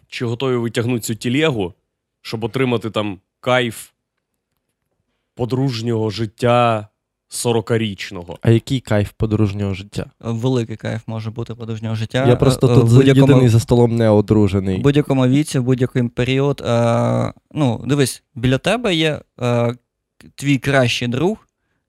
чи 0.09 0.27
готові 0.27 0.57
ви 0.57 0.71
тягнути 0.71 1.01
цю 1.01 1.15
тілегу, 1.15 1.75
щоб 2.23 2.45
отримати 2.45 2.91
там 2.91 3.19
кайф 3.41 3.89
подружнього 5.35 6.11
життя 6.11 6.89
40-річного. 7.31 8.39
А 8.43 8.51
який 8.51 8.81
кайф 8.81 9.13
подружнього 9.17 9.75
життя? 9.75 10.11
Великий 10.21 10.77
кайф 10.77 11.01
може 11.07 11.31
бути 11.31 11.55
подружнього 11.55 11.95
життя. 11.95 12.27
Я 12.29 12.37
просто 12.37 12.73
Е, 12.73 12.75
тут 12.75 12.85
в 12.85 12.89
за- 12.89 12.97
будь-якому- 12.97 13.27
єдиний 13.33 13.49
за 13.49 13.61
столом 13.61 13.97
не 13.97 14.11
В 14.79 14.83
будь-якому 14.83 15.27
віці, 15.27 15.59
в 15.59 15.63
будь-який 15.63 16.09
період. 16.09 16.63
Е, 16.67 17.33
ну, 17.53 17.85
дивись, 17.87 18.23
біля 18.35 18.59
тебе 18.59 18.95
є 18.95 19.21
е, 19.41 19.75
твій 20.35 20.59
кращий 20.59 21.09
друг, 21.09 21.47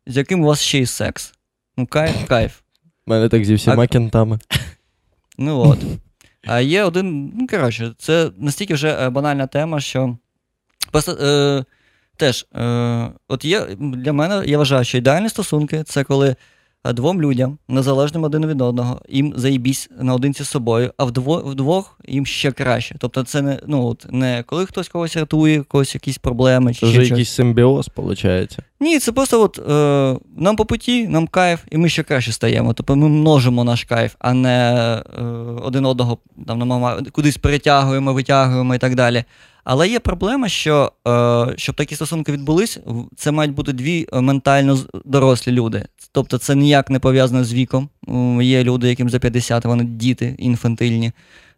з 0.08 0.18
яким 0.18 0.42
у 0.42 0.46
вас 0.46 0.62
ще 0.62 0.80
й 0.80 0.86
секс. 0.86 1.34
Ну, 1.78 1.88
кайф, 1.88 2.28
кайф. 2.28 2.60
У 3.08 3.12
мене 3.12 3.30
так 3.30 3.46
зі 3.46 3.54
всіма 3.56 3.84
А- 3.84 3.88
кентами. 3.88 4.40
Ну 5.38 5.60
от. 5.60 5.80
А 6.48 6.60
є 6.60 6.84
один, 6.84 7.34
ну 7.36 7.48
коротше, 7.48 7.94
це 7.98 8.32
настільки 8.38 8.74
вже 8.74 8.90
е, 8.90 9.10
банальна 9.10 9.48
тема, 9.48 9.80
що 9.80 10.18
просто 10.92 11.12
е, 11.12 11.66
теж, 12.18 12.46
е, 12.56 13.12
от 13.28 13.46
є 13.46 13.66
для 13.80 14.14
мене, 14.14 14.44
я 14.46 14.58
вважаю, 14.58 14.84
що 14.84 14.98
ідеальні 14.98 15.30
стосунки 15.30 15.84
це 15.84 16.04
коли 16.04 16.36
двом 16.86 17.22
людям, 17.22 17.58
незалежним 17.67 18.24
один 18.24 18.46
від 18.48 18.62
одного, 18.62 19.02
їм 19.10 19.34
заїбісь 19.36 19.89
наодинці 20.00 20.44
з 20.44 20.48
собою, 20.48 20.94
а 20.98 21.04
вдво, 21.04 21.44
вдвох 21.46 22.00
їм 22.08 22.26
ще 22.26 22.52
краще. 22.52 22.96
Тобто, 23.00 23.24
це 23.24 23.41
не, 23.41 23.60
ну, 23.67 23.86
от, 23.88 24.06
не 24.10 24.44
коли 24.48 24.65
хтось 24.65 24.89
когось 24.89 25.17
рятує, 25.17 25.63
когось 25.63 25.94
якісь 25.96 26.17
проблеми 26.17 26.74
чи 26.74 26.86
Це 26.86 26.91
ще 26.91 27.04
якийсь 27.04 27.30
симбіоз, 27.30 27.89
виходить. 27.96 28.58
Ні, 28.80 29.00
це 29.00 29.12
просто 29.12 29.41
от 29.44 29.60
е, 29.70 30.20
нам 30.38 30.56
по 30.56 30.65
путі, 30.65 31.08
нам 31.08 31.28
кайф, 31.28 31.60
і 31.72 31.78
ми 31.78 31.89
ще 31.89 32.04
краще 32.04 32.32
стаємо. 32.32 32.74
Тобто 32.74 32.96
ми 32.96 33.10
множимо 33.10 33.63
наш 33.63 33.84
кайф, 33.84 34.15
а 34.20 34.34
не 34.34 34.74
е, 35.17 35.22
один 35.63 35.86
одного 35.86 36.17
там 36.48 36.63
намага- 36.63 37.12
кудись 37.12 37.38
перетягуємо, 37.38 38.13
витягуємо 38.13 38.76
і 38.76 38.78
так 38.78 38.96
далі. 38.96 39.24
Але 39.63 39.88
є 39.88 40.00
проблема, 40.00 40.50
що 40.50 40.91
е, 41.08 41.54
щоб 41.58 41.76
такі 41.76 41.96
стосунки 41.96 42.32
відбулись, 42.32 42.80
це 43.15 43.32
мають 43.32 43.54
бути 43.54 43.74
дві 43.74 44.08
е, 44.13 44.22
ментально 44.22 44.80
дорослі 45.06 45.52
люди. 45.52 45.86
Тобто 46.12 46.38
це 46.38 46.56
ніяк 46.56 46.89
не 46.89 47.00
пов'язано 47.00 47.43
з 47.43 47.54
віком. 47.54 47.89
Є 48.41 48.63
люди, 48.63 48.89
яким 48.89 49.10
за 49.10 49.19
50, 49.19 49.65
вони 49.65 49.84
діти 49.84 50.36
інфантильні. 50.38 51.12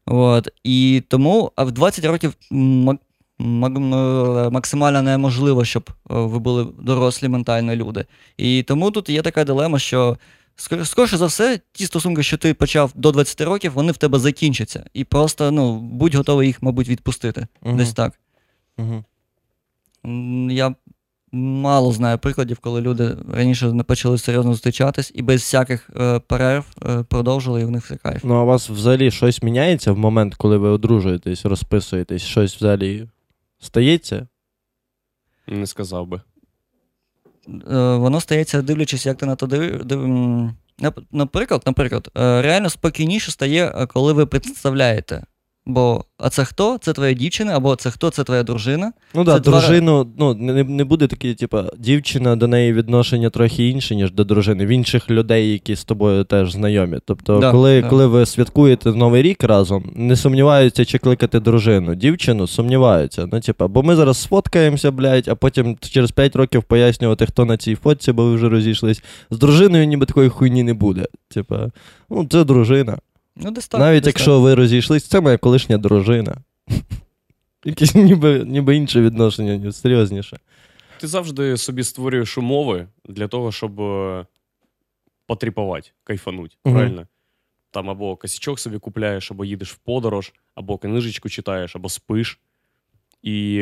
От. 0.05 0.49
І 0.63 1.03
тому 1.07 1.51
а 1.55 1.63
в 1.63 1.71
20 1.71 2.05
років 2.05 2.33
м- 2.51 2.99
максимально 4.51 5.01
неможливо, 5.01 5.65
щоб 5.65 5.89
е, 5.89 5.93
ви 6.13 6.39
були 6.39 6.67
дорослі 6.81 7.27
ментально 7.27 7.75
люди. 7.75 8.05
І 8.37 8.63
тому 8.63 8.91
тут 8.91 9.09
є 9.09 9.21
така 9.21 9.43
дилема, 9.43 9.79
що 9.79 10.17
скоріше 10.83 11.17
за 11.17 11.25
все, 11.25 11.59
ті 11.71 11.85
стосунки, 11.85 12.23
що 12.23 12.37
ти 12.37 12.53
почав 12.53 12.91
до 12.95 13.11
20 13.11 13.41
років, 13.41 13.71
вони 13.73 13.91
в 13.91 13.97
тебе 13.97 14.19
закінчаться. 14.19 14.85
І 14.93 15.03
просто 15.03 15.51
ну, 15.51 15.79
будь 15.79 16.15
готовий 16.15 16.47
їх, 16.47 16.63
мабуть, 16.63 16.89
відпустити. 16.89 17.47
Мгм. 17.61 17.77
Десь 17.77 17.93
так. 17.93 18.19
Угу. 18.77 19.03
Я 20.51 20.75
мало 21.33 21.91
знаю 21.91 22.17
прикладів, 22.17 22.59
коли 22.59 22.81
люди 22.81 23.17
раніше 23.33 23.73
не 23.73 23.83
почали 23.83 24.17
серйозно 24.17 24.51
зустрічатись 24.53 25.11
і 25.15 25.21
без 25.21 25.41
всяких 25.41 25.89
е, 25.99 26.19
перерв 26.19 26.65
е, 26.85 27.03
продовжили, 27.03 27.61
і 27.61 27.65
в 27.65 27.71
них 27.71 27.85
все 27.85 27.95
кайф. 27.95 28.23
Ну, 28.23 28.35
а 28.35 28.43
у 28.43 28.45
вас 28.45 28.69
взагалі 28.69 29.11
щось 29.11 29.43
міняється 29.43 29.91
в 29.91 29.97
момент, 29.97 30.35
коли 30.35 30.57
ви 30.57 30.69
одружуєтесь, 30.69 31.45
розписуєтесь, 31.45 32.21
щось 32.21 32.55
взагалі 32.55 33.07
стається? 33.59 34.27
Не 35.47 35.67
сказав 35.67 36.07
би. 36.07 36.21
Е, 37.71 37.95
воно 37.95 38.21
стається, 38.21 38.61
дивлячись, 38.61 39.05
як 39.05 39.17
ти 39.17 39.25
на 39.25 39.35
то 39.35 39.47
див... 39.47 39.85
див- 39.85 40.53
Наприклад, 41.11 41.61
наприклад, 41.65 42.09
е, 42.17 42.41
реально 42.41 42.69
спокійніше 42.69 43.31
стає, 43.31 43.73
е, 43.75 43.85
коли 43.85 44.13
ви 44.13 44.25
представляєте. 44.25 45.23
Бо 45.65 46.03
а 46.17 46.29
це 46.29 46.45
хто? 46.45 46.77
Це 46.77 46.93
твоя 46.93 47.13
дівчина, 47.13 47.55
або 47.57 47.75
це 47.75 47.91
хто? 47.91 48.09
Це 48.09 48.23
твоя 48.23 48.43
дружина. 48.43 48.91
Ну 49.15 49.25
так, 49.25 49.33
да, 49.33 49.39
два- 49.39 49.59
дружину, 49.59 50.07
ну, 50.17 50.33
не, 50.33 50.63
не 50.63 50.83
буде 50.83 51.07
такі, 51.07 51.33
типа, 51.33 51.65
дівчина 51.77 52.35
до 52.35 52.47
неї 52.47 52.73
відношення 52.73 53.29
трохи 53.29 53.69
інше, 53.69 53.95
ніж 53.95 54.11
до 54.11 54.23
дружини, 54.23 54.65
в 54.65 54.69
інших 54.69 55.09
людей, 55.09 55.51
які 55.51 55.75
з 55.75 55.83
тобою 55.83 56.23
теж 56.23 56.51
знайомі. 56.51 56.99
Тобто, 57.05 57.39
Да, 57.39 57.51
коли, 57.51 57.81
да. 57.81 57.89
коли 57.89 58.07
ви 58.07 58.25
святкуєте 58.25 58.91
Новий 58.91 59.21
рік 59.21 59.43
разом, 59.43 59.91
не 59.95 60.15
сумніваються, 60.15 60.85
чи 60.85 60.97
кликати 60.97 61.39
дружину. 61.39 61.95
Дівчину 61.95 62.47
сумніваються. 62.47 63.27
Ну, 63.31 63.39
типа, 63.39 63.67
бо 63.67 63.83
ми 63.83 63.95
зараз 63.95 64.17
сфоткаємося, 64.17 64.91
блядь, 64.91 65.27
а 65.27 65.35
потім 65.35 65.77
через 65.81 66.11
5 66.11 66.35
років 66.35 66.63
пояснювати, 66.63 67.25
хто 67.25 67.45
на 67.45 67.57
цій 67.57 67.75
фотці, 67.75 68.11
бо 68.11 68.25
ви 68.25 68.35
вже 68.35 68.49
розійшлись. 68.49 69.03
З 69.31 69.37
дружиною 69.37 69.85
ніби 69.85 70.05
такої 70.05 70.29
хуйні 70.29 70.63
не 70.63 70.73
буде. 70.73 71.05
Типа, 71.29 71.69
ну, 72.09 72.27
це 72.31 72.43
дружина. 72.43 72.97
Ну, 73.35 73.51
так. 73.51 73.79
Навіть 73.79 74.03
десь 74.03 74.07
якщо 74.07 74.41
ви 74.41 74.55
розійшлись, 74.55 75.03
це 75.03 75.21
моя 75.21 75.37
колишня 75.37 75.77
дружина. 75.77 76.37
Якісь 77.65 77.95
ніби, 77.95 78.43
ніби 78.45 78.75
інше 78.75 79.01
відношення, 79.01 79.55
ні, 79.55 79.71
серйозніше. 79.71 80.39
Ти 80.99 81.07
завжди 81.07 81.57
собі 81.57 81.83
створюєш 81.83 82.37
умови 82.37 82.87
для 83.05 83.27
того, 83.27 83.51
щоб 83.51 83.81
е, 83.81 84.25
потріпувати, 85.27 85.91
кайфануть. 86.03 86.57
Мгм. 86.65 86.75
Правильно? 86.75 87.07
Там 87.71 87.89
або 87.89 88.15
косячок 88.15 88.59
собі 88.59 88.79
купляєш, 88.79 89.31
або 89.31 89.45
їдеш 89.45 89.73
в 89.73 89.77
подорож, 89.77 90.33
або 90.55 90.77
книжечку 90.77 91.29
читаєш, 91.29 91.75
або 91.75 91.89
спиш. 91.89 92.39
І 93.21 93.57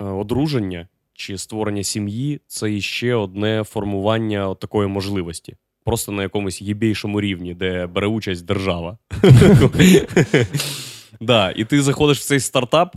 е, 0.00 0.04
одруження 0.04 0.88
чи 1.12 1.38
створення 1.38 1.82
сім'ї 1.82 2.40
це 2.46 2.72
іще 2.72 3.14
одне 3.14 3.64
формування 3.64 4.54
такої 4.54 4.88
можливості. 4.88 5.56
Просто 5.84 6.12
на 6.12 6.22
якомусь 6.22 6.62
єбейшому 6.62 7.20
рівні, 7.20 7.54
де 7.54 7.86
бере 7.86 8.06
участь 8.06 8.44
держава. 8.44 8.98
Да, 11.20 11.50
І 11.56 11.64
ти 11.64 11.82
заходиш 11.82 12.18
в 12.18 12.24
цей 12.24 12.40
стартап 12.40 12.96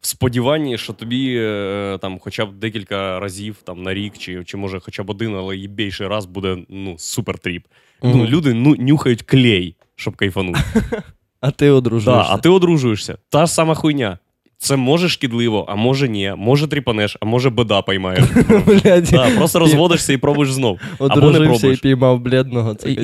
в 0.00 0.06
сподіванні, 0.06 0.78
що 0.78 0.92
тобі 0.92 1.36
е, 1.38 1.98
там 2.00 2.18
хоча 2.18 2.46
б 2.46 2.54
декілька 2.54 3.20
разів 3.20 3.56
там, 3.64 3.82
на 3.82 3.94
рік, 3.94 4.18
чи, 4.18 4.44
чи 4.44 4.56
може 4.56 4.80
хоча 4.80 5.02
б 5.02 5.10
один, 5.10 5.34
але 5.34 5.56
єбейший 5.56 6.06
раз 6.06 6.26
буде 6.26 6.58
ну, 6.68 6.94
супер 6.98 7.38
trip. 7.38 7.64
Ну, 8.02 8.26
люди 8.26 8.54
ну, 8.54 8.76
нюхають 8.78 9.22
клей, 9.22 9.76
щоб 9.96 10.16
кайфанути. 10.16 10.60
А 11.40 11.50
ти 11.50 11.66
Да, 11.66 11.72
одружуєшся. 11.72 12.32
а 12.32 12.38
ти 12.38 12.48
одружуєшся. 12.48 13.18
Та 13.28 13.46
ж 13.46 13.52
сама 13.52 13.74
хуйня. 13.74 14.18
Це 14.62 14.76
може 14.76 15.08
шкідливо, 15.08 15.66
а 15.68 15.74
може 15.74 16.08
ні. 16.08 16.34
Може 16.36 16.66
тріпанеш, 16.66 17.16
а 17.20 17.26
може 17.26 17.50
bad 17.50 17.74
а 17.74 17.82
поймаєш. 17.82 18.24
Да, 19.12 19.30
просто 19.36 19.58
розводишся 19.58 20.12
і 20.12 20.16
пробуєш 20.16 20.52
знов. 20.52 20.78
Або 20.98 21.30
не 21.30 21.56
і 21.72 21.76
піймав 21.76 22.20
бледного. 22.20 22.74
Це. 22.74 22.88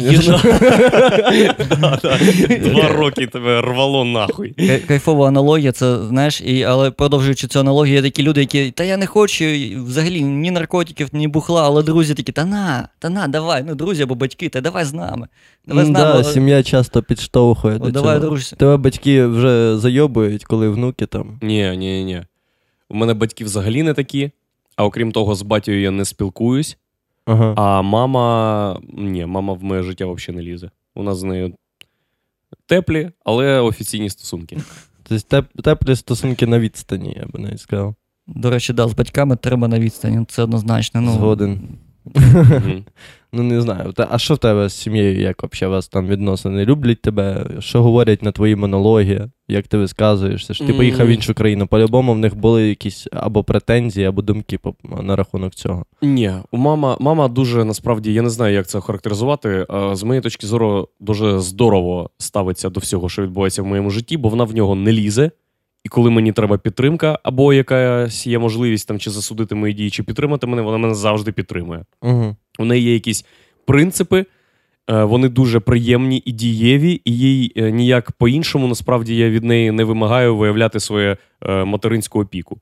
Два 2.60 2.88
роки 2.88 3.26
тебе 3.26 3.60
рвало 3.60 4.04
нахуй. 4.04 4.54
Кайфова 4.88 5.28
аналогія, 5.28 5.72
це 5.72 5.98
знаєш, 6.06 6.40
і, 6.40 6.62
але 6.62 6.90
продовжуючи 6.90 7.46
цю 7.46 7.60
аналогію, 7.60 7.94
є 7.94 8.02
такі 8.02 8.22
люди, 8.22 8.40
які 8.40 8.70
та 8.70 8.84
я 8.84 8.96
не 8.96 9.06
хочу 9.06 9.44
взагалі 9.84 10.22
ні 10.22 10.50
наркотиків, 10.50 11.08
ні 11.12 11.28
бухла, 11.28 11.64
але 11.64 11.82
друзі 11.82 12.14
такі, 12.14 12.32
та 12.32 12.44
на, 12.44 12.88
та 12.98 13.08
на, 13.10 13.28
давай, 13.28 13.64
ну 13.68 13.74
друзі 13.74 14.02
або 14.02 14.14
батьки, 14.14 14.48
та 14.48 14.60
давай 14.60 14.84
з 14.84 14.92
нами. 14.92 15.28
Давай 15.66 15.84
з 15.84 15.88
нами. 15.88 16.24
Сім'я 16.24 16.62
часто 16.62 17.02
підштовхує 17.02 17.78
до 17.78 17.92
цього. 17.92 18.38
Тебе 18.56 18.76
батьки 18.76 19.26
вже 19.26 19.78
зайобують, 19.78 20.44
коли 20.44 20.68
внуки 20.68 21.06
там. 21.06 21.38
Ні, 21.48 21.76
ні, 21.76 22.04
ні. 22.04 22.22
У 22.88 22.94
мене 22.94 23.14
батьки 23.14 23.44
взагалі 23.44 23.82
не 23.82 23.94
такі. 23.94 24.30
А 24.76 24.84
окрім 24.84 25.12
того, 25.12 25.34
з 25.34 25.42
батькою 25.42 25.80
я 25.80 25.90
не 25.90 26.04
спілкуюсь. 26.04 26.78
Ага. 27.26 27.54
А 27.56 27.82
мама. 27.82 28.80
Ні, 28.92 29.26
мама 29.26 29.52
в 29.52 29.64
моє 29.64 29.82
життя 29.82 30.06
взагалі 30.06 30.44
не 30.44 30.52
лізе. 30.52 30.70
У 30.94 31.02
нас 31.02 31.18
з 31.18 31.22
нею 31.22 31.54
Теплі, 32.66 33.10
але 33.24 33.60
офіційні 33.60 34.10
стосунки. 34.10 34.58
Тобто 35.02 35.62
теплі 35.62 35.96
стосунки 35.96 36.46
на 36.46 36.58
відстані, 36.58 37.16
я 37.20 37.26
би 37.26 37.38
навіть 37.38 37.60
сказав. 37.60 37.94
До 38.26 38.50
речі, 38.50 38.72
да, 38.72 38.88
з 38.88 38.94
батьками 38.94 39.36
треба 39.36 39.68
на 39.68 39.78
відстані, 39.78 40.24
це 40.28 40.42
однозначно. 40.42 41.00
Ну, 41.00 41.12
Згоден. 41.12 41.60
Ну, 43.32 43.42
не 43.42 43.60
знаю. 43.60 43.92
Та- 43.92 44.08
А 44.10 44.18
що 44.18 44.34
в 44.34 44.38
тебе 44.38 44.68
з 44.68 44.74
сім'єю, 44.74 45.20
як 45.20 45.42
взагалі 45.54 45.72
вас 45.74 45.88
там 45.88 46.06
відносини? 46.06 46.64
Люблять 46.64 47.02
тебе? 47.02 47.46
Що 47.58 47.82
говорять 47.82 48.22
на 48.22 48.32
твої 48.32 48.56
монологи? 48.56 49.28
Як 49.48 49.68
ти 49.68 49.78
висказуєшся? 49.78 50.54
Ж 50.54 50.66
ти 50.66 50.72
поїхав 50.72 51.06
в 51.06 51.10
іншу 51.10 51.34
країну. 51.34 51.66
По-любому 51.66 52.12
в 52.14 52.18
них 52.18 52.36
були 52.36 52.68
якісь 52.68 53.06
або 53.12 53.44
претензії, 53.44 54.06
або 54.06 54.22
думки 54.22 54.58
на 55.02 55.16
рахунок 55.16 55.54
цього. 55.54 55.84
Ні, 56.02 56.32
у 56.50 56.56
мама, 56.56 56.96
мама 57.00 57.28
дуже 57.28 57.64
насправді, 57.64 58.12
я 58.12 58.22
не 58.22 58.30
знаю, 58.30 58.54
як 58.54 58.66
це 58.66 58.80
характеризувати. 58.80 59.66
З 59.92 60.02
моєї 60.02 60.22
точки 60.22 60.46
зору, 60.46 60.88
дуже 61.00 61.38
здорово 61.38 62.10
ставиться 62.18 62.70
до 62.70 62.80
всього, 62.80 63.08
що 63.08 63.22
відбувається 63.22 63.62
в 63.62 63.66
моєму 63.66 63.90
житті, 63.90 64.16
бо 64.16 64.28
вона 64.28 64.44
в 64.44 64.54
нього 64.54 64.74
не 64.74 64.92
лізе. 64.92 65.30
І 65.84 65.88
коли 65.88 66.10
мені 66.10 66.32
треба 66.32 66.58
підтримка, 66.58 67.18
або 67.22 67.52
якась 67.52 68.26
є 68.26 68.38
можливість 68.38 68.88
там 68.88 68.98
чи 68.98 69.10
засудити 69.10 69.54
мої 69.54 69.74
дії, 69.74 69.90
чи 69.90 70.02
підтримати 70.02 70.46
мене, 70.46 70.62
вона 70.62 70.78
мене 70.78 70.94
завжди 70.94 71.32
підтримує. 71.32 71.84
Угу. 72.02 72.36
У 72.58 72.64
неї 72.64 72.84
є 72.84 72.94
якісь 72.94 73.24
принципи, 73.64 74.26
е, 74.90 75.04
вони 75.04 75.28
дуже 75.28 75.60
приємні 75.60 76.22
і 76.24 76.32
дієві, 76.32 77.00
і 77.04 77.18
їй 77.18 77.52
е, 77.56 77.70
ніяк 77.70 78.12
по-іншому, 78.12 78.68
насправді, 78.68 79.16
я 79.16 79.30
від 79.30 79.44
неї 79.44 79.70
не 79.70 79.84
вимагаю 79.84 80.36
виявляти 80.36 80.80
свою 80.80 81.16
е, 81.42 81.64
материнську 81.64 82.20
опіку. 82.20 82.58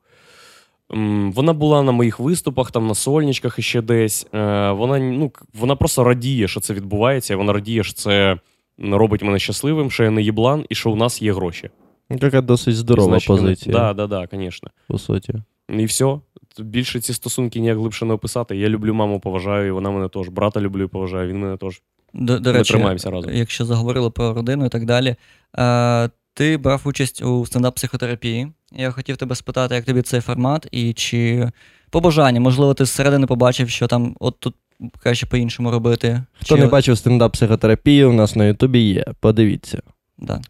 Вона 1.33 1.53
була 1.53 1.83
на 1.83 1.91
моїх 1.91 2.19
виступах, 2.19 2.71
там 2.71 2.87
на 2.87 2.95
сольничках 2.95 3.59
і 3.59 3.61
ще 3.61 3.81
десь. 3.81 4.27
Вона, 4.31 4.99
ну, 4.99 5.31
вона 5.53 5.75
просто 5.75 6.03
радіє, 6.03 6.47
що 6.47 6.59
це 6.59 6.73
відбувається, 6.73 7.37
вона 7.37 7.53
радіє, 7.53 7.83
що 7.83 7.93
це 7.93 8.37
робить 8.79 9.23
мене 9.23 9.39
щасливим, 9.39 9.91
що 9.91 10.03
я 10.03 10.11
не 10.11 10.21
їблан 10.21 10.65
і 10.69 10.75
що 10.75 10.91
у 10.91 10.95
нас 10.95 11.21
є 11.21 11.33
гроші. 11.33 11.69
Ну, 12.09 12.17
Така 12.17 12.41
досить 12.41 12.75
здорова 12.75 13.19
позиція, 13.27 13.75
Да, 13.75 13.93
да, 13.93 14.07
да, 14.07 14.27
звісно. 14.31 14.69
по 14.87 14.97
суті. 14.97 15.33
І 15.69 15.85
все. 15.85 16.19
Більше 16.59 16.99
ці 16.99 17.13
стосунки 17.13 17.59
ніяк 17.59 17.77
глибше 17.77 18.05
не 18.05 18.13
описати. 18.13 18.57
Я 18.57 18.69
люблю 18.69 18.93
маму, 18.93 19.19
поважаю, 19.19 19.67
і 19.67 19.71
вона 19.71 19.89
мене 19.89 20.09
теж. 20.09 20.29
Брата 20.29 20.61
люблю 20.61 20.83
і 20.83 20.87
поважаю, 20.87 21.27
він 21.27 21.39
мене 21.39 21.57
теж. 21.57 21.81
До, 22.13 22.39
до 22.39 22.49
Ми 22.51 22.57
речі, 22.57 22.73
тримаємося 22.73 23.11
разом. 23.11 23.33
якщо 23.33 23.65
заговорили 23.65 24.09
про 24.09 24.33
родину 24.33 24.65
і 24.65 24.69
так 24.69 24.85
далі, 24.85 25.15
е, 25.57 26.09
ти 26.33 26.57
брав 26.57 26.81
участь 26.85 27.21
у 27.21 27.45
стендап-психотерапії. 27.45 28.51
Я 28.71 28.91
хотів 28.91 29.17
тебе 29.17 29.35
спитати, 29.35 29.75
як 29.75 29.85
тобі 29.85 30.01
цей 30.01 30.21
формат, 30.21 30.67
і 30.71 30.93
чи 30.93 31.49
по 31.89 32.01
бажанню, 32.01 32.41
можливо, 32.41 32.73
ти 32.73 32.85
зсередини 32.85 33.27
побачив, 33.27 33.69
що 33.69 33.87
там 33.87 34.15
от 34.19 34.39
тут 34.39 34.55
краще 34.99 35.25
по-іншому 35.25 35.71
робити. 35.71 36.23
Хто 36.41 36.55
чи... 36.55 36.61
не 36.61 36.67
бачив 36.67 36.95
стендап-психотерапії, 36.95 38.05
у 38.05 38.13
нас 38.13 38.35
на 38.35 38.45
Ютубі 38.45 38.79
є. 38.79 39.05
Подивіться. 39.19 39.81
Да. 40.17 40.41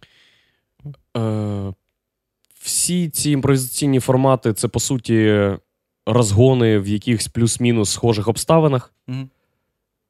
Е, 1.18 1.74
всі 2.60 3.10
ці 3.10 3.32
імпровізаційні 3.32 4.00
формати 4.00 4.54
це, 4.54 4.68
по 4.68 4.80
суті, 4.80 5.50
розгони 6.08 6.80
в 6.80 6.88
якихось 6.88 7.28
плюс-мінус 7.28 7.90
схожих 7.90 8.28
обставинах. 8.28 8.94
Мгм. 9.08 9.30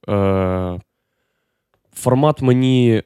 Е, 0.10 0.80
формат 1.94 2.42
мені. 2.42 3.04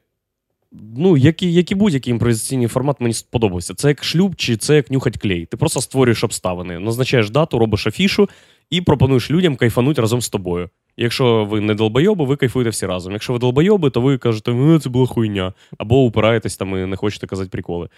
Ну, 0.97 1.17
як 1.17 1.43
і, 1.43 1.53
як 1.53 1.71
і 1.71 1.75
будь-який 1.75 2.11
імпровізаційний 2.11 2.67
формат 2.67 3.01
мені 3.01 3.13
сподобався. 3.13 3.73
Це 3.73 3.87
як 3.87 4.03
шлюб, 4.03 4.35
чи 4.35 4.57
це 4.57 4.75
як 4.75 4.91
нюхать 4.91 5.17
клей. 5.17 5.45
Ти 5.45 5.57
просто 5.57 5.81
створюєш 5.81 6.23
обставини, 6.23 6.79
назначаєш 6.79 7.29
дату, 7.29 7.59
робиш 7.59 7.87
афішу 7.87 8.29
і 8.69 8.81
пропонуєш 8.81 9.31
людям 9.31 9.55
кайфануть 9.55 9.99
разом 9.99 10.21
з 10.21 10.29
тобою. 10.29 10.69
Якщо 10.97 11.45
ви 11.45 11.61
не 11.61 11.75
долбойоби, 11.75 12.25
ви 12.25 12.35
кайфуєте 12.35 12.69
всі 12.69 12.85
разом. 12.85 13.13
Якщо 13.13 13.33
ви 13.33 13.39
долбойоби, 13.39 13.89
то 13.89 14.01
ви 14.01 14.17
кажете, 14.17 14.53
ну 14.53 14.79
це 14.79 14.89
була 14.89 15.07
хуйня. 15.07 15.53
Або 15.77 16.03
упираєтесь 16.03 16.57
там 16.57 16.77
і 16.77 16.85
не 16.85 16.95
хочете 16.95 17.27
казати 17.27 17.49
приколи. 17.49 17.89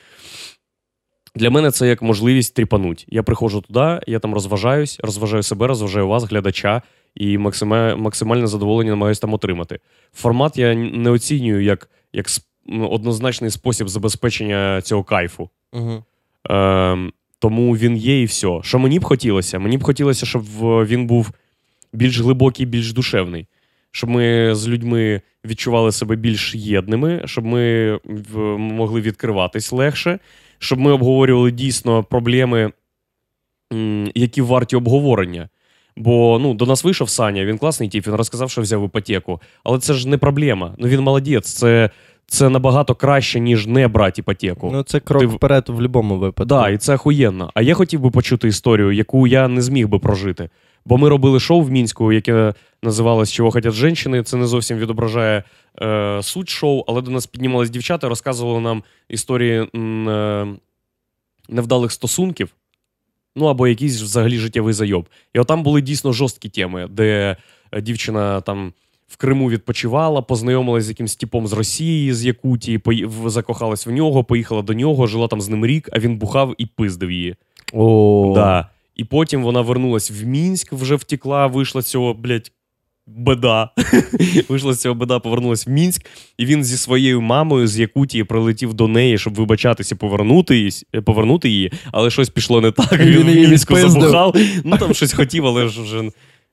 Для 1.35 1.49
мене 1.49 1.71
це 1.71 1.87
як 1.87 2.01
можливість 2.01 2.55
тріпануть. 2.55 3.05
Я 3.09 3.23
приходжу 3.23 3.63
туди, 3.67 3.99
я 4.07 4.19
там 4.19 4.33
розважаюсь, 4.33 4.99
розважаю 5.03 5.43
себе, 5.43 5.67
розважаю 5.67 6.07
вас, 6.07 6.23
глядача, 6.23 6.81
і 7.15 7.37
максима- 7.37 7.95
максимальне 7.97 8.47
задоволення 8.47 8.89
намагаюся 8.91 9.21
там 9.21 9.33
отримати. 9.33 9.79
Формат 10.13 10.57
я 10.57 10.75
не 10.75 11.09
оцінюю 11.09 11.63
як, 11.63 11.89
як 12.13 12.27
ну, 12.65 12.87
однозначний 12.87 13.51
спосіб 13.51 13.89
забезпечення 13.89 14.81
цього 14.81 15.03
кайфу. 15.03 15.49
Угу. 15.73 16.03
Ем, 16.49 17.13
тому 17.39 17.77
він 17.77 17.97
є 17.97 18.21
і 18.21 18.25
все. 18.25 18.59
Що 18.63 18.79
мені 18.79 18.99
б 18.99 19.03
хотілося? 19.03 19.59
Мені 19.59 19.77
б 19.77 19.83
хотілося, 19.83 20.25
щоб 20.25 20.43
він 20.61 21.07
був 21.07 21.31
більш 21.93 22.19
глибокий, 22.19 22.65
більш 22.65 22.93
душевний. 22.93 23.47
Щоб 23.91 24.09
ми 24.09 24.55
з 24.55 24.67
людьми 24.67 25.21
відчували 25.45 25.91
себе 25.91 26.15
більш 26.15 26.55
єдними, 26.55 27.21
щоб 27.25 27.45
ми 27.45 27.99
могли 28.57 29.01
відкриватись 29.01 29.71
легше, 29.71 30.19
щоб 30.63 30.79
ми 30.79 30.91
обговорювали 30.91 31.51
дійсно 31.51 32.03
проблеми, 32.03 32.71
які 34.15 34.41
варті 34.41 34.75
обговорення. 34.75 35.49
Бо 35.97 36.39
ну, 36.41 36.53
до 36.53 36.65
нас 36.65 36.83
вийшов 36.83 37.09
Саня, 37.09 37.45
він 37.45 37.57
класний 37.57 37.89
тіп, 37.89 38.07
він 38.07 38.15
розказав, 38.15 38.51
що 38.51 38.61
взяв 38.61 38.85
іпотеку. 38.85 39.41
Але 39.63 39.79
це 39.79 39.93
ж 39.93 40.07
не 40.07 40.17
проблема. 40.17 40.75
Ну 40.77 40.87
він 40.87 41.01
молодець. 41.01 41.53
Це, 41.53 41.89
це 42.27 42.49
набагато 42.49 42.95
краще, 42.95 43.39
ніж 43.39 43.67
не 43.67 43.87
брати 43.87 44.21
іпотеку. 44.21 44.69
Ну, 44.73 44.83
це 44.83 44.99
крок 44.99 45.21
Ти 45.21 45.27
вперед 45.27 45.65
в 45.67 45.73
будь-якому 45.73 46.17
випадку. 46.17 46.45
Да, 46.45 46.69
і 46.69 46.77
це 46.77 46.95
охуєнно. 46.95 47.51
А 47.53 47.61
я 47.61 47.73
хотів 47.73 47.99
би 47.99 48.11
почути 48.11 48.47
історію, 48.47 48.91
яку 48.91 49.27
я 49.27 49.47
не 49.47 49.61
зміг 49.61 49.87
би 49.87 49.99
прожити. 49.99 50.49
Бо 50.85 50.97
ми 50.97 51.09
робили 51.09 51.39
шоу 51.39 51.61
в 51.61 51.71
мінську, 51.71 52.11
яке 52.11 52.53
називалось 52.83 53.31
Чого 53.31 53.51
хотять 53.51 53.73
жінки. 53.73 54.23
Це 54.23 54.37
не 54.37 54.47
зовсім 54.47 54.77
відображає 54.77 55.43
е, 55.81 56.19
суть 56.23 56.49
шоу, 56.49 56.83
але 56.87 57.01
до 57.01 57.11
нас 57.11 57.27
піднімались 57.27 57.69
дівчата, 57.69 58.09
розказували 58.09 58.59
нам 58.59 58.83
історії 59.09 59.67
е, 59.75 60.47
невдалих 61.49 61.91
стосунків. 61.91 62.49
Ну 63.35 63.45
або 63.45 63.67
якийсь 63.67 64.01
взагалі 64.01 64.37
життєвий 64.37 64.73
зайоб. 64.73 65.09
І 65.33 65.39
отам 65.39 65.63
були 65.63 65.81
дійсно 65.81 66.13
жорсткі 66.13 66.49
теми, 66.49 66.87
де 66.91 67.37
дівчина 67.81 68.41
там 68.41 68.73
в 69.07 69.17
Криму 69.17 69.49
відпочивала, 69.49 70.21
познайомилась 70.21 70.83
з 70.85 70.89
якимсь 70.89 71.15
типом 71.15 71.47
з 71.47 71.53
Росії, 71.53 72.13
з 72.13 72.25
Якутії, 72.25 72.81
закохалась 73.25 73.85
в 73.85 73.91
нього, 73.91 74.23
поїхала 74.23 74.61
до 74.61 74.73
нього, 74.73 75.07
жила 75.07 75.27
там 75.27 75.41
з 75.41 75.49
ним 75.49 75.65
рік, 75.65 75.89
а 75.91 75.99
він 75.99 76.17
бухав 76.17 76.55
і 76.57 76.65
пиздив 76.65 77.11
її. 77.11 77.35
О, 77.73 78.31
Да. 78.35 78.69
І 78.95 79.03
потім 79.03 79.43
вона 79.43 79.61
вернулась 79.61 80.11
в 80.11 80.25
Мінськ, 80.25 80.73
вже 80.73 80.95
втекла, 80.95 81.47
вийшла 81.47 81.81
з 81.81 81.85
цього, 81.85 82.13
блядь, 82.13 82.51
беда. 83.07 83.69
вийшла 84.49 84.73
з 84.73 84.81
цього 84.81 84.95
беда, 84.95 85.19
повернулась 85.19 85.67
в 85.67 85.69
Мінськ, 85.69 86.05
і 86.37 86.45
він 86.45 86.63
зі 86.63 86.77
своєю 86.77 87.21
мамою 87.21 87.67
з 87.67 87.79
Якутії 87.79 88.23
прилетів 88.23 88.73
до 88.73 88.87
неї, 88.87 89.17
щоб 89.17 89.33
вибачатися, 89.35 89.95
повернути, 89.95 90.57
її- 90.57 91.01
повернути 91.05 91.49
її, 91.49 91.71
але 91.91 92.09
щось 92.09 92.29
пішло 92.29 92.61
не 92.61 92.71
так. 92.71 92.91
Він, 92.99 93.07
Він 93.07 93.21
в 93.45 93.49
Мінську 93.49 93.73
відпиздив. 93.75 94.01
забухав. 94.01 94.35
Ну 94.63 94.77
там 94.77 94.93
щось 94.93 95.13
хотів, 95.13 95.45
але 95.45 95.67
ж 95.67 95.81
вже, 95.81 96.01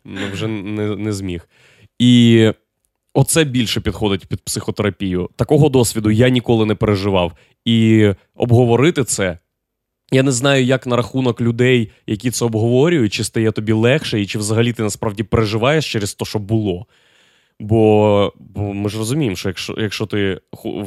ну, 0.05 0.21
вже 0.33 0.47
не, 0.49 0.97
не 0.97 1.13
зміг. 1.13 1.49
І 1.99 2.51
оце 3.15 3.45
більше 3.45 3.81
підходить 3.81 4.27
під 4.27 4.41
психотерапію. 4.45 5.31
Такого 5.37 5.69
досвіду 5.69 6.11
я 6.11 6.29
ніколи 6.29 6.67
не 6.67 6.75
переживав. 6.75 7.33
І 7.65 8.09
обговорити 8.35 9.05
це. 9.05 9.39
Я 10.13 10.23
не 10.23 10.33
знаю, 10.33 10.65
як 10.65 10.87
на 10.87 10.97
рахунок 10.97 11.41
людей, 11.41 11.91
які 12.07 12.31
це 12.31 12.45
обговорюють, 12.45 13.13
чи 13.13 13.25
стає 13.25 13.53
тобі 13.53 13.73
легше, 13.73 14.21
і 14.21 14.27
чи 14.27 14.39
взагалі 14.39 14.73
ти 14.73 14.83
насправді 14.83 15.23
переживаєш 15.23 15.93
через 15.93 16.15
те, 16.15 16.25
що 16.25 16.39
було. 16.39 16.87
Бо, 17.63 18.33
бо 18.39 18.75
ми 18.75 18.91
ж 18.91 18.99
розуміємо, 18.99 19.37
що 19.37 19.49
якщо, 19.49 19.75
якщо 19.79 20.07
ти 20.07 20.41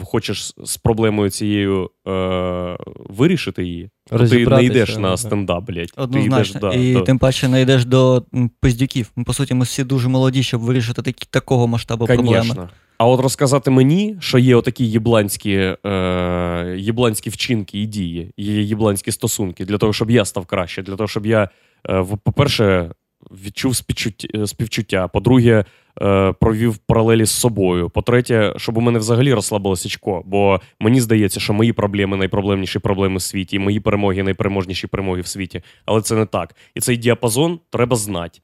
хочеш 0.03 0.53
з- 0.63 0.77
проблемою 0.77 1.29
цією 1.29 1.89
е, 2.07 2.77
вирішити 3.09 3.63
її, 3.63 3.89
то 4.09 4.17
ти 4.17 4.35
не 4.57 4.63
йдеш 4.63 4.89
на 5.01 5.17
стендап, 5.17 5.63
блядь. 5.63 5.91
Ти 6.07 6.19
йдеш, 6.25 6.51
да, 6.61 6.73
і 6.73 6.93
то- 6.93 7.01
тим 7.01 7.19
паче 7.19 7.47
не 7.47 7.61
йдеш 7.61 7.85
до 7.85 8.23
пиздюків. 8.59 9.11
По 9.25 9.33
суті, 9.33 9.53
ми 9.53 9.65
всі 9.65 9.83
дуже 9.83 10.09
молоді, 10.09 10.43
щоб 10.43 10.61
вирішити 10.61 11.01
такі, 11.01 11.27
такого 11.29 11.67
масштабу 11.67 12.05
проблеми. 12.15 12.67
А 12.97 13.07
от 13.07 13.19
розказати 13.19 13.71
мені, 13.71 14.17
що 14.19 14.37
є 14.37 14.55
отакі 14.55 14.85
єбланські, 14.85 15.75
е, 15.85 16.75
єбланські 16.77 17.29
вчинки 17.29 17.81
і 17.81 17.85
дії, 17.85 18.31
є 18.37 18.61
єбланські 18.61 19.11
стосунки, 19.11 19.65
для 19.65 19.77
того, 19.77 19.93
щоб 19.93 20.11
я 20.11 20.25
став 20.25 20.45
краще, 20.45 20.81
для 20.81 20.95
того, 20.95 21.07
щоб 21.07 21.25
я, 21.25 21.49
е, 21.89 22.05
по-перше, 22.23 22.91
відчув 23.31 23.75
співчуття, 23.75 24.47
співчуття. 24.47 25.07
По-друге, 25.07 25.65
е, 26.01 26.33
провів 26.33 26.77
паралелі 26.77 27.25
з 27.25 27.31
собою. 27.31 27.89
По-третє, 27.89 28.53
щоб 28.57 28.77
у 28.77 28.81
мене 28.81 28.99
взагалі 28.99 29.33
розслабилося 29.33 29.87
очко. 29.87 30.23
Бо 30.25 30.61
мені 30.79 31.01
здається, 31.01 31.39
що 31.39 31.53
мої 31.53 31.73
проблеми 31.73 32.17
найпроблемніші 32.17 32.79
проблеми 32.79 33.17
в 33.17 33.21
світі, 33.21 33.59
мої 33.59 33.79
перемоги 33.79 34.23
найпереможніші 34.23 34.87
перемоги 34.87 35.21
в 35.21 35.27
світі. 35.27 35.61
Але 35.85 36.01
це 36.01 36.15
не 36.15 36.25
так. 36.25 36.55
І 36.75 36.79
цей 36.79 36.97
діапазон 36.97 37.59
треба 37.69 37.95
знати. 37.95 38.39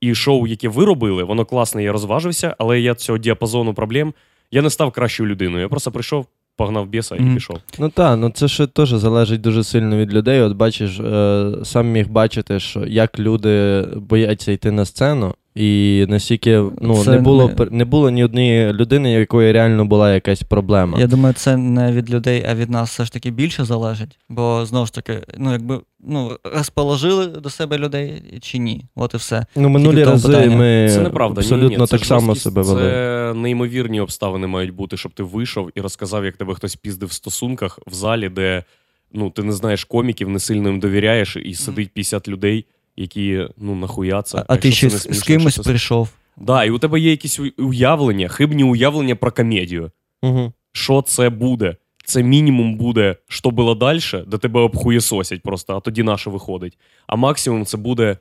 І 0.00 0.14
шоу, 0.14 0.46
яке 0.46 0.68
ви 0.68 0.84
робили, 0.84 1.22
воно 1.22 1.44
класне, 1.44 1.82
я 1.82 1.92
розважився, 1.92 2.56
але 2.58 2.80
я 2.80 2.94
цього 2.94 3.18
діапазону 3.18 3.74
проблем 3.74 4.14
я 4.50 4.62
не 4.62 4.70
став 4.70 4.92
кращою 4.92 5.28
людиною. 5.28 5.62
Я 5.62 5.68
просто 5.68 5.90
прийшов, 5.90 6.26
погнав 6.56 6.86
біса 6.86 7.16
і 7.16 7.20
mm. 7.20 7.34
пішов. 7.34 7.58
Ну 7.78 7.88
так, 7.88 8.18
ну 8.18 8.30
це 8.30 8.48
ще 8.48 8.66
теж 8.66 8.88
залежить 8.88 9.40
дуже 9.40 9.64
сильно 9.64 9.96
від 9.96 10.12
людей. 10.14 10.40
От 10.40 10.56
бачиш, 10.56 11.00
е, 11.00 11.52
сам 11.64 11.88
міг 11.88 12.08
бачити, 12.08 12.60
що 12.60 12.86
як 12.86 13.18
люди 13.18 13.82
бояться 13.96 14.52
йти 14.52 14.70
на 14.70 14.84
сцену, 14.84 15.34
І 15.54 16.06
настільки 16.08 16.62
ну, 16.80 17.04
Це 17.04 17.10
не, 17.10 17.18
було, 17.18 17.50
не- 17.58 17.66
не 17.70 17.84
було 17.84 18.10
ні 18.10 18.24
однієї 18.24 18.72
людини, 18.72 19.12
якої 19.12 19.52
реально 19.52 19.84
була 19.84 20.14
якась 20.14 20.42
проблема. 20.42 20.98
Я 21.00 21.06
думаю, 21.06 21.34
це 21.34 21.56
не 21.56 21.92
від 21.92 22.10
людей, 22.10 22.46
а 22.50 22.54
від 22.54 22.70
нас 22.70 22.90
все 22.90 23.04
ж 23.04 23.12
таки 23.12 23.30
більше 23.30 23.64
залежить. 23.64 24.18
Бо 24.28 24.66
знову 24.66 24.86
ж 24.86 24.92
таки, 24.92 25.20
ну 25.38 25.52
якби 25.52 25.80
ну, 26.00 26.38
розположили 26.44 27.26
до 27.26 27.50
себе 27.50 27.78
людей 27.78 28.22
чи 28.40 28.58
ні. 28.58 28.84
От 28.94 29.14
і 29.14 29.16
все. 29.16 29.46
Ну, 29.56 29.68
минулі 29.68 29.96
Тільки 29.96 30.10
рази 30.10 30.28
питання. 30.28 30.56
ми 30.56 30.88
Це 30.90 31.00
неправда. 31.00 31.40
абсолютно 31.40 31.68
ні, 31.68 31.76
ні, 31.76 31.86
це 31.86 31.98
так 31.98 32.06
само 32.06 32.20
жорсткість, 32.20 32.42
себе 32.42 32.62
вели. 32.62 32.80
Це 32.80 33.32
неймовірні 33.36 34.00
обставини 34.00 34.46
мають 34.46 34.74
бути, 34.74 34.96
щоб 34.96 35.12
ти 35.12 35.22
вийшов 35.22 35.70
і 35.74 35.80
розказав, 35.80 36.24
як 36.24 36.36
тебе 36.36 36.54
хтось 36.54 36.76
піздив 36.76 37.08
в 37.08 37.12
стосунках 37.12 37.78
в 37.86 37.94
залі, 37.94 38.28
де 38.28 38.64
ну, 39.12 39.30
ти 39.30 39.42
не 39.42 39.52
знаєш 39.52 39.84
коміків, 39.84 40.28
не 40.28 40.38
сильно 40.38 40.68
їм 40.68 40.80
довіряєш, 40.80 41.36
і 41.36 41.54
сидить 41.54 41.90
50 41.92 42.28
людей, 42.28 42.64
які 42.98 43.48
ну 43.56 43.74
нахуя 43.74 44.22
це. 44.22 44.38
А, 44.38 44.44
а 44.48 44.56
ти 44.56 44.72
ще 44.72 44.90
з, 44.90 45.16
з 45.16 45.22
кимось 45.22 45.54
це- 45.54 45.62
прийшов. 45.62 46.08
Да, 46.36 46.64
і 46.64 46.70
у 46.70 46.78
тебе 46.78 47.00
є 47.00 47.10
якісь 47.10 47.40
уявлення, 47.58 48.28
хибні 48.28 48.64
уявлення 48.64 49.16
про 49.16 49.32
комедію. 49.32 49.90
Угу. 50.22 50.52
Що 50.72 51.02
це 51.02 51.30
буде? 51.30 51.76
Це 52.04 52.22
мінімум 52.22 52.76
буде, 52.76 53.16
що 53.28 53.50
було 53.50 53.74
далі, 53.74 54.00
де 54.26 54.38
тебе 54.38 54.60
обхуєсосять 54.60 55.42
просто, 55.42 55.76
а 55.76 55.80
тоді 55.80 56.02
наше 56.02 56.30
виходить. 56.30 56.78
А 57.06 57.16
максимум 57.16 57.64
це 57.64 57.76
буде, 57.76 58.18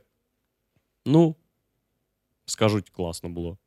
ну, 1.05 1.35
скажуть, 2.45 2.89
класно 2.89 3.29
було. 3.29 3.57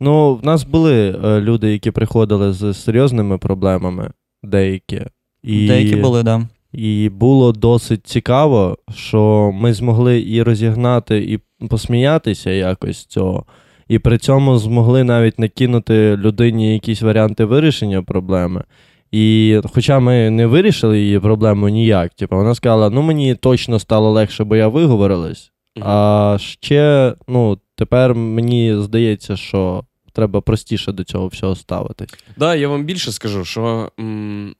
Ну, 0.00 0.34
в 0.34 0.44
нас 0.44 0.64
були 0.64 1.20
е, 1.24 1.40
люди, 1.40 1.72
які 1.72 1.90
приходили 1.90 2.52
з 2.52 2.74
серйозними 2.74 3.38
проблемами, 3.38 4.12
деякі. 4.42 5.02
І, 5.42 5.66
Деякі 5.66 5.96
були, 5.96 6.22
да. 6.22 6.48
І 6.72 7.08
було 7.08 7.52
досить 7.52 8.06
цікаво, 8.06 8.78
що 8.94 9.50
ми 9.54 9.72
змогли 9.74 10.22
і 10.22 10.42
розігнати, 10.42 11.18
і 11.18 11.66
посміятися 11.68 12.50
якось 12.50 12.98
з 12.98 13.06
цього. 13.06 13.44
І 13.88 13.98
при 13.98 14.18
цьому 14.18 14.58
змогли 14.58 15.04
навіть 15.04 15.38
накинути 15.38 16.16
людині 16.16 16.72
якісь 16.74 17.02
варіанти 17.02 17.44
вирішення 17.44 18.02
проблеми. 18.02 18.64
І 19.12 19.60
хоча 19.74 20.00
ми 20.00 20.30
не 20.30 20.46
вирішили 20.46 21.00
її 21.00 21.18
проблему 21.20 21.68
ніяк, 21.68 22.14
типу, 22.14 22.36
вона 22.36 22.54
сказала: 22.54 22.90
ну 22.90 23.02
мені 23.02 23.34
точно 23.34 23.78
стало 23.78 24.10
легше, 24.10 24.44
бо 24.44 24.56
я 24.56 24.68
виговорилась. 24.68 25.52
А 25.82 26.36
ще, 26.40 27.14
ну, 27.28 27.58
тепер 27.76 28.14
мені 28.14 28.76
здається, 28.78 29.36
що 29.36 29.84
треба 30.12 30.40
простіше 30.40 30.92
до 30.92 31.04
цього 31.04 31.26
всього 31.26 31.56
ставитись. 31.56 32.14
Да, 32.36 32.54
я 32.54 32.68
вам 32.68 32.84
більше 32.84 33.12
скажу, 33.12 33.44
що 33.44 33.90
м- 34.00 34.54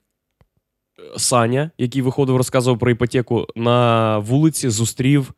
Саня, 1.17 1.71
який 1.77 2.01
виходив, 2.01 2.37
розказував 2.37 2.79
про 2.79 2.91
іпотеку, 2.91 3.47
на 3.55 4.17
вулиці 4.17 4.69
зустрів 4.69 5.33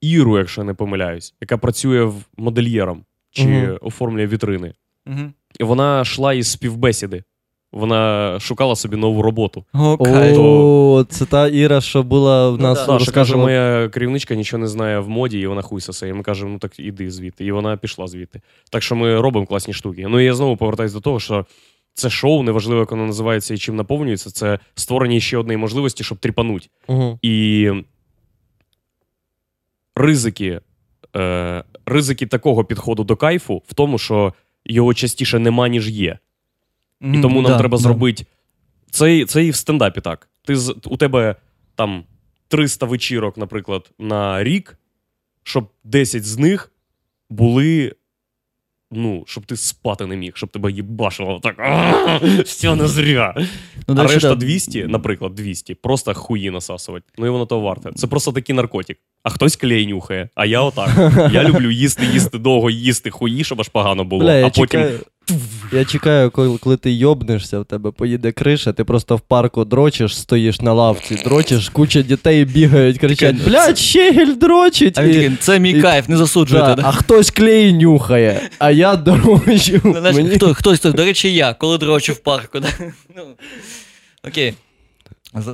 Іру, 0.00 0.38
якщо 0.38 0.60
я 0.60 0.64
не 0.66 0.74
помиляюсь, 0.74 1.34
яка 1.40 1.58
працює 1.58 2.04
в 2.04 2.14
модельєром 2.36 3.04
чи 3.30 3.44
Мгм. 3.48 3.78
оформлює 3.80 4.26
вітрини. 4.26 4.72
Угу. 5.06 5.18
І 5.60 5.64
вона 5.64 6.00
йшла 6.00 6.32
із 6.34 6.50
співбесіди. 6.50 7.22
Вона 7.72 8.36
шукала 8.40 8.76
собі 8.76 8.96
нову 8.96 9.22
роботу. 9.22 9.64
О, 9.72 9.96
кайф. 9.98 10.38
О, 10.38 11.06
це 11.08 11.24
та 11.26 11.48
Іра, 11.48 11.80
що 11.80 12.02
була 12.02 12.50
в 12.50 12.56
Ну 12.56 12.62
нас. 12.62 12.86
да. 12.86 12.98
Да, 12.98 13.12
каже, 13.12 13.36
моя 13.36 13.88
керівничка 13.88 14.34
нічого 14.34 14.60
не 14.60 14.66
знає 14.66 14.98
в 14.98 15.08
моді, 15.08 15.40
і 15.40 15.46
вона 15.46 15.62
хуй 15.62 15.80
сосе. 15.80 16.08
І 16.08 16.12
ми 16.12 16.22
кажемо, 16.22 16.50
ну 16.50 16.58
так 16.58 16.78
іди 16.80 17.10
звідти. 17.10 17.44
І 17.44 17.52
вона 17.52 17.76
пішла 17.76 18.06
звідти. 18.06 18.40
Так 18.70 18.82
що 18.82 18.96
ми 18.96 19.20
робимо 19.20 19.46
класні 19.46 19.74
штуки. 19.74 20.06
Ну 20.08 20.20
і 20.20 20.24
я 20.24 20.34
знову 20.34 20.56
повертаюсь 20.56 20.92
до 20.92 21.00
того, 21.00 21.20
що 21.20 21.46
це 21.94 22.10
шоу, 22.10 22.42
неважливо, 22.42 22.80
як 22.80 22.90
воно 22.90 23.06
називається 23.06 23.54
і 23.54 23.58
чим 23.58 23.76
наповнюється, 23.76 24.30
це 24.30 24.58
створення 24.74 25.20
ще 25.20 25.38
однієї 25.38 25.60
можливості, 25.60 26.04
щоб 26.04 26.18
тріпануть. 26.18 26.70
Мгм. 26.88 27.18
І 27.22 27.70
ризики, 29.94 30.60
е, 31.16 31.64
ризики 31.86 32.26
такого 32.26 32.64
підходу 32.64 33.04
до 33.04 33.16
кайфу 33.16 33.62
в 33.66 33.74
тому, 33.74 33.98
що 33.98 34.34
його 34.64 34.94
частіше 34.94 35.38
нема, 35.38 35.68
ніж 35.68 35.90
є. 35.90 36.18
І 37.00 37.20
тому 37.20 37.42
нам 37.42 37.52
да, 37.52 37.58
треба 37.58 37.78
да. 37.78 37.82
зробити. 37.82 38.26
Це, 38.90 39.24
це 39.24 39.44
і 39.44 39.50
в 39.50 39.56
стендапі 39.56 40.00
так. 40.00 40.28
Ти, 40.44 40.54
у 40.84 40.96
тебе 40.96 41.36
там 41.74 42.04
300 42.48 42.86
вечірок, 42.86 43.36
наприклад, 43.36 43.90
на 43.98 44.44
рік, 44.44 44.78
щоб 45.42 45.68
10 45.84 46.24
з 46.24 46.38
них 46.38 46.72
були. 47.30 47.92
Ну, 48.90 49.24
щоб 49.26 49.46
ти 49.46 49.56
спати 49.56 50.06
не 50.06 50.16
міг, 50.16 50.32
щоб 50.36 50.48
тебе 50.48 50.72
їбашило 50.72 51.40
так. 51.42 51.56
Все 52.44 52.74
не 52.74 52.88
зря. 52.88 53.34
Ну, 53.88 53.94
а 53.98 54.02
решта 54.02 54.28
да. 54.28 54.34
200, 54.34 54.84
наприклад, 54.84 55.34
200, 55.34 55.74
просто 55.74 56.14
хуї 56.14 56.50
насасувати. 56.50 57.06
Ну 57.18 57.26
і 57.26 57.28
воно 57.28 57.46
того 57.46 57.60
варте. 57.60 57.90
Це 57.94 58.06
просто 58.06 58.32
такий 58.32 58.56
наркотик. 58.56 58.98
А 59.22 59.30
хтось 59.30 59.56
клей 59.56 59.86
нюхає, 59.86 60.28
а 60.34 60.46
я 60.46 60.60
отак. 60.60 61.12
Я 61.32 61.44
люблю 61.44 61.70
їсти, 61.70 62.06
їсти 62.06 62.38
довго, 62.38 62.70
їсти 62.70 63.10
хуї, 63.10 63.44
щоб 63.44 63.60
аж 63.60 63.68
погано 63.68 64.04
було. 64.04 64.24
Бля, 64.24 64.34
я 64.34 64.46
а 64.46 64.50
потім 64.50 64.80
чекаю, 64.80 65.00
я 65.72 65.84
чекаю, 65.84 66.30
коли, 66.30 66.58
коли 66.58 66.76
ти 66.76 66.92
йобнешся, 66.92 67.60
в 67.60 67.64
тебе 67.64 67.90
поїде 67.90 68.32
криша, 68.32 68.72
ти 68.72 68.84
просто 68.84 69.16
в 69.16 69.20
парку 69.20 69.64
дрочиш, 69.64 70.18
стоїш 70.18 70.60
на 70.60 70.72
лавці, 70.72 71.14
дрочиш, 71.14 71.68
куча 71.68 72.02
дітей 72.02 72.44
бігають, 72.44 72.98
кричать: 72.98 73.44
блядь, 73.44 73.78
щегель 73.78 74.34
дрочить! 74.34 74.98
А 74.98 75.04
він 75.04 75.14
такий, 75.14 75.36
це 75.36 75.58
мій 75.58 75.82
кайф, 75.82 76.08
не 76.08 76.16
засуджуйте. 76.16 76.74
Да, 76.74 76.82
а 76.84 76.92
хтось 76.92 77.30
клей 77.30 77.72
нюхає, 77.72 78.50
а 78.58 78.70
я 78.70 78.96
дрочу. 78.96 79.80
Ну, 79.84 79.92
знаєш, 79.92 80.16
Мені- 80.16 80.36
хто, 80.36 80.54
хтось, 80.54 80.78
хтось, 80.78 80.94
до 80.94 81.04
речі, 81.04 81.34
я, 81.34 81.54
коли 81.54 81.78
дрочу 81.78 82.12
в 82.12 82.18
парку. 82.18 82.60
Да? 82.60 82.68
Ну, 83.16 83.22
окей. 84.28 84.54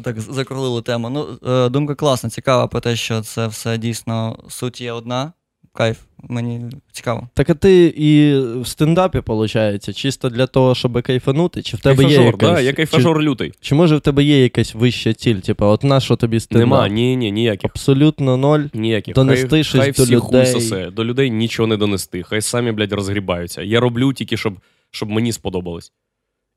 Так, 0.04 0.20
закрулили 0.20 0.82
тему. 0.82 1.10
Ну, 1.10 1.50
е, 1.52 1.68
думка 1.68 1.94
класна, 1.94 2.30
цікава 2.30 2.66
про 2.66 2.80
те, 2.80 2.96
що 2.96 3.20
це 3.20 3.46
все 3.46 3.78
дійсно 3.78 4.38
суть 4.48 4.80
є 4.80 4.92
одна. 4.92 5.32
Кайф, 5.80 5.98
мені 6.22 6.60
цікаво. 6.92 7.28
Так 7.34 7.50
а 7.50 7.54
ти 7.54 7.94
і 7.96 8.38
в 8.60 8.66
стендапі, 8.66 9.18
виходить, 9.26 9.96
чисто 9.96 10.28
для 10.30 10.46
того, 10.46 10.74
щоб 10.74 11.02
кайфанути, 11.02 11.62
чи 11.62 11.76
в 11.76 11.80
тебе 11.80 12.02
є 12.02 12.08
кайфажор, 12.08 12.26
якась... 12.26 12.50
да, 12.50 12.60
я 12.60 12.72
кайфажор 12.72 13.22
лютий. 13.22 13.50
Чи, 13.50 13.56
чи 13.60 13.74
може 13.74 13.96
в 13.96 14.00
тебе 14.00 14.24
є 14.24 14.42
якась 14.42 14.74
вища 14.74 15.12
ціль? 15.12 15.36
Типу, 15.36 15.64
от 15.64 15.84
на 15.84 16.00
що 16.00 16.16
тобі 16.16 16.40
стендап? 16.40 16.68
Нема, 16.68 16.88
ні, 16.88 17.16
ні, 17.16 17.32
ніяких. 17.32 17.70
Абсолютно 17.70 18.36
ноль. 18.36 18.60
Ніяких. 18.74 19.14
Донести 19.14 19.48
хай, 19.48 19.64
щось 19.64 19.80
хай 19.80 19.92
до 19.92 20.02
всі 20.02 20.16
хуй 20.16 20.38
людей. 20.38 20.52
сосе. 20.52 20.90
До 20.90 21.04
людей 21.04 21.30
нічого 21.30 21.66
не 21.66 21.76
донести. 21.76 22.22
Хай 22.22 22.42
самі, 22.42 22.72
блядь, 22.72 22.92
розгрібаються. 22.92 23.62
Я 23.62 23.80
роблю 23.80 24.12
тільки, 24.12 24.36
щоб, 24.36 24.54
щоб 24.90 25.10
мені 25.10 25.32
сподобалось. 25.32 25.92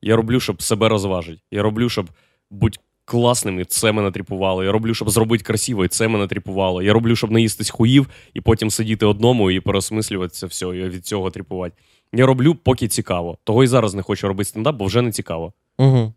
Я 0.02 0.16
роблю, 0.16 0.40
щоб 0.40 0.62
себе 0.62 0.88
розважити. 0.88 1.40
Я 1.50 1.62
роблю, 1.62 1.88
щоб 1.88 2.10
бути 2.50 2.78
класним, 3.04 3.60
і 3.60 3.64
це 3.64 3.92
мене 3.92 4.10
тріпувало. 4.10 4.64
Я 4.64 4.72
роблю, 4.72 4.94
щоб 4.94 5.10
зробити 5.10 5.44
красиво, 5.44 5.84
і 5.84 5.88
це 5.88 6.08
мене 6.08 6.26
тріпувало. 6.26 6.82
Я 6.82 6.92
роблю, 6.92 7.16
щоб 7.16 7.30
наїстись 7.30 7.70
хуїв, 7.70 8.06
і 8.34 8.40
потім 8.40 8.70
сидіти 8.70 9.06
одному 9.06 9.50
і 9.50 9.60
переосмислювати 9.60 10.34
це 10.34 10.46
все, 10.46 10.66
і 10.66 10.88
від 10.88 11.06
цього 11.06 11.30
тріпувати. 11.30 11.76
Я 12.12 12.26
роблю, 12.26 12.54
поки 12.54 12.88
цікаво. 12.88 13.38
Того 13.44 13.64
і 13.64 13.66
зараз 13.66 13.94
не 13.94 14.02
хочу 14.02 14.28
робити 14.28 14.48
стендап, 14.48 14.76
бо 14.76 14.84
вже 14.84 15.02
не 15.02 15.12
цікаво. 15.12 15.52
Угу. 15.78 16.12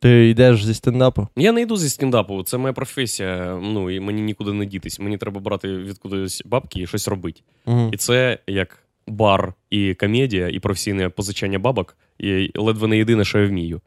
Ти 0.00 0.28
йдеш 0.28 0.64
зі 0.64 0.74
стендапу? 0.74 1.28
Я 1.36 1.52
не 1.52 1.60
йду 1.60 1.76
зі 1.76 1.88
стендапу, 1.88 2.42
це 2.42 2.58
моя 2.58 2.72
професія. 2.72 3.60
Ну 3.62 3.90
і 3.90 4.00
мені 4.00 4.22
нікуди 4.22 4.52
не 4.52 4.66
дітись. 4.66 5.00
Мені 5.00 5.18
треба 5.18 5.40
брати 5.40 5.76
відкудись 5.76 6.42
бабки 6.44 6.80
і 6.80 6.86
щось 6.86 7.08
робити. 7.08 7.40
Угу. 7.66 7.90
І 7.92 7.96
це 7.96 8.38
як 8.46 8.78
бар 9.06 9.54
і 9.70 9.94
комедія, 9.94 10.48
і 10.48 10.58
професійне 10.58 11.08
позичання 11.08 11.58
бабок, 11.58 11.96
і 12.18 12.50
ледве 12.54 12.88
не 12.88 12.98
єдине, 12.98 13.24
що 13.24 13.38
я 13.38 13.46
вмію. 13.46 13.80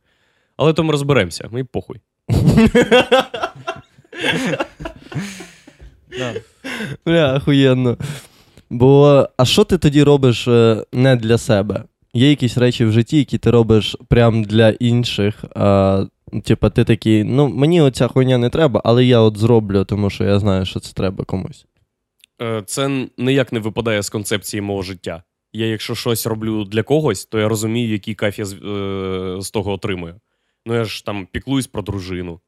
Але 0.58 0.74
то 0.74 0.84
ми 0.84 0.92
розберемося, 0.92 1.50
ми 1.52 1.64
похуй. 1.64 2.00
Бля, 7.06 7.38
охуєнно. 7.38 7.98
Бо, 8.70 9.28
а 9.38 9.46
що 9.46 9.64
ти 9.64 9.78
тоді 9.78 10.04
робиш 10.04 10.48
е, 10.48 10.84
не 10.94 11.16
для 11.16 11.38
себе? 11.38 11.84
Є 12.14 12.30
якісь 12.30 12.58
речі 12.58 12.86
в 12.86 12.92
житті, 12.92 13.18
які 13.18 13.38
ти 13.38 13.52
робиш 13.52 13.96
прям 14.08 14.44
для 14.44 14.70
інших. 14.70 15.44
А, 15.56 16.06
типа, 16.44 16.70
ти 16.70 16.84
такий, 16.84 17.24
ну 17.24 17.48
мені 17.48 17.82
оця 17.82 18.08
хуйня 18.08 18.38
не 18.38 18.50
треба, 18.50 18.82
але 18.84 19.06
я 19.06 19.20
от 19.20 19.38
зроблю, 19.38 19.86
тому 19.86 20.10
що 20.10 20.24
я 20.24 20.40
знаю, 20.40 20.66
що 20.66 20.80
це 20.80 20.94
треба 20.94 21.26
комусь. 21.26 21.66
Е, 22.42 22.64
Це 22.66 23.08
ніяк 23.18 23.54
не 23.54 23.60
випадає 23.60 24.04
з 24.04 24.10
концепції 24.10 24.62
мого 24.62 24.82
життя. 24.82 25.24
Я, 25.54 25.66
якщо 25.66 25.96
щось 25.96 26.26
роблю 26.28 26.66
для 26.66 26.84
когось, 26.84 27.26
то 27.26 27.40
я 27.40 27.48
розумію, 27.48 27.92
який 27.92 28.16
кайф 28.16 28.40
я 28.40 28.46
з, 28.46 28.54
е, 28.54 29.42
з 29.42 29.52
того 29.52 29.72
отримую. 29.72 30.16
Ну, 30.70 30.76
я 30.76 30.86
ж 30.86 31.06
там 31.06 31.28
піклуюсь 31.32 31.68
про 31.68 31.82
дружину. 31.82 32.40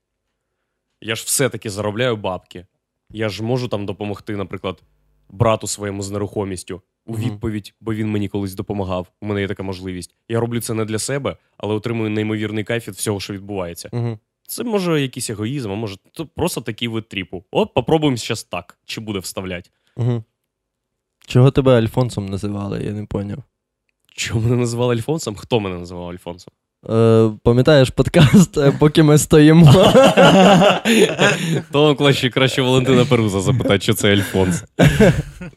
Я 1.02 1.16
ж 1.16 1.24
все-таки 1.26 1.70
заробляю 1.70 2.18
бабки. 2.18 2.66
Я 3.10 3.30
ж 3.30 3.44
можу 3.44 3.68
там 3.68 3.86
допомогти, 3.86 4.36
наприклад, 4.36 4.84
брату 5.30 5.68
своєму 5.68 6.02
з 6.02 6.12
нерухомістю 6.12 6.82
у 7.06 7.18
відповідь, 7.18 7.74
бо 7.80 7.94
він 7.94 8.12
мені 8.12 8.28
колись 8.28 8.56
допомагав. 8.56 9.12
У 9.22 9.26
мене 9.26 9.42
є 9.42 9.48
така 9.48 9.64
можливість. 9.64 10.16
Я 10.30 10.40
роблю 10.40 10.62
це 10.62 10.74
не 10.74 10.86
для 10.86 11.00
себе, 11.00 11.38
але 11.58 11.74
отримую 11.74 12.10
неймовірний 12.10 12.64
кайф 12.64 12.88
від 12.88 12.96
всього, 12.96 13.20
що 13.20 13.34
відбувається. 13.34 13.90
Угу. 13.92 14.20
Це 14.48 14.64
може 14.64 15.02
якийсь 15.02 15.30
егоїзм, 15.30 15.72
а 15.72 15.76
може 15.76 15.98
то 16.12 16.26
просто 16.26 16.62
такий 16.62 16.88
вид 16.88 17.10
тріпу. 17.10 17.44
От 17.52 17.74
попробуємо 17.74 18.18
зараз 18.18 18.44
так, 18.44 18.78
чи 18.86 19.02
буде 19.02 19.20
вставляти. 19.20 19.70
Угу. 19.96 20.24
Чого 21.28 21.52
тебе 21.52 21.78
Альфонсом 21.78 22.26
називали, 22.26 22.84
я 22.84 22.92
не 22.92 23.06
поняв. 23.06 23.44
Чому 24.16 24.42
мене 24.42 24.56
називали 24.56 24.96
Альфонсом? 24.96 25.36
Хто 25.36 25.60
мене 25.60 25.78
називав 25.78 26.10
Альфонсом? 26.10 26.54
Е, 26.90 27.30
пам'ятаєш 27.44 27.90
подкаст, 27.90 28.58
е, 28.58 28.74
поки 28.80 29.04
ми 29.04 29.18
стоїмо. 29.18 29.74
То 31.72 31.96
краще, 31.96 32.30
краще 32.30 32.62
Валентина 32.62 33.06
Перуза 33.06 33.42
запитати, 33.42 33.80
що 33.80 33.94
це 33.94 34.14
Альфонс. 34.14 34.64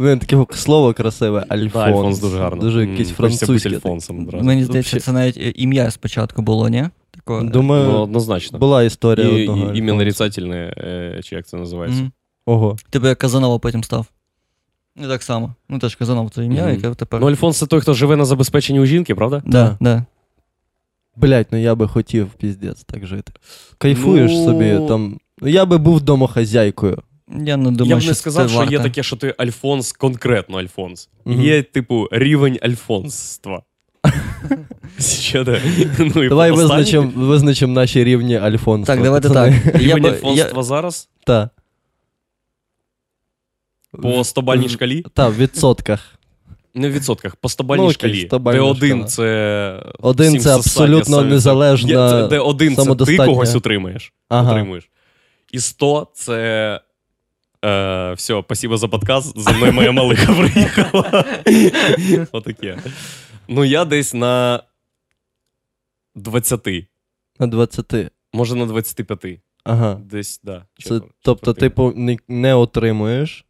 Він 0.00 0.18
таке 0.18 0.46
слово 0.50 0.92
красиве, 0.94 1.44
Альфонс. 1.48 1.72
Да, 1.72 1.84
Альфонс 1.84 2.18
дуже 2.18 2.38
гарно. 2.38 2.60
Дуже 2.60 2.80
якийсь 2.86 3.10
французький. 3.10 3.80
Мені 4.32 4.64
здається, 4.64 5.00
це 5.00 5.12
навіть 5.12 5.36
е, 5.36 5.52
ім'я 5.56 5.90
спочатку 5.90 6.42
було, 6.42 6.68
ні? 6.68 6.84
Такого. 7.10 7.42
Думаю, 7.42 7.84
Ну, 7.84 7.98
однозначно. 7.98 8.58
була 8.58 8.82
історія 8.82 9.28
І, 9.28 9.48
одного. 9.48 9.72
і, 9.72 9.78
ім'я 9.78 9.94
нарицательне, 9.94 10.74
е, 10.78 11.20
чи 11.24 11.34
як 11.36 11.46
це 11.46 11.56
називається. 11.56 12.10
Ого. 12.46 12.76
Типу 12.90 13.06
як 13.06 13.18
Казанова 13.18 13.58
потім 13.58 13.84
став. 13.84 14.06
І 15.04 15.06
так 15.06 15.22
само. 15.22 15.54
Ну 15.68 15.78
теж 15.78 15.94
Казанов 15.94 16.30
це 16.30 16.44
ім'я, 16.44 16.70
яке 16.70 16.90
тепер. 16.90 17.20
Ну, 17.20 17.26
Альфонс 17.28 17.58
це 17.58 17.66
той, 17.66 17.80
хто 17.80 17.94
живе 17.94 18.16
на 18.16 18.24
забезпеченні 18.24 18.80
у 18.80 18.86
жінки, 18.86 19.14
правда? 19.14 19.42
Да, 19.46 19.76
да. 19.80 20.04
Блять, 21.16 21.46
ну 21.50 21.58
я 21.58 21.74
би 21.74 21.88
хотів, 21.88 22.30
піздець, 22.30 22.84
так 22.84 23.06
жити. 23.06 23.32
Кайфуєш 23.78 24.32
Ну- 24.34 24.44
собі 24.44 24.88
там. 24.88 25.20
Ну 25.40 25.48
я 25.48 25.64
би 25.64 25.78
був 25.78 26.00
домохазяйкою. 26.00 27.02
Я 27.28 27.56
не 27.56 27.70
думаю, 27.70 27.90
Я 27.90 27.96
б 27.96 27.98
не 28.00 28.08
це 28.08 28.14
сказав, 28.14 28.50
що 28.50 28.64
є 28.64 28.78
таке, 28.78 29.02
що 29.02 29.16
ти 29.16 29.34
Альфонс, 29.38 29.92
конкретно 29.92 30.58
Альфонс. 30.58 31.08
Мгм. 31.24 31.40
Є, 31.42 31.62
типу, 31.62 32.08
рівень 32.12 32.58
альфонства. 32.62 33.62
Ну, 35.98 36.28
Давай 36.28 36.50
визначимо 36.50 37.12
визначим 37.16 37.72
наші 37.72 38.04
рівні 38.04 38.36
альфонства. 38.36 38.94
Так, 38.94 39.04
давайте 39.04 39.30
так. 39.30 39.52
Рівень 39.76 40.06
альфонства 40.06 40.62
зараз 40.62 41.08
Та. 41.26 41.50
по 44.02 44.08
100-бальній 44.08 44.68
шкалі. 44.68 45.04
Та, 45.14 45.28
в 45.28 45.36
відсотках. 45.36 46.18
Не 46.74 46.88
в 46.88 46.92
відсотках, 46.92 47.36
по 47.36 47.48
100-бальній 47.48 47.76
Ну, 47.84 47.92
шкалі. 47.92 48.28
100-бальна 48.28 48.52
Де 48.52 48.60
один 48.60 49.06
це. 49.06 49.92
Один 50.00 50.40
це 50.40 50.54
абсолютно 50.54 51.16
це- 52.10 52.28
Де 52.28 52.38
один 52.38 52.76
це 52.76 52.94
ти 52.94 53.16
когось 53.16 53.54
утримаєш. 53.54 54.12
Ага. 54.28 54.50
Утримуєш. 54.50 54.90
І 55.52 55.60
100 55.60 56.08
це. 56.14 56.80
Е, 57.64 58.12
все, 58.12 58.42
спасибо 58.44 58.76
за 58.76 58.88
подкаст. 58.88 59.40
За 59.40 59.52
мною 59.52 59.72
моя 59.72 59.92
малиха 59.92 60.32
приїхала. 60.38 61.24
Отаке. 62.32 62.78
Ну, 63.48 63.64
я 63.64 63.84
десь 63.84 64.14
на 64.14 64.62
20. 66.14 66.68
На 67.38 67.46
20. 67.46 67.94
Може 68.32 68.54
на 68.54 68.66
25. 68.66 69.40
Ага. 69.64 70.00
Десь, 70.04 70.40
да. 70.44 70.64
Це, 70.82 71.00
тобто 71.22 71.46
чого 71.46 71.54
ти 71.54 71.70
по- 71.70 71.92
не, 71.96 72.16
не 72.28 72.54
отримуєш, 72.54 73.44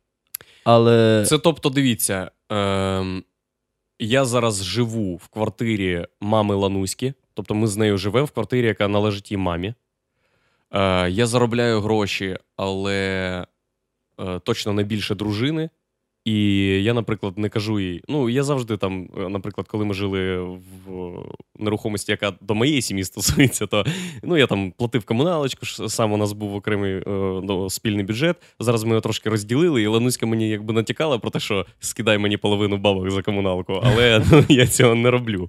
але. 0.65 1.25
Це 1.29 1.39
тобто, 1.39 1.71
дивіться, 1.71 2.31
ем, 2.51 3.25
я 3.99 4.25
зараз 4.25 4.65
живу 4.65 5.17
в 5.17 5.29
квартирі 5.29 6.07
мами 6.21 6.55
Лануськи. 6.55 7.15
Тобто 7.35 7.55
ми 7.55 7.67
з 7.67 7.77
нею 7.77 7.99
живемо 7.99 8.27
в 8.27 8.31
квартирі, 8.31 8.67
яка 8.67 8.89
належить 8.89 9.31
її 9.31 9.39
мамі. 9.39 9.75
Е, 10.71 11.11
я 11.11 11.27
заробляю 11.27 11.81
гроші, 11.81 12.39
але 12.57 13.47
е, 14.21 14.39
точно 14.39 14.73
не 14.73 14.83
більше 14.83 15.15
дружини. 15.15 15.71
І 16.25 16.35
я, 16.83 16.95
наприклад, 16.95 17.39
не 17.39 17.49
кажу 17.49 17.81
їй. 17.81 18.03
Ну, 18.09 18.29
я 18.29 18.43
завжди 18.43 18.77
там, 18.77 19.09
е, 19.19 19.29
наприклад, 19.29 19.69
коли 19.69 19.85
ми 19.85 19.95
жили 19.95 20.39
в 20.87 21.13
нерухомості, 21.59 22.13
яка 22.13 22.33
до 22.41 22.55
моєї 22.55 22.83
сім'ї 22.83 23.05
стосується, 23.05 23.67
то 23.67 23.85
ну, 24.23 24.37
я 24.37 24.47
там 24.47 24.73
платив 24.79 25.05
комуналочку, 25.05 25.67
сам 25.67 26.13
у 26.13 26.17
нас 26.17 26.33
був 26.33 26.55
окремий 26.55 26.95
е, 26.95 27.03
ну, 27.43 27.71
спільний 27.71 28.05
бюджет. 28.05 28.37
Зараз 28.61 28.85
ми 28.85 28.91
його 28.91 29.01
трошки 29.01 29.31
розділили, 29.31 29.83
і 29.83 29.87
Лануська 29.87 30.27
мені 30.27 30.49
якби 30.49 30.75
натякала 30.75 31.19
про 31.19 31.31
те, 31.31 31.41
що 31.41 31.67
скидай 31.81 32.19
мені 32.19 32.37
половину 32.37 32.77
бабок 32.77 33.11
за 33.11 33.23
комуналку, 33.23 33.81
але 33.83 34.23
ну, 34.33 34.45
я 34.49 34.67
цього 34.67 34.95
не 34.95 35.11
роблю. 35.11 35.49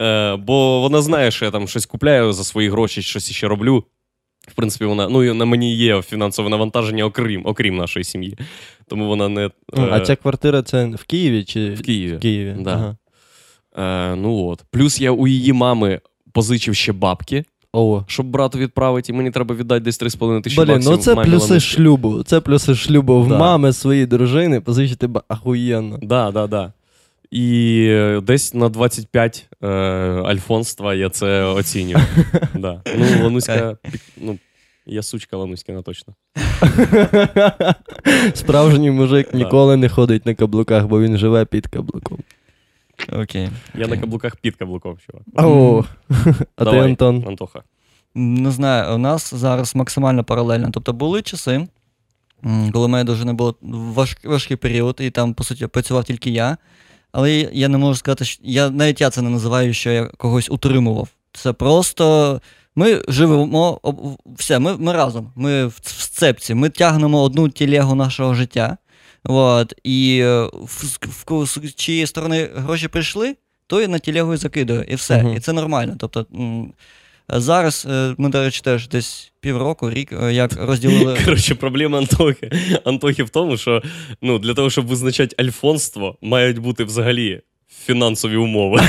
Е, 0.00 0.36
бо 0.36 0.80
вона 0.80 1.02
знає, 1.02 1.30
що 1.30 1.44
я 1.44 1.50
там 1.50 1.68
щось 1.68 1.86
купляю 1.86 2.32
за 2.32 2.44
свої 2.44 2.68
гроші, 2.68 3.02
щось 3.02 3.30
ще 3.30 3.48
роблю. 3.48 3.84
В 4.48 4.54
принципі, 4.54 4.84
вона 4.84 5.08
ну 5.08 5.34
на 5.34 5.44
мені 5.44 5.76
є 5.76 6.02
фінансове 6.02 6.48
навантаження, 6.48 7.04
окрім 7.04 7.42
окрім 7.44 7.76
нашої 7.76 8.04
сім'ї. 8.04 8.38
Тому 8.90 9.06
вона 9.08 9.28
не 9.28 9.50
Ну, 9.76 9.88
А 9.90 9.98
е, 9.98 10.00
ця 10.00 10.16
квартира 10.16 10.62
це 10.62 10.84
в 10.86 11.04
Києві 11.04 11.44
чи 11.44 11.70
в 11.74 11.82
Києві. 11.82 12.16
В 12.16 12.20
Києві. 12.20 12.56
Да. 12.60 12.96
Ага. 13.74 14.12
Е, 14.12 14.16
ну 14.16 14.44
от. 14.46 14.64
Плюс 14.70 15.00
я 15.00 15.10
у 15.10 15.26
її 15.26 15.52
мами 15.52 16.00
позичив 16.32 16.74
ще 16.74 16.92
бабки, 16.92 17.44
О. 17.72 18.04
щоб 18.06 18.26
брату 18.26 18.58
відправити, 18.58 19.12
і 19.12 19.16
мені 19.16 19.30
треба 19.30 19.54
віддати 19.54 19.80
десь 19.80 20.00
3,5 20.02 20.42
тисячі 20.42 20.62
Блін, 20.62 20.74
баксів. 20.74 20.90
ну 20.90 20.96
це 20.96 21.14
плюси 21.14 21.30
Ланусі. 21.46 21.60
шлюбу. 21.60 22.22
Це 22.22 22.40
плюси 22.40 22.74
шлюбу 22.74 23.22
в 23.22 23.28
Да. 23.28 23.38
мами 23.38 23.72
своїй 23.72 24.06
дружини 24.06 24.60
позичити 24.60 25.06
ба- 25.06 25.22
ахуєнно. 25.28 25.98
Да, 26.02 26.30
да, 26.30 26.46
да. 26.46 26.72
І 27.30 27.76
е, 27.90 28.20
десь 28.20 28.54
на 28.54 28.68
25 28.68 29.46
е, 29.62 29.66
альфонства 30.24 30.94
я 30.94 31.10
це 31.10 31.42
оцінюю. 31.44 31.98
да. 32.54 32.82
Ну, 32.98 33.04
Лануська, 33.24 33.76
ну, 34.20 34.38
я 34.86 35.02
сучка 35.02 35.36
Лануськина 35.36 35.82
точно. 35.82 36.14
Справжній 38.34 38.90
мужик 38.90 39.34
ніколи 39.34 39.76
не 39.76 39.88
ходить 39.88 40.26
на 40.26 40.34
каблуках, 40.34 40.86
бо 40.86 41.00
він 41.00 41.18
живе 41.18 41.44
під 41.44 41.66
каблуком. 41.66 42.18
Окей. 43.12 43.48
Я 43.74 43.86
на 43.86 43.96
каблуках 43.96 44.36
під 44.36 44.56
каблуком, 44.56 44.98
чувак. 45.06 45.86
А 46.56 46.64
ти, 46.64 46.78
Антон? 46.78 47.24
Антоха. 47.28 47.62
Не 48.14 48.50
знаю, 48.50 48.94
у 48.94 48.98
нас 48.98 49.34
зараз 49.34 49.74
максимально 49.74 50.24
паралельно. 50.24 50.68
Тобто 50.72 50.92
були 50.92 51.22
часи, 51.22 51.68
коли 52.72 52.88
моя 52.88 53.04
дружина 53.04 53.32
була 53.32 53.54
важ, 53.62 54.16
важкий 54.24 54.56
період, 54.56 54.96
і 55.00 55.10
там, 55.10 55.34
по 55.34 55.44
суті, 55.44 55.66
працював 55.66 56.04
тільки 56.04 56.30
я. 56.30 56.56
Але 57.12 57.32
я 57.52 57.68
не 57.68 57.78
можу 57.78 57.94
сказати, 57.94 58.24
що 58.24 58.40
я 58.44 58.70
навіть 58.70 59.00
я 59.00 59.10
це 59.10 59.22
не 59.22 59.30
називаю, 59.30 59.74
що 59.74 59.90
я 59.90 60.04
когось 60.04 60.50
утримував. 60.50 61.08
Це 61.32 61.52
просто 61.52 62.40
ми 62.76 63.02
живемо, 63.08 63.80
все, 64.26 64.58
ми, 64.58 64.76
ми 64.76 64.92
разом, 64.92 65.32
ми 65.36 65.66
в, 65.66 65.80
сцепці, 65.82 66.54
ми 66.54 66.68
тягнемо 66.68 67.22
одну 67.22 67.48
тілегу 67.48 67.94
нашого 67.94 68.34
життя. 68.34 68.76
От, 69.24 69.74
і 69.84 70.18
е, 70.22 70.42
в, 70.52 70.98
в, 71.28 71.46
з 71.46 71.74
чиєї 71.74 72.06
сторони 72.06 72.50
гроші 72.54 72.88
прийшли, 72.88 73.36
то 73.66 73.82
і 73.82 73.86
на 73.86 73.98
тілегу 73.98 74.34
і 74.34 74.36
закидаю, 74.36 74.84
і 74.88 74.94
все. 74.94 75.22
Мгм. 75.22 75.36
І 75.36 75.40
це 75.40 75.52
нормально. 75.52 75.96
Тобто, 75.98 76.26
Зараз 77.32 77.86
е, 77.90 78.14
ми, 78.18 78.28
до 78.28 78.44
речі, 78.44 78.60
теж 78.64 78.88
десь 78.88 79.32
півроку, 79.40 79.90
рік, 79.90 80.12
е, 80.12 80.32
як 80.32 80.52
розділили. 80.56 81.18
Коротше, 81.24 81.54
проблема 81.54 81.98
Антохи, 81.98 82.50
Антохи 82.84 83.22
в 83.22 83.30
тому, 83.30 83.56
що 83.56 83.82
ну, 84.22 84.38
для 84.38 84.54
того, 84.54 84.70
щоб 84.70 84.86
визначати 84.86 85.36
альфонство, 85.38 86.18
мають 86.22 86.58
бути 86.58 86.84
взагалі 86.84 87.40
фінансові 87.86 88.36
умови. 88.36 88.80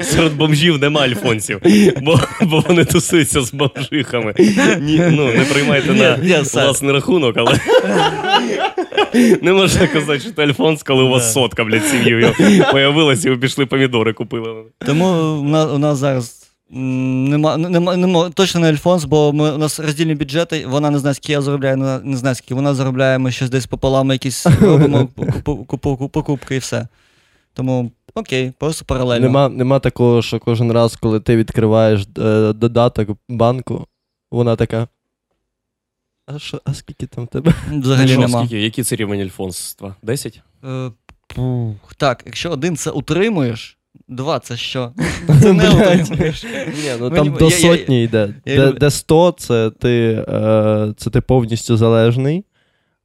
Серед 0.00 0.32
бомжів 0.36 0.78
нема 0.80 1.00
альфонсів, 1.00 1.60
бо, 2.02 2.20
бо 2.42 2.64
вони 2.68 2.84
тусуються 2.84 3.40
з 3.40 3.54
бомжихами. 3.54 4.34
Ні, 4.80 5.02
ну, 5.10 5.26
не 5.32 5.44
приймайте 5.52 5.92
на 5.92 6.18
власний 6.64 6.92
рахунок, 6.92 7.36
але. 7.38 7.52
Не 9.42 9.52
можна 9.52 9.86
казати, 9.86 10.20
що 10.20 10.30
ти 10.30 10.42
альфонс, 10.42 10.82
коли 10.82 11.02
у 11.02 11.08
вас 11.08 11.22
Да. 11.22 11.28
сотка, 11.32 11.64
блядь, 11.64 11.86
сім'єю 11.86 12.34
появилася, 12.72 13.28
і 13.28 13.30
ви 13.30 13.36
пішли 13.38 13.66
помідори 13.66 14.12
купили. 14.12 14.62
Тому 14.86 15.06
у 15.40 15.42
нас, 15.48 15.70
у 15.70 15.78
нас 15.78 15.98
зараз 15.98 16.45
нема, 16.70 17.56
нема, 17.56 17.96
нема, 17.96 18.30
точно 18.30 18.60
не 18.60 18.68
Альфонс, 18.68 19.04
бо 19.04 19.32
ми, 19.32 19.52
у 19.52 19.58
нас 19.58 19.80
роздільні 19.80 20.14
бюджети, 20.14 20.66
вона 20.66 20.90
не 20.90 20.98
знає, 20.98 21.14
скільки 21.14 21.32
я 21.32 21.42
заробляю, 21.42 21.76
вона 21.76 21.98
не 21.98 22.16
знає, 22.16 22.34
скільки 22.34 22.54
вона 22.54 22.74
заробляє, 22.74 23.18
ми 23.18 23.32
щось 23.32 23.50
десь 23.50 23.66
пополам 23.66 24.10
якісь 24.10 24.46
робимо 24.60 25.08
покупки 26.12 26.56
і 26.56 26.58
все. 26.58 26.88
Тому 27.54 27.90
окей, 28.14 28.52
просто 28.58 28.84
паралельно. 28.84 29.26
Нема, 29.26 29.48
нема 29.48 29.78
такого, 29.78 30.22
що 30.22 30.38
кожен 30.40 30.72
раз, 30.72 30.96
коли 30.96 31.20
ти 31.20 31.36
відкриваєш 31.36 32.06
е, 32.18 32.52
додаток 32.52 33.08
банку, 33.28 33.86
вона 34.30 34.56
така. 34.56 34.88
А 36.26 36.38
що, 36.38 36.60
а 36.64 36.74
скільки 36.74 37.06
там 37.06 37.24
в 37.24 37.28
тебе? 37.28 37.54
Взагалі 37.72 38.08
Що, 38.08 38.20
нема. 38.20 38.38
скільки? 38.38 38.60
Який 38.60 38.84
це 38.84 38.96
рівень 38.96 39.20
альфонства? 39.20 39.96
Десять? 40.02 40.42
Е, 40.64 40.90
пух. 41.26 41.94
Так, 41.96 42.22
якщо 42.26 42.50
один 42.50 42.76
це 42.76 42.90
утримуєш, 42.90 43.75
два 44.08 44.38
це 44.38 44.56
що? 44.56 44.92
Це 45.42 45.52
не 45.52 45.70
Блядь. 45.70 46.10
Ні, 46.10 46.90
ну 47.00 47.10
Мені- 47.10 47.16
там 47.16 47.32
до 47.38 47.44
я- 47.48 47.56
я- 47.56 47.62
сотні 47.62 48.02
йде. 48.04 48.34
я 48.46 48.56
Де, 48.56 48.66
люблю- 48.66 48.78
де 48.78 48.90
100 48.90 49.34
це 49.38 49.70
ти, 49.70 50.24
е, 50.28 50.94
це 50.96 51.10
ти 51.10 51.20
повністю 51.20 51.76
залежний. 51.76 52.44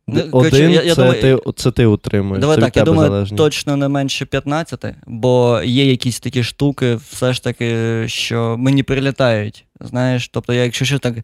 Ну, 0.08 0.22
коротше, 0.32 0.56
Один 0.56 0.72
я- 0.72 0.82
я 0.84 0.96
це, 0.96 1.02
думаю- 1.02 1.22
ти, 1.22 1.52
це 1.56 1.72
ти 1.72 1.86
утримуєш. 1.86 2.42
Давай 2.42 2.56
це 2.58 2.62
так, 2.62 2.70
від 2.70 2.76
я 2.78 2.84
тебе 2.84 2.92
думаю, 2.96 3.12
залежний. 3.12 3.38
точно 3.38 3.76
не 3.76 3.88
менше 3.88 4.26
15, 4.26 4.86
бо 5.08 5.62
є 5.66 5.86
якісь 5.92 6.20
такі 6.20 6.44
штуки, 6.44 6.96
все 7.10 7.34
ж 7.34 7.44
таки, 7.44 8.04
що 8.08 8.56
мені 8.60 8.84
прилітають. 8.84 9.66
Знаєш, 9.82 10.28
тобто, 10.28 10.54
я 10.54 10.64
якщо 10.64 10.86
що 10.86 11.00
так 11.00 11.18
е, 11.18 11.22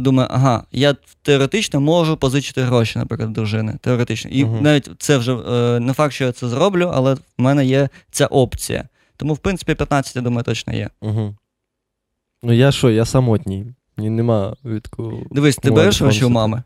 думаю, 0.00 0.28
ага, 0.32 0.62
я 0.72 0.94
теоретично 1.22 1.80
можу 1.80 2.16
позичити 2.16 2.62
гроші, 2.62 2.98
наприклад, 2.98 3.32
дружини. 3.32 3.74
Теоретично. 3.80 4.30
І 4.30 4.44
Мгм. 4.44 4.62
навіть 4.62 4.88
це 4.98 5.16
вже 5.18 5.32
е, 5.32 5.80
не 5.80 5.92
факт, 5.92 6.14
що 6.14 6.24
я 6.24 6.32
це 6.32 6.48
зроблю, 6.48 6.90
але 6.94 7.14
в 7.14 7.18
мене 7.38 7.66
є 7.66 7.88
ця 8.10 8.26
опція. 8.26 8.84
Тому, 9.24 9.34
в 9.34 9.38
принципі, 9.38 9.74
15, 9.74 10.16
я 10.16 10.22
думаю, 10.22 10.44
точно 10.44 10.72
є. 10.72 10.90
Угу. 11.00 11.34
Ну 12.42 12.52
я 12.52 12.72
що, 12.72 12.90
я 12.90 13.04
самотній. 13.04 13.66
Мені 13.96 14.10
нема 14.10 14.56
відку. 14.64 15.26
Дивись, 15.30 15.56
ти 15.56 15.70
береш 15.70 16.02
гроші 16.02 16.24
у 16.24 16.28
мами? 16.28 16.62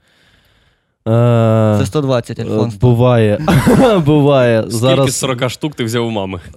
Е, 1.09 1.77
Це 1.79 1.87
120 1.87 2.39
е, 2.39 2.43
альфонс. 2.43 2.75
Буває. 2.75 3.39
Буває. 4.07 4.63
Скільки 4.63 4.77
Зараз 4.77 5.11
з 5.11 5.17
40 5.17 5.51
штук 5.51 5.75
ти 5.75 5.85
взяв 5.85 6.07
у 6.07 6.11
мами? 6.11 6.41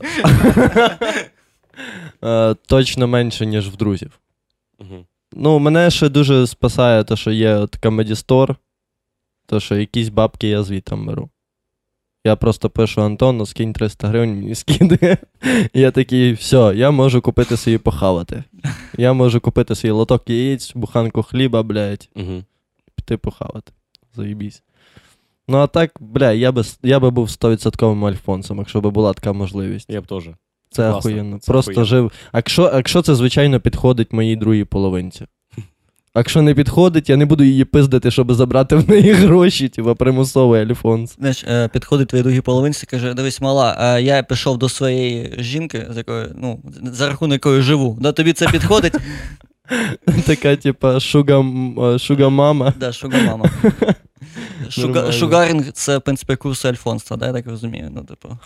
Е, 2.23 2.55
точно 2.67 3.07
менше, 3.07 3.45
ніж 3.45 3.69
в 3.69 3.75
друзів. 3.75 4.19
Угу. 4.79 5.05
Ну, 5.33 5.59
мене 5.59 5.91
ще 5.91 6.09
дуже 6.09 6.47
спасає, 6.47 7.03
те, 7.03 7.15
що 7.15 7.31
є 7.31 7.55
от 7.55 7.79
Comedy 7.79 8.09
Store, 8.11 8.55
то 9.45 9.59
що 9.59 9.75
якісь 9.75 10.09
бабки 10.09 10.47
я 10.47 10.63
звітом 10.63 11.05
беру. 11.05 11.29
Я 12.25 12.35
просто 12.35 12.69
пишу 12.69 13.01
Антону, 13.01 13.45
скинь 13.45 13.73
300 13.73 14.07
гривень, 14.07 14.35
мені 14.35 14.55
скидає. 14.55 15.17
Я 15.73 15.91
такий, 15.91 16.33
все, 16.33 16.73
я 16.75 16.91
можу 16.91 17.21
купити 17.21 17.57
собі 17.57 17.77
похавати. 17.77 18.43
Я 18.97 19.13
можу 19.13 19.39
купити 19.41 19.75
свій 19.75 19.89
лоток 19.91 20.29
яєць, 20.29 20.71
буханку 20.75 21.23
хліба, 21.23 21.63
блядь, 21.63 22.09
Угу. 22.15 22.43
піти 22.95 23.17
похавати. 23.17 23.71
Заїбісь. 24.15 24.63
Ну, 25.47 25.57
а 25.57 25.67
так, 25.67 25.91
бля, 25.99 26.31
я 26.31 26.51
би, 26.51 26.63
я 26.83 26.99
би 26.99 27.09
був 27.09 27.27
100% 27.27 28.07
альфонсом, 28.07 28.57
якщо 28.57 28.81
б 28.81 28.87
була 28.87 29.13
така 29.13 29.33
можливість. 29.33 29.89
Я 29.89 30.01
б 30.01 30.07
теж. 30.07 30.29
Це 30.69 30.89
охуєнно. 30.89 31.39
Просто 31.47 31.71
охуєнно. 31.71 31.85
жив. 31.85 32.11
А 32.31 32.37
якщо, 32.37 32.63
а 32.73 32.75
якщо 32.75 33.01
це, 33.01 33.15
звичайно, 33.15 33.59
підходить 33.59 34.13
моїй 34.13 34.35
другій 34.35 34.63
половинці. 34.63 35.25
А 36.13 36.19
якщо 36.19 36.41
не 36.41 36.53
підходить, 36.53 37.09
я 37.09 37.17
не 37.17 37.25
буду 37.25 37.43
її 37.43 37.65
пиздити, 37.65 38.11
щоб 38.11 38.33
забрати 38.33 38.75
в 38.75 38.89
неї 38.89 39.11
гроші, 39.11 39.69
типа 39.69 39.95
примусовий 39.95 40.61
альфонс. 40.61 41.15
Знаєш, 41.15 41.43
е, 41.43 41.67
підходить 41.67 42.07
твоїй 42.07 42.23
другій 42.23 42.41
половинці, 42.41 42.85
каже: 42.85 43.13
дивись, 43.13 43.41
мала, 43.41 43.77
е, 43.79 44.01
я 44.01 44.23
пішов 44.23 44.57
до 44.57 44.69
своєї 44.69 45.35
жінки, 45.37 45.87
з 45.89 45.97
якою, 45.97 46.35
ну, 46.37 46.61
за 46.83 47.07
рахунок 47.09 47.33
якої 47.33 47.61
живу. 47.61 47.97
Да, 48.01 48.11
тобі 48.11 48.33
це 48.33 48.47
підходить? 48.47 48.93
Така, 50.25 50.55
типа, 50.55 50.99
шуга, 50.99 51.39
м- 51.39 51.79
е. 51.79 51.99
Да, 52.77 52.91
шуга 52.91 53.19
мама. 53.21 53.49
Шуга, 54.69 54.87
Нормально. 54.87 55.11
шугаринг 55.11 55.71
це, 55.71 55.97
в 55.97 56.01
принципі, 56.01 56.35
курси 56.35 56.67
альфонства, 56.67 57.17
да, 57.17 57.27
я 57.27 57.33
так 57.33 57.47
розумію. 57.47 57.89
Ну, 57.91 58.03
типу. 58.03 58.29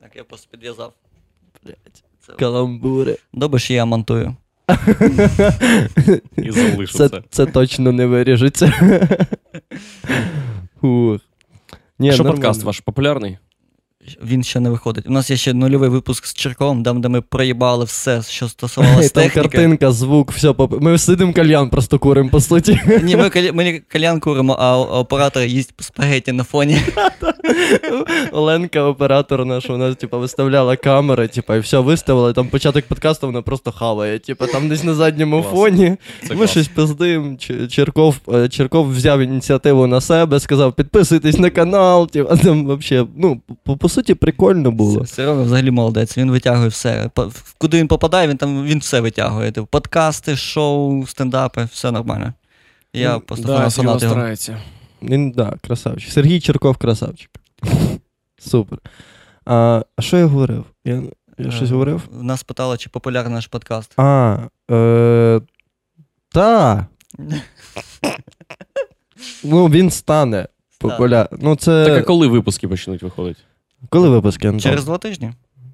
Так, 0.00 0.16
я 0.16 0.24
просто 0.24 0.48
підв'язав. 0.50 0.92
Каламбури. 2.38 3.16
Добре, 3.32 3.60
що 3.60 3.74
я 3.74 3.84
монтую. 3.84 4.36
І 6.36 6.50
залишу 6.50 7.08
Це, 7.30 7.46
точно 7.46 7.92
не 7.92 8.06
виріжеться. 8.06 8.72
Що 12.12 12.24
подкаст 12.24 12.62
ваш 12.62 12.80
популярний? 12.80 13.38
Він 14.24 14.44
ще 14.44 14.60
не 14.60 14.70
виходить. 14.70 15.04
У 15.06 15.10
нас 15.10 15.30
є 15.30 15.36
ще 15.36 15.54
нульовий 15.54 15.88
випуск 15.88 16.26
з 16.26 16.34
Черковом, 16.34 16.82
там, 16.82 17.00
де 17.00 17.08
ми 17.08 17.20
проїбали 17.20 17.84
все, 17.84 18.22
що 18.28 18.48
стосувалося 18.48 19.08
Там 19.14 19.22
техніки. 19.24 19.48
картинка, 19.48 19.92
звук, 19.92 20.32
все. 20.32 20.48
поп- 20.52 20.80
Ми 20.80 20.98
сидимо 20.98 21.32
кальян 21.32 21.70
просто 21.70 21.98
куримо, 21.98 22.28
по 22.30 22.40
суті. 22.40 22.80
Ні, 23.02 23.16
ми, 23.16 23.24
каля- 23.28 23.52
ми 23.52 23.82
кальян 23.88 24.20
куримо, 24.20 24.56
а 24.60 24.78
оператор 24.80 25.42
їсть 25.42 25.72
спагеті 25.80 26.32
на 26.32 26.44
фоні. 26.44 26.78
Оленка, 28.32 28.82
оператор 28.84 29.44
наш, 29.44 29.68
вона 29.68 29.94
типу, 29.94 30.18
виставляла 30.18 30.76
камери, 30.76 31.28
типу, 31.28 31.54
і 31.54 31.58
все 31.58 31.78
виставила, 31.78 32.30
і 32.30 32.32
там 32.32 32.48
початок 32.48 32.84
подкасту 32.84 33.26
вона 33.26 33.42
просто 33.42 33.72
хаває. 33.72 34.18
Типу, 34.18 34.46
там 34.46 34.68
десь 34.68 34.84
на 34.84 34.94
задньому 34.94 35.42
Клас. 35.42 35.54
фоні. 35.54 35.96
Це 36.22 36.28
Ми 36.34 36.36
клас. 36.36 36.50
щось 36.50 36.68
пиздим. 36.68 37.38
Черков, 37.70 38.16
е, 38.34 38.48
Черков 38.48 38.90
взяв 38.92 39.20
ініціативу 39.20 39.86
на 39.86 40.00
себе, 40.00 40.40
сказав, 40.40 40.72
підписуйтесь 40.72 41.38
на 41.38 41.50
канал. 41.50 42.10
Типу, 42.10 42.36
там 42.36 42.66
вообще, 42.66 43.06
ну, 43.16 43.40
по, 43.64 43.76
по 43.76 43.88
суті, 43.96 44.14
прикольно 44.14 44.70
було. 44.70 45.06
Серега 45.06 45.42
взагалі 45.42 45.70
молодець, 45.70 46.18
він 46.18 46.30
витягує 46.30 46.68
все. 46.68 47.10
Куди 47.58 47.78
він 47.78 47.88
попадає, 47.88 48.28
він 48.28 48.36
там 48.36 48.64
він 48.64 48.78
все 48.78 49.00
витягує. 49.00 49.52
Типу, 49.52 49.66
подкасти, 49.66 50.36
шоу, 50.36 51.06
стендапи, 51.06 51.64
все 51.72 51.90
нормально. 51.90 52.32
Я 52.92 53.20
Ну, 53.30 53.36
Да, 53.36 53.70
фанат 53.70 54.02
його. 54.02 54.14
старається. 54.14 54.58
Він, 55.02 55.30
да, 55.30 55.54
красавчик. 55.66 56.12
Сергій 56.12 56.40
Черков 56.40 56.76
красавчик. 56.76 57.30
Супер. 58.38 58.78
А 59.44 59.84
а 59.96 60.02
що 60.02 60.16
я 60.16 60.26
говорив? 60.26 60.64
Я, 60.84 61.02
я 61.38 61.50
щось 61.50 61.70
Е, 61.70 61.72
говорив? 61.72 62.08
Нас 62.12 62.42
питали, 62.42 62.76
чи 62.76 62.88
популярний 62.88 63.34
наш 63.34 63.46
подкаст. 63.46 63.92
А, 63.96 64.38
е, 64.70 65.40
та. 66.28 66.86
Ну, 69.44 69.66
він 69.66 69.90
стане 69.90 70.48
популярним. 70.78 71.40
Ну, 71.42 71.56
це. 71.56 71.86
Так 71.86 71.98
а 71.98 72.02
коли 72.02 72.26
випуски 72.26 72.68
почнуть 72.68 73.02
виходити? 73.02 73.40
Коли 73.88 74.08
випуски, 74.08 74.48
Антон? 74.48 74.60
Через 74.60 74.84
два 74.84 74.98
тижні. 74.98 75.32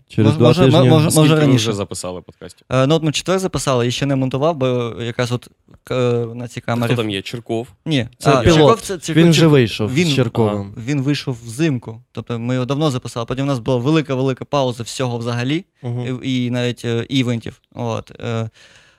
Через 0.08 0.36
два 0.36 0.48
може- 0.48 0.64
тижні. 0.64 0.88
може- 0.88 1.34
ви 1.34 1.40
раніше. 1.40 1.56
вже 1.56 1.72
записали 1.72 2.20
подкастів? 2.20 2.66
Е, 2.70 2.86
ну, 2.86 2.94
от 2.94 3.02
ми 3.02 3.12
четвер 3.12 3.38
записали, 3.38 3.86
і 3.86 3.90
ще 3.90 4.06
не 4.06 4.16
монтував, 4.16 4.56
бо 4.56 4.94
якраз 5.00 5.32
от 5.32 5.48
е, 5.90 5.94
на 6.34 6.48
цій 6.48 6.60
камері. 6.60 6.92
Хто 6.92 7.02
там 7.02 7.10
є? 7.10 7.22
Черков? 7.22 7.68
Ні, 7.86 8.08
Це 8.18 8.30
а, 8.30 8.40
пілот. 8.42 8.56
Черков 8.58 8.80
це, 8.80 8.98
Черков, 8.98 9.24
Він 9.24 9.30
вже 9.30 9.46
вийшов 9.46 9.94
він, 9.94 10.06
з 10.08 10.14
Черковим. 10.14 10.74
Він 10.86 11.02
вийшов 11.02 11.38
взимку. 11.44 12.02
Тобто 12.12 12.38
ми 12.38 12.54
його 12.54 12.66
давно 12.66 12.90
записали. 12.90 13.26
Потім 13.26 13.44
у 13.44 13.48
нас 13.48 13.58
була 13.58 13.76
велика-велика 13.76 14.44
пауза 14.44 14.82
всього 14.82 15.18
взагалі, 15.18 15.64
Мгм. 15.82 16.20
і, 16.22 16.44
і 16.46 16.50
навіть 16.50 16.84
е, 16.84 17.06
івентів. 17.08 17.60
От, 17.74 18.12
е, 18.20 18.50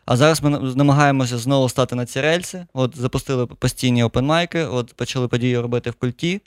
а 0.06 0.18
зараз 0.18 0.44
ми 0.44 0.50
на- 0.50 0.60
намагаємося 0.60 1.38
знову 1.38 1.70
стати 1.70 1.96
на 1.96 2.06
ці 2.06 2.22
рельси. 2.22 2.66
От 2.74 2.98
запустили 2.98 3.46
постійні 3.46 4.04
опенмайки, 4.04 4.64
от 4.64 4.94
почали 4.94 5.28
події 5.28 5.60
робити 5.60 5.90
в 5.90 5.94
культі. 5.94 6.42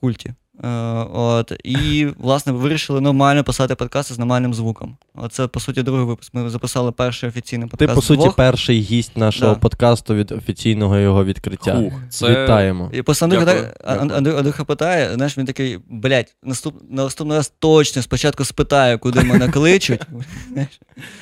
культі. 0.00 0.34
Е, 0.64 0.68
от, 1.12 1.52
і, 1.64 2.06
власне, 2.18 2.52
вирішили 2.52 3.00
нормально 3.00 3.44
писати 3.44 3.74
подкасти 3.74 4.14
з 4.14 4.18
нормальним 4.18 4.54
звуком. 4.54 4.96
Оце, 5.14 5.46
по 5.46 5.60
суті, 5.60 5.82
другий 5.82 6.04
випуск. 6.06 6.34
Ми 6.34 6.50
записали 6.50 6.92
перший 6.92 7.28
офіційний 7.28 7.68
Ти, 7.78 7.86
по 7.86 8.02
суті, 8.02 8.20
вдвох. 8.20 8.36
перший 8.36 8.80
гість 8.80 9.16
нашого 9.16 9.54
Да. 9.54 9.58
подкасту 9.60 10.14
від 10.14 10.32
офіційного 10.32 10.98
його 10.98 11.24
відкриття. 11.24 11.74
Хух, 11.76 11.92
це... 12.10 12.30
Вітаємо. 12.44 12.90
І 12.92 13.02
просто 13.02 13.24
Андрюха, 13.24 13.44
так, 13.46 13.76
Андрю- 13.84 14.38
Андрюха 14.38 14.64
питає, 14.64 15.14
знаєш, 15.14 15.38
він 15.38 15.46
такий, 15.46 15.78
блядь, 15.88 16.36
наступ, 16.42 16.82
на 16.90 17.04
наступний 17.04 17.36
раз 17.36 17.52
точно 17.58 18.02
спочатку 18.02 18.44
спитаю, 18.44 18.98
куди 18.98 19.20
мене 19.20 19.48
кличуть. 19.48 20.00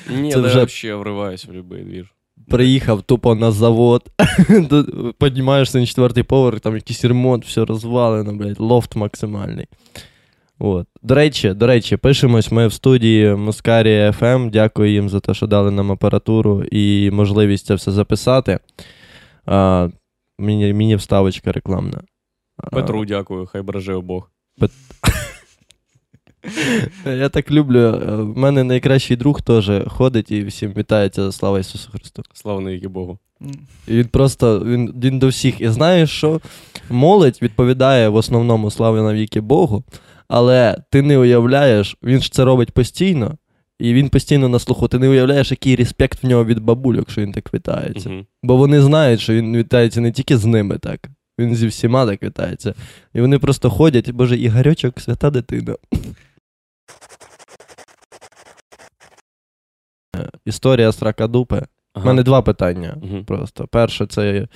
Ні, 0.09 0.35
вже- 0.35 0.63
вже... 0.63 0.95
вриваюсь 0.95 1.45
в 1.45 1.47
будь-який 1.47 1.83
двір. 1.85 2.11
Приїхав 2.47 3.01
тупо 3.01 3.35
на 3.35 3.51
завод. 3.51 4.03
Піднімаєшся 5.19 5.79
на 5.79 5.85
четвертий 5.85 6.23
поверх, 6.23 6.59
там 6.59 6.75
якийсь 6.75 7.05
ремонт, 7.05 7.45
все 7.45 7.65
розвалено, 7.65 8.33
блядь, 8.33 8.59
лофт 8.59 8.95
максимальний. 8.95 9.65
От. 10.59 10.87
До 11.01 11.15
речі, 11.15 11.53
до 11.53 11.67
речі, 11.67 11.97
пишемось 11.97 12.51
ми 12.51 12.67
в 12.67 12.73
студії 12.73 13.35
Москарія 13.35 14.11
FM. 14.11 14.49
Дякую 14.49 14.91
їм 14.91 15.09
за 15.09 15.19
те, 15.19 15.33
що 15.33 15.47
дали 15.47 15.71
нам 15.71 15.91
апаратуру 15.91 16.63
і 16.63 17.11
можливість 17.11 17.65
це 17.65 17.75
все 17.75 17.91
записати. 17.91 18.59
А, 19.45 19.89
міні, 20.39 20.73
міні 20.73 20.95
вставочка 20.95 21.51
рекламна. 21.51 22.01
А, 22.57 22.69
Петру 22.69 23.05
дякую, 23.05 23.45
хай 23.45 23.61
береже 23.61 23.93
обох. 23.93 24.31
Я 27.05 27.29
так 27.29 27.51
люблю. 27.51 27.79
е, 27.79 28.15
В 28.15 28.37
мене 28.37 28.63
найкращий 28.63 29.17
друг 29.17 29.41
теж 29.41 29.71
ходить 29.87 30.31
і 30.31 30.43
всім 30.43 30.73
вітається 30.77 31.31
слава 31.31 31.59
Ісусу 31.59 31.91
Христу. 31.91 32.23
Слава 32.33 32.61
навіки 32.61 32.87
Богу. 32.87 33.19
І 33.87 33.91
він 33.97 34.05
просто 34.07 34.59
він, 34.65 34.93
він 35.03 35.19
до 35.19 35.27
всіх. 35.27 35.61
І 35.61 35.69
знаєш, 35.69 36.09
що 36.09 36.41
молодь 36.89 37.39
відповідає 37.41 38.09
в 38.09 38.15
основному 38.15 38.71
слава 38.71 39.01
навіки 39.01 39.41
Богу, 39.41 39.83
але 40.27 40.77
ти 40.91 41.01
не 41.01 41.17
уявляєш, 41.17 41.97
він 42.03 42.21
ж 42.21 42.31
це 42.31 42.43
робить 42.43 42.71
постійно, 42.71 43.37
і 43.79 43.93
він 43.93 44.09
постійно 44.09 44.49
на 44.49 44.59
слуху. 44.59 44.87
Ти 44.87 44.99
не 44.99 45.09
уявляєш, 45.09 45.51
який 45.51 45.75
респект 45.75 46.23
в 46.23 46.27
нього 46.27 46.45
від 46.45 46.59
бабульок, 46.59 47.09
що 47.11 47.21
він 47.21 47.31
так 47.31 47.53
вітається. 47.53 48.09
Мгм. 48.09 48.25
Бо 48.43 48.55
вони 48.55 48.81
знають, 48.81 49.19
що 49.19 49.33
він 49.33 49.57
вітається 49.57 50.01
не 50.01 50.11
тільки 50.11 50.37
з 50.37 50.45
ними 50.45 50.77
так. 50.77 51.09
Він 51.39 51.55
зі 51.55 51.67
всіма 51.67 52.05
так 52.05 52.23
вітається. 52.23 52.73
І 53.13 53.21
вони 53.21 53.39
просто 53.39 53.69
ходять, 53.69 54.11
боже, 54.11 54.37
Ігорьочок, 54.37 54.99
свята 54.99 55.29
дитина. 55.29 55.75
Історія 60.45 60.91
Стракадупи. 60.91 61.57
У 61.57 61.65
Ага. 61.93 62.05
мене 62.05 62.23
два 62.23 62.41
питання. 62.41 62.97
Мгм. 63.03 63.25
Просто 63.25 63.67
перше, 63.67 64.05
це 64.05 64.47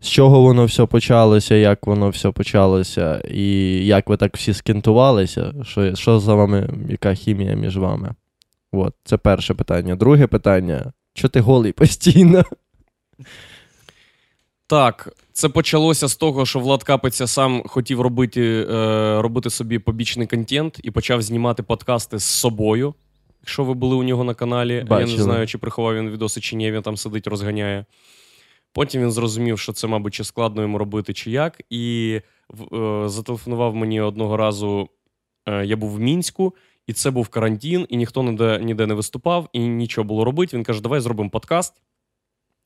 з 0.00 0.08
чого 0.08 0.40
воно 0.42 0.64
все 0.64 0.86
почалося, 0.86 1.54
як 1.54 1.86
воно 1.86 2.08
все 2.08 2.30
почалося, 2.30 3.22
і 3.30 3.46
як 3.86 4.08
ви 4.08 4.16
так 4.16 4.36
всі 4.36 4.54
скентувалися, 4.54 5.52
що, 5.62 5.94
що 5.94 6.20
за 6.20 6.34
вами, 6.34 6.70
яка 6.88 7.14
хімія 7.14 7.54
між 7.54 7.76
вами? 7.76 8.14
От, 8.72 8.94
це 9.04 9.16
перше 9.16 9.54
питання. 9.54 9.96
Друге 9.96 10.26
питання: 10.26 10.92
чого 11.14 11.28
ти 11.28 11.40
голий 11.40 11.72
постійно? 11.72 12.44
Так, 14.66 15.08
це 15.32 15.48
почалося 15.48 16.08
з 16.08 16.16
того, 16.16 16.46
що 16.46 16.60
Влад 16.60 16.82
Капиця 16.82 17.26
сам 17.26 17.62
хотів 17.66 18.00
робити, 18.00 18.66
е, 18.70 19.22
робити 19.22 19.50
собі 19.50 19.78
побічний 19.78 20.26
контент 20.26 20.80
і 20.82 20.90
почав 20.90 21.22
знімати 21.22 21.62
подкасти 21.62 22.18
з 22.18 22.24
собою. 22.24 22.94
Якщо 23.42 23.64
ви 23.64 23.74
були 23.74 23.96
у 23.96 24.02
нього 24.02 24.24
на 24.24 24.34
каналі, 24.34 24.74
я 24.90 24.98
не 24.98 25.06
знаю, 25.22 25.46
чи 25.46 25.58
приховав 25.58 25.96
він 25.96 26.10
відоси, 26.10 26.40
чи 26.40 26.56
ні, 26.56 26.72
він 26.72 26.82
там 26.82 26.96
сидить, 26.96 27.26
розганяє. 27.26 27.84
Потім 28.72 29.02
він 29.02 29.12
зрозумів, 29.12 29.58
що 29.58 29.72
це, 29.72 29.86
мабуть, 29.86 30.14
чи 30.14 30.24
складно 30.24 30.62
йому 30.62 30.78
робити, 30.78 31.12
чи 31.12 31.30
як. 31.30 31.60
І 31.70 32.20
е, 32.72 33.02
зателефонував 33.06 33.74
мені 33.74 34.00
одного 34.00 34.36
разу. 34.36 34.88
Е, 35.46 35.66
я 35.66 35.76
був 35.76 35.90
в 35.90 36.00
Мінську, 36.00 36.54
і 36.86 36.92
це 36.92 37.10
був 37.10 37.28
карантин, 37.28 37.86
і 37.88 37.96
ніхто 37.96 38.22
ніде, 38.22 38.60
ніде 38.62 38.86
не 38.86 38.94
виступав, 38.94 39.48
і 39.52 39.58
нічого 39.58 40.04
було 40.04 40.24
робити. 40.24 40.56
Він 40.56 40.64
каже: 40.64 40.82
давай 40.82 41.00
зробимо 41.00 41.30
подкаст 41.30 41.74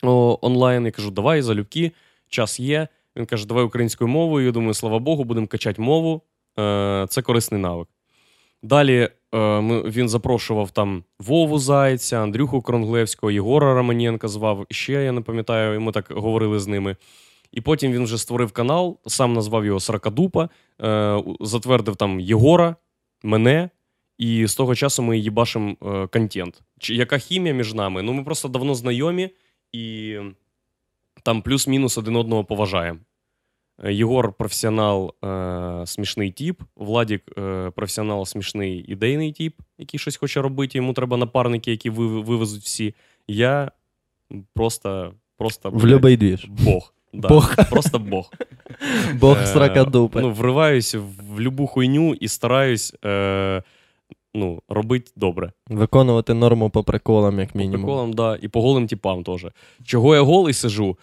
о, 0.02 0.38
онлайн. 0.42 0.84
Я 0.84 0.90
кажу, 0.90 1.10
давай, 1.10 1.42
залюбки, 1.42 1.92
час 2.28 2.60
є. 2.60 2.88
Він 3.16 3.26
каже, 3.26 3.46
давай 3.46 3.64
українською 3.64 4.08
мовою. 4.08 4.46
Я 4.46 4.52
думаю, 4.52 4.74
слава 4.74 4.98
Богу, 4.98 5.24
будемо 5.24 5.46
качати 5.46 5.82
мову. 5.82 6.22
Е, 6.58 7.06
це 7.08 7.22
корисний 7.22 7.60
навик. 7.60 7.88
Далі 8.66 8.94
е, 9.00 9.10
він 9.84 10.08
запрошував 10.08 10.70
там 10.70 11.04
Вову 11.18 11.58
Зайця, 11.58 12.22
Андрюху 12.22 12.62
Кронглевського, 12.62 13.30
Єгора 13.30 13.74
Романенка 13.74 14.28
звав. 14.28 14.66
Ще 14.70 14.92
я 14.92 15.12
не 15.12 15.20
пам'ятаю, 15.20 15.74
і 15.74 15.78
ми 15.78 15.92
так 15.92 16.06
говорили 16.10 16.58
з 16.58 16.66
ними. 16.66 16.96
І 17.52 17.60
потім 17.60 17.92
він 17.92 18.04
вже 18.04 18.18
створив 18.18 18.52
канал, 18.52 18.98
сам 19.06 19.32
назвав 19.32 19.64
його 19.66 19.80
Сракадупа, 19.80 20.48
е, 20.82 21.22
затвердив 21.40 21.96
там 21.96 22.20
Єгора, 22.20 22.76
мене. 23.22 23.70
І 24.18 24.46
з 24.46 24.54
того 24.54 24.74
часу 24.74 25.02
ми 25.02 25.18
їбашимо 25.18 25.76
е, 25.82 26.06
контент. 26.06 26.62
Яка 26.82 27.18
хімія 27.18 27.54
між 27.54 27.74
нами? 27.74 28.02
Ну, 28.02 28.12
ми 28.12 28.24
просто 28.24 28.48
давно 28.48 28.74
знайомі 28.74 29.30
і 29.72 30.16
там 31.22 31.42
плюс-мінус 31.42 31.98
один 31.98 32.16
одного 32.16 32.44
поважаємо. 32.44 32.98
Е, 33.84 33.92
Єгор 33.92 34.32
професіонал, 34.32 35.14
е, 35.24 35.82
смішний 35.86 36.30
тіп, 36.30 36.62
Владік 36.76 37.22
е, 37.38 37.70
професіонал, 37.76 38.26
смішний 38.26 38.78
ідейний 38.88 39.32
тіп, 39.32 39.60
який 39.78 40.00
щось 40.00 40.16
хоче 40.16 40.42
робити. 40.42 40.78
Йому 40.78 40.92
треба 40.92 41.16
напарники, 41.16 41.70
які 41.70 41.90
вив- 41.90 42.24
вивезуть 42.24 42.62
всі. 42.62 42.94
Я 43.28 43.70
просто, 44.54 45.12
просто 45.38 45.70
В 45.70 45.86
любий 45.86 46.16
двіж. 46.16 46.46
Бог. 46.48 46.92
Да, 47.12 47.28
Бог. 47.28 47.54
Просто 47.70 47.98
Бог. 47.98 48.32
Бог 49.20 49.36
Е. 49.38 49.46
Ну, 50.22 50.30
вриваюсь 50.32 50.94
в 51.34 51.40
любу 51.40 51.66
хуйню 51.66 52.14
і 52.14 52.28
стараюсь 52.28 52.94
е, 53.04 53.62
ну, 54.34 54.62
робити 54.68 55.12
добре. 55.16 55.52
Виконувати 55.66 56.34
норму 56.34 56.70
по 56.70 56.84
приколам, 56.84 57.38
як 57.38 57.52
По 57.52 57.58
мінімум. 57.58 57.80
приколам, 57.80 58.12
да, 58.12 58.38
і 58.42 58.48
по 58.48 58.62
голим 58.62 58.86
типам 58.86 59.24
теж. 59.24 59.46
Чого 59.84 60.14
я 60.14 60.20
голий 60.20 60.54
сижу? 60.54 60.98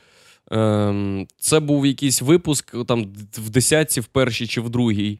Ем, 0.54 1.28
це 1.38 1.60
був 1.60 1.86
якийсь 1.86 2.22
випуск 2.22 2.76
там 2.88 3.06
в 3.38 3.50
десятці, 3.50 4.02
в 4.02 4.06
першій 4.06 4.48
чи 4.48 4.62
в 4.62 4.70
другій, 4.70 5.20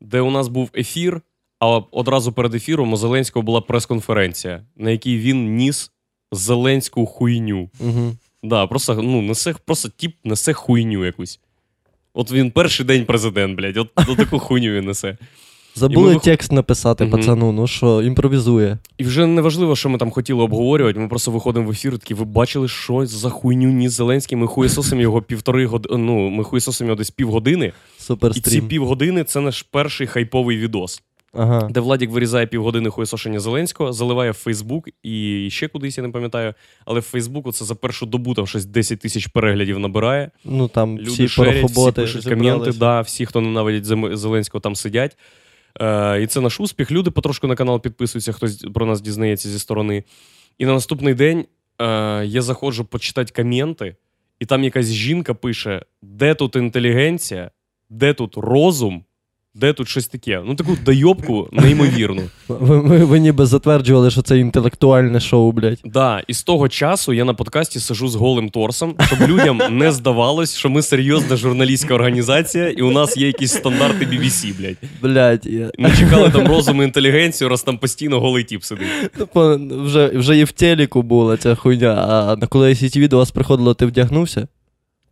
де 0.00 0.20
у 0.20 0.30
нас 0.30 0.48
був 0.48 0.70
ефір, 0.74 1.22
а 1.60 1.66
одразу 1.76 2.32
перед 2.32 2.54
ефіром 2.54 2.92
у 2.92 2.96
Зеленського 2.96 3.42
була 3.42 3.60
прес-конференція, 3.60 4.64
на 4.76 4.90
якій 4.90 5.18
він 5.18 5.56
ніс 5.56 5.92
зеленську 6.32 7.06
хуйню. 7.06 7.70
Угу. 7.80 8.16
Да, 8.42 8.66
просто, 8.66 8.94
ну, 8.94 9.22
несе, 9.22 9.54
просто 9.64 9.88
тіп 9.96 10.16
несе 10.24 10.52
хуйню 10.52 11.04
якусь. 11.04 11.40
От 12.14 12.32
він 12.32 12.50
перший 12.50 12.86
день 12.86 13.04
президент, 13.04 13.56
блядь, 13.56 13.76
от, 13.76 13.90
от 14.08 14.16
таку 14.16 14.38
хуйню 14.38 14.72
він 14.72 14.84
несе. 14.84 15.16
Забули 15.78 16.14
ми 16.14 16.20
текст 16.20 16.52
написати, 16.52 17.04
Мгм. 17.04 17.12
пацану, 17.12 17.52
ну 17.52 17.66
що, 17.66 18.02
імпровізує. 18.02 18.78
І 18.98 19.04
вже 19.04 19.26
не 19.26 19.42
важливо, 19.42 19.76
що 19.76 19.88
ми 19.88 19.98
там 19.98 20.10
хотіли 20.10 20.42
обговорювати. 20.42 20.98
Ми 21.00 21.08
просто 21.08 21.30
виходимо 21.30 21.66
в 21.66 21.70
ефір. 21.70 21.98
Такі, 21.98 22.14
ви 22.14 22.24
бачили, 22.24 22.68
що 22.68 23.06
за 23.06 23.30
хуйню 23.30 23.68
ніс 23.68 23.92
Зеленський? 23.92 24.38
Ми 24.38 24.46
хуєсосимо 24.46 25.00
його 25.00 25.22
півтори 25.22 25.66
години. 25.66 25.96
Ну, 25.98 26.28
ми 26.30 26.44
хуєсосимо 26.44 26.88
його 26.88 26.96
десь 26.98 27.10
півгодини. 27.10 27.72
Супер 27.98 28.32
І 28.34 28.40
ці 28.40 28.60
півгодини 28.60 29.24
це 29.24 29.40
наш 29.40 29.62
перший 29.62 30.06
хайповий 30.06 30.56
відос, 30.58 31.02
Ага. 31.32 31.68
де 31.70 31.80
Владік 31.80 32.10
вирізає 32.10 32.46
півгодини 32.46 32.90
хуєсошення 32.90 33.40
Зеленського, 33.40 33.92
заливає 33.92 34.30
в 34.30 34.34
Фейсбук 34.34 34.88
і 35.02 35.48
ще 35.50 35.68
кудись, 35.68 35.98
я 35.98 36.04
не 36.04 36.10
пам'ятаю. 36.10 36.54
Але 36.84 37.00
в 37.00 37.02
Фейсбуку 37.02 37.52
це 37.52 37.64
за 37.64 37.74
першу 37.74 38.06
добу 38.06 38.34
там 38.34 38.46
щось 38.46 38.64
10 38.64 39.00
тисяч 39.00 39.26
переглядів 39.26 39.78
набирає. 39.78 40.30
Ну 40.44 40.68
там 40.68 40.98
Люди 40.98 41.10
всі 41.10 41.28
шерять, 41.28 41.64
всі 41.70 41.92
пишуть 41.92 42.22
зібралися. 42.22 42.50
коменти, 42.54 42.78
да, 42.78 43.00
всі, 43.00 43.26
хто 43.26 43.40
ненавидять 43.40 43.84
Зеленського, 44.18 44.60
там 44.60 44.76
сидять. 44.76 45.16
Е, 45.80 46.22
і 46.22 46.26
це 46.26 46.40
наш 46.40 46.60
успіх. 46.60 46.90
Люди 46.90 47.10
потрошку 47.10 47.46
на 47.46 47.54
канал 47.54 47.80
підписуються, 47.80 48.32
хтось 48.32 48.56
про 48.74 48.86
нас 48.86 49.00
дізнається 49.00 49.48
зі 49.48 49.58
сторони. 49.58 50.04
І 50.58 50.66
на 50.66 50.72
наступний 50.72 51.14
день 51.14 51.46
е, 51.78 51.86
я 52.26 52.42
заходжу 52.42 52.86
почитати 52.90 53.42
коменти, 53.42 53.96
і 54.40 54.46
там 54.46 54.64
якась 54.64 54.86
жінка 54.86 55.34
пише: 55.34 55.82
де 56.02 56.34
тут 56.34 56.56
інтелігенція, 56.56 57.50
де 57.90 58.14
тут 58.14 58.36
розум, 58.36 59.04
де 59.56 59.72
тут 59.72 59.88
щось 59.88 60.06
таке. 60.06 60.42
Ну, 60.46 60.54
таку 60.54 60.76
дойобку 60.84 61.48
неймовірну. 61.52 62.22
Ви, 62.48 62.80
ви, 62.80 63.04
ви 63.04 63.18
ніби 63.18 63.46
затверджували, 63.46 64.10
що 64.10 64.22
це 64.22 64.38
інтелектуальне 64.38 65.20
шоу, 65.20 65.52
блядь. 65.52 65.80
Да, 65.84 66.22
і 66.28 66.34
з 66.34 66.42
того 66.42 66.68
часу 66.68 67.12
я 67.12 67.24
на 67.24 67.34
подкасті 67.34 67.80
сижу 67.80 68.08
з 68.08 68.14
голим 68.14 68.48
торсом, 68.48 68.96
щоб 69.06 69.28
людям 69.28 69.60
не 69.70 69.92
здавалось, 69.92 70.56
що 70.56 70.70
ми 70.70 70.82
серйозна 70.82 71.36
журналістська 71.36 71.94
організація, 71.94 72.68
і 72.68 72.82
у 72.82 72.90
нас 72.90 73.16
є 73.16 73.26
якісь 73.26 73.52
стандарти 73.52 74.06
BBC, 74.06 74.58
блядь. 74.58 74.76
Блядь, 75.02 75.46
я... 75.46 75.70
Ми 75.78 75.92
чекали 75.98 76.30
там 76.30 76.48
розум 76.48 76.82
і 76.82 76.84
інтелігенцію, 76.84 77.48
раз 77.48 77.62
там 77.62 77.78
постійно 77.78 78.20
голий 78.20 78.44
тіп 78.44 78.62
сидить. 78.62 79.12
Типу, 79.18 79.60
вже, 79.84 80.08
вже 80.08 80.38
і 80.38 80.44
в 80.44 80.52
телеку 80.52 81.02
була 81.02 81.36
ця 81.36 81.54
хуйня, 81.54 82.06
а 82.08 82.36
на 82.36 82.46
коли 82.46 82.68
ICTV 82.68 83.08
до 83.08 83.16
вас 83.16 83.30
приходило, 83.30 83.74
ти 83.74 83.86
вдягнувся? 83.86 84.48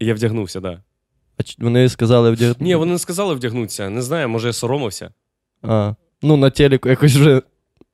Я 0.01 0.15
вдягнувся, 0.15 0.61
да. 0.61 0.81
А 1.39 1.65
вони 1.65 1.89
сказали 1.89 2.31
вдягнутися? 2.31 2.65
Ні, 2.65 2.75
вони 2.75 2.93
не 2.93 2.99
сказали 2.99 3.35
вдягнутися. 3.35 3.91
Не 3.91 4.03
знаю, 4.03 4.29
може 4.29 4.47
я 4.47 4.53
соромився. 4.53 5.11
А, 5.63 5.95
ну 6.23 6.37
на 6.37 6.51
телеку 6.51 6.89
якось 6.89 7.17
вже 7.17 7.43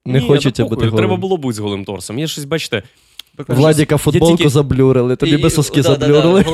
не 0.06 0.20
Ні, 0.20 0.26
хочеться 0.26 0.62
та 0.62 0.68
бути 0.68 0.84
голим. 0.84 0.96
Треба 0.96 1.16
було 1.16 1.36
бути 1.36 1.54
з 1.54 1.58
голим 1.58 1.84
торсом. 1.84 2.18
Я 2.18 2.26
щось, 2.26 2.44
бачите, 2.44 2.82
Владіка 3.48 3.96
футболку 3.96 4.36
тільки- 4.36 4.48
заблюрили, 4.48 5.16
тобі 5.16 5.36
би 5.36 5.50
соски 5.50 5.82
заблюрили. 5.82 6.44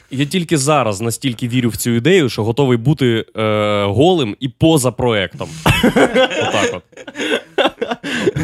я 0.10 0.26
тільки 0.26 0.58
зараз 0.58 1.00
настільки 1.00 1.48
вірю 1.48 1.68
в 1.68 1.76
цю 1.76 1.90
ідею, 1.90 2.28
що 2.28 2.44
готовий 2.44 2.78
бути 2.78 3.26
е, 3.36 3.84
голим 3.84 4.36
і 4.40 4.48
поза 4.48 4.90
проектом. 4.90 5.48
Отак 5.84 6.70
от. 6.74 6.82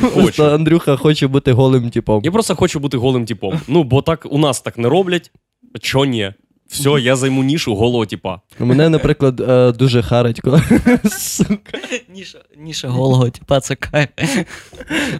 Просто 0.00 0.22
Хочу. 0.22 0.44
Андрюха 0.44 0.96
хоче 0.96 1.26
бути 1.26 1.52
голим 1.52 1.90
типом. 1.90 2.20
Я 2.24 2.30
просто 2.30 2.56
хочу 2.56 2.80
бути 2.80 2.96
голим 2.96 3.26
типом. 3.26 3.60
Ну, 3.68 3.84
бо 3.84 4.02
так 4.02 4.26
у 4.30 4.38
нас 4.38 4.60
так 4.60 4.78
не 4.78 4.88
роблять. 4.88 5.30
Чо 5.80 6.04
ні? 6.04 6.32
Все, 6.70 6.90
я 7.00 7.16
займу 7.16 7.42
нішу 7.44 7.74
голого 7.74 8.06
типа. 8.06 8.40
Мене, 8.58 8.88
наприклад, 8.88 9.40
е, 9.40 9.72
дуже 9.72 10.02
харить, 10.02 10.40
коли 10.40 10.62
сука. 11.18 11.78
Ніша, 12.14 12.38
ніша 12.58 12.88
голого, 12.88 13.30
типа, 13.30 13.60
це 13.60 13.74
кайф. 13.74 14.08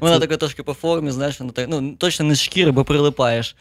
Вона 0.01 0.19
така 0.19 0.37
трошки 0.37 0.63
по 0.63 0.73
формі, 0.75 1.11
знаєш, 1.11 1.41
вона 1.41 1.53
так, 1.53 1.67
ну, 1.71 1.95
точно 1.99 2.27
не 2.27 2.35
з 2.35 2.41
шкіри, 2.43 2.71
бо 2.71 2.85
прилипаєш 2.85 3.57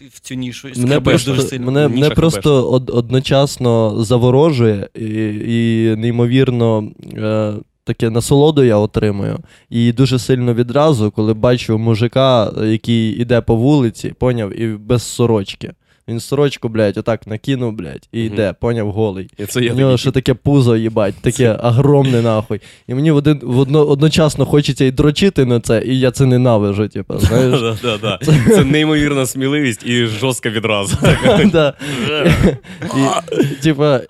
в- 0.00 0.16
в 0.16 0.20
цю 0.20 0.34
нішу. 0.34 0.68
Мене 0.68 0.76
Скрипиш 0.86 1.02
просто, 1.12 1.30
дуже 1.34 1.42
сильно. 1.48 1.66
мене, 1.66 1.88
мене 1.88 2.10
просто 2.10 2.70
од, 2.70 2.90
одночасно 2.90 4.04
заворожує 4.04 4.88
і, 4.94 5.04
і 5.48 5.96
неймовірно 5.96 6.90
е, 7.16 7.52
таке 7.84 8.10
насолоду 8.10 8.64
я 8.64 8.76
отримую. 8.76 9.38
І 9.70 9.92
дуже 9.92 10.18
сильно 10.18 10.54
відразу, 10.54 11.10
коли 11.10 11.34
бачу 11.34 11.78
мужика, 11.78 12.52
який 12.64 13.10
іде 13.10 13.40
по 13.40 13.56
вулиці, 13.56 14.08
поняв, 14.18 14.60
і 14.60 14.66
без 14.76 15.02
сорочки. 15.02 15.72
Він 16.08 16.20
сорочку, 16.20 16.68
блядь, 16.68 16.96
отак 16.96 17.26
накинув, 17.26 17.72
блядь, 17.72 18.08
і 18.12 18.24
йде, 18.24 18.54
поняв, 18.60 18.90
голий. 18.90 19.30
І 19.38 19.46
це 19.46 19.60
я 19.60 19.72
У 19.72 19.76
нього 19.76 19.90
такий, 19.90 19.98
ще 19.98 20.10
таке 20.10 20.34
пузо, 20.34 20.76
їбать, 20.76 21.14
таке 21.20 21.52
огромне 21.52 22.22
нахуй. 22.22 22.60
І 22.88 22.94
мені 22.94 23.10
в 23.10 23.16
один, 23.16 23.40
в 23.42 23.58
одно, 23.58 23.84
одночасно 23.86 24.46
хочеться 24.46 24.84
і 24.84 24.90
дрочити 24.90 25.44
на 25.44 25.60
це, 25.60 25.82
і 25.86 25.98
я 25.98 26.10
це 26.10 26.26
ненавижу, 26.26 26.88
типу, 26.88 27.18
знаєш. 27.18 27.60
Да, 27.60 27.76
да, 27.82 27.98
да. 27.98 28.18
Це 28.54 28.64
неймовірна 28.64 29.26
сміливість 29.26 29.86
і 29.86 30.06
жорстка 30.06 30.50
відразу. 30.50 30.96
Типа, 33.62 34.00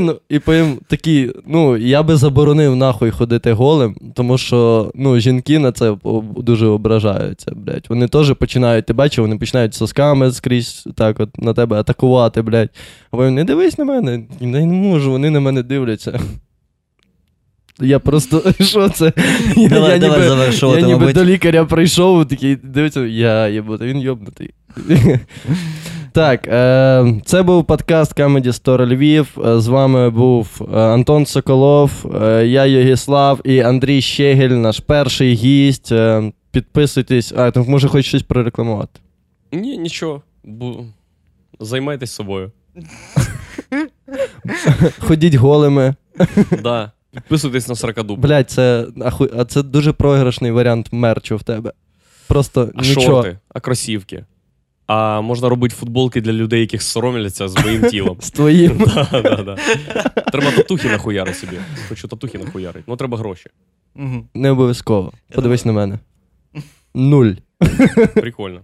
ну, 0.00 0.20
і 0.28 0.38
потім 0.38 0.78
такі, 0.86 1.30
ну, 1.46 1.76
я 1.76 2.02
би 2.02 2.16
заборонив 2.16 2.76
нахуй 2.76 3.10
ходити 3.10 3.52
голим, 3.52 3.96
тому 4.14 4.38
що 4.38 4.90
ну, 4.94 5.18
жінки 5.18 5.58
на 5.58 5.72
це 5.72 5.96
дуже 6.36 6.66
ображаються, 6.66 7.52
блядь. 7.56 7.86
Вони 7.88 8.08
теж 8.08 8.34
починають, 8.34 8.86
ти 8.86 8.92
бачив, 8.92 9.24
вони 9.24 9.36
починають 9.38 9.74
сосками 9.74 10.32
скрізь 10.32 10.88
так 10.94 11.20
от 11.20 11.38
на 11.38 11.54
тебе 11.54 11.76
атакувати, 11.76 12.42
блядь. 12.42 12.70
А 13.10 13.16
потім 13.16 13.34
не 13.34 13.44
дивись 13.44 13.78
на 13.78 13.84
мене, 13.84 14.22
я 14.40 14.46
не 14.46 14.66
можу, 14.66 15.10
вони 15.10 15.30
на 15.30 15.40
мене 15.40 15.62
дивляться. 15.62 16.20
Я 17.80 17.98
просто, 17.98 18.42
що 18.60 18.88
це? 18.88 19.12
Я, 19.56 19.68
Давай, 19.68 19.90
я 19.92 19.98
давай 19.98 20.18
ніби, 20.20 20.28
завершувати, 20.28 20.80
я 20.80 20.86
ніби 20.86 20.98
мабуть. 20.98 21.14
до 21.14 21.24
лікаря 21.24 21.64
прийшов, 21.64 22.28
такий 22.28 22.56
дивиться, 22.56 23.00
я 23.00 23.46
єбути, 23.48 23.84
він 23.84 23.98
йобнутий. 24.00 24.50
Так, 26.14 26.48
е, 26.48 27.20
це 27.24 27.42
був 27.42 27.64
подкаст 27.64 28.20
Comedy 28.20 28.46
Store 28.46 28.86
Львів. 28.86 29.38
Е, 29.46 29.60
З 29.60 29.66
вами 29.66 30.10
був 30.10 30.68
е, 30.74 30.78
Антон 30.78 31.26
Соколов, 31.26 31.90
я 32.44 32.66
Єгіслав 32.66 33.40
і 33.44 33.60
Андрій 33.60 34.00
Щегель, 34.00 34.48
наш 34.48 34.80
перший 34.80 35.34
гість. 35.34 35.92
Підписуйтесь, 36.50 37.32
а 37.36 37.50
там 37.50 37.64
може 37.68 37.88
хоч 37.88 38.06
щось 38.06 38.22
прорекламувати. 38.22 39.00
Ні, 39.52 39.78
нічого. 39.78 40.22
Бу... 40.44 40.86
Займайтесь 41.60 42.12
собою. 42.12 42.52
Ходіть 44.98 45.34
голими. 45.34 45.94
Да. 46.62 46.92
Підписуйтесь 47.14 47.68
на 47.68 47.74
Сракадуб. 47.74 48.20
Блять, 48.20 48.50
це 48.50 48.86
аху... 49.04 49.28
а 49.38 49.44
це 49.44 49.62
дуже 49.62 49.92
програшний 49.92 50.50
варіант 50.50 50.88
мерчу 50.92 51.36
в 51.36 51.42
тебе. 51.42 51.72
Просто 52.28 52.68
А 52.74 52.82
нічого. 52.82 53.06
шорти, 53.06 53.38
а 53.48 53.60
кросівки. 53.60 54.24
А 54.86 55.20
можна 55.20 55.48
робити 55.48 55.74
футболки 55.74 56.20
для 56.20 56.32
людей, 56.32 56.60
яких 56.60 56.82
соромляться 56.82 57.48
з 57.48 57.64
моїм 57.64 57.82
тілом. 57.90 58.16
З 58.20 58.30
твоїм. 58.30 58.78
Да, 59.12 59.22
да, 59.22 59.42
да. 59.42 59.56
Треба 60.32 60.50
татухи 60.50 60.88
нахуяри 60.88 61.34
собі. 61.34 61.56
Хочу 61.88 62.08
татухи 62.08 62.38
нахуярити. 62.38 62.84
Ну 62.86 62.96
треба 62.96 63.18
гроші. 63.18 63.46
Не 64.34 64.50
обов'язково. 64.50 65.12
Подивись 65.34 65.64
на 65.64 65.72
мене. 65.72 65.98
Нуль. 66.94 67.30
Прикольно. 68.14 68.60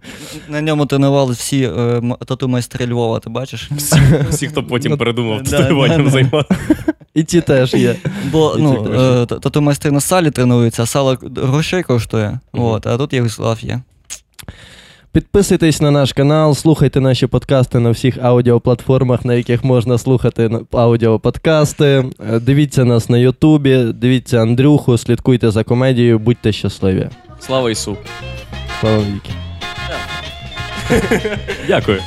На 0.49 0.61
ньому 0.61 0.85
тренували 0.85 1.33
всі 1.33 1.63
е, 1.63 1.69
м- 1.79 2.15
тату 2.25 2.47
майстри 2.47 2.87
Львова, 2.87 3.19
ти 3.19 3.29
бачиш? 3.29 3.69
Всі, 4.29 4.47
хто 4.47 4.63
потім 4.63 4.91
Ну, 4.91 4.97
передумав 4.97 5.43
татуюванням 5.43 6.09
займатися. 6.09 6.59
І 7.13 7.23
ті 7.23 7.41
теж 7.41 7.73
є. 7.73 7.95
Бо 8.31 8.55
І 8.57 8.61
ну, 8.61 8.93
е, 8.93 9.25
та- 9.25 9.39
то 9.39 9.61
майстри 9.61 9.91
на 9.91 9.99
салі 10.01 10.31
тренуються, 10.31 10.83
а 10.83 10.85
сало 10.85 11.17
грошей 11.35 11.83
коштує. 11.83 12.39
От, 12.51 12.87
а 12.87 12.97
тут 12.97 13.13
Єгослав 13.13 13.59
є. 13.61 13.81
Підписуйтесь 15.13 15.81
на 15.81 15.91
наш 15.91 16.13
канал, 16.13 16.55
слухайте 16.55 16.99
наші 17.01 17.27
подкасти 17.27 17.79
на 17.79 17.89
всіх 17.91 18.17
аудіоплатформах, 18.21 19.25
на 19.25 19.33
яких 19.33 19.63
можна 19.63 19.97
слухати 19.97 20.49
аудіоподкасти. 20.71 21.85
Е, 22.33 22.39
Дивіться 22.39 22.85
нас 22.85 23.09
на 23.09 23.17
Ютубі, 23.17 23.77
дивіться 23.93 24.41
Андрюху, 24.41 24.97
слідкуйте 24.97 25.51
за 25.51 25.63
комедією, 25.63 26.19
будьте 26.19 26.51
щасливі. 26.51 27.09
Слава 27.39 27.71
Ісу. 27.71 27.97
Слава 28.79 28.97
віки. 28.97 29.31
Дякую. 31.67 31.99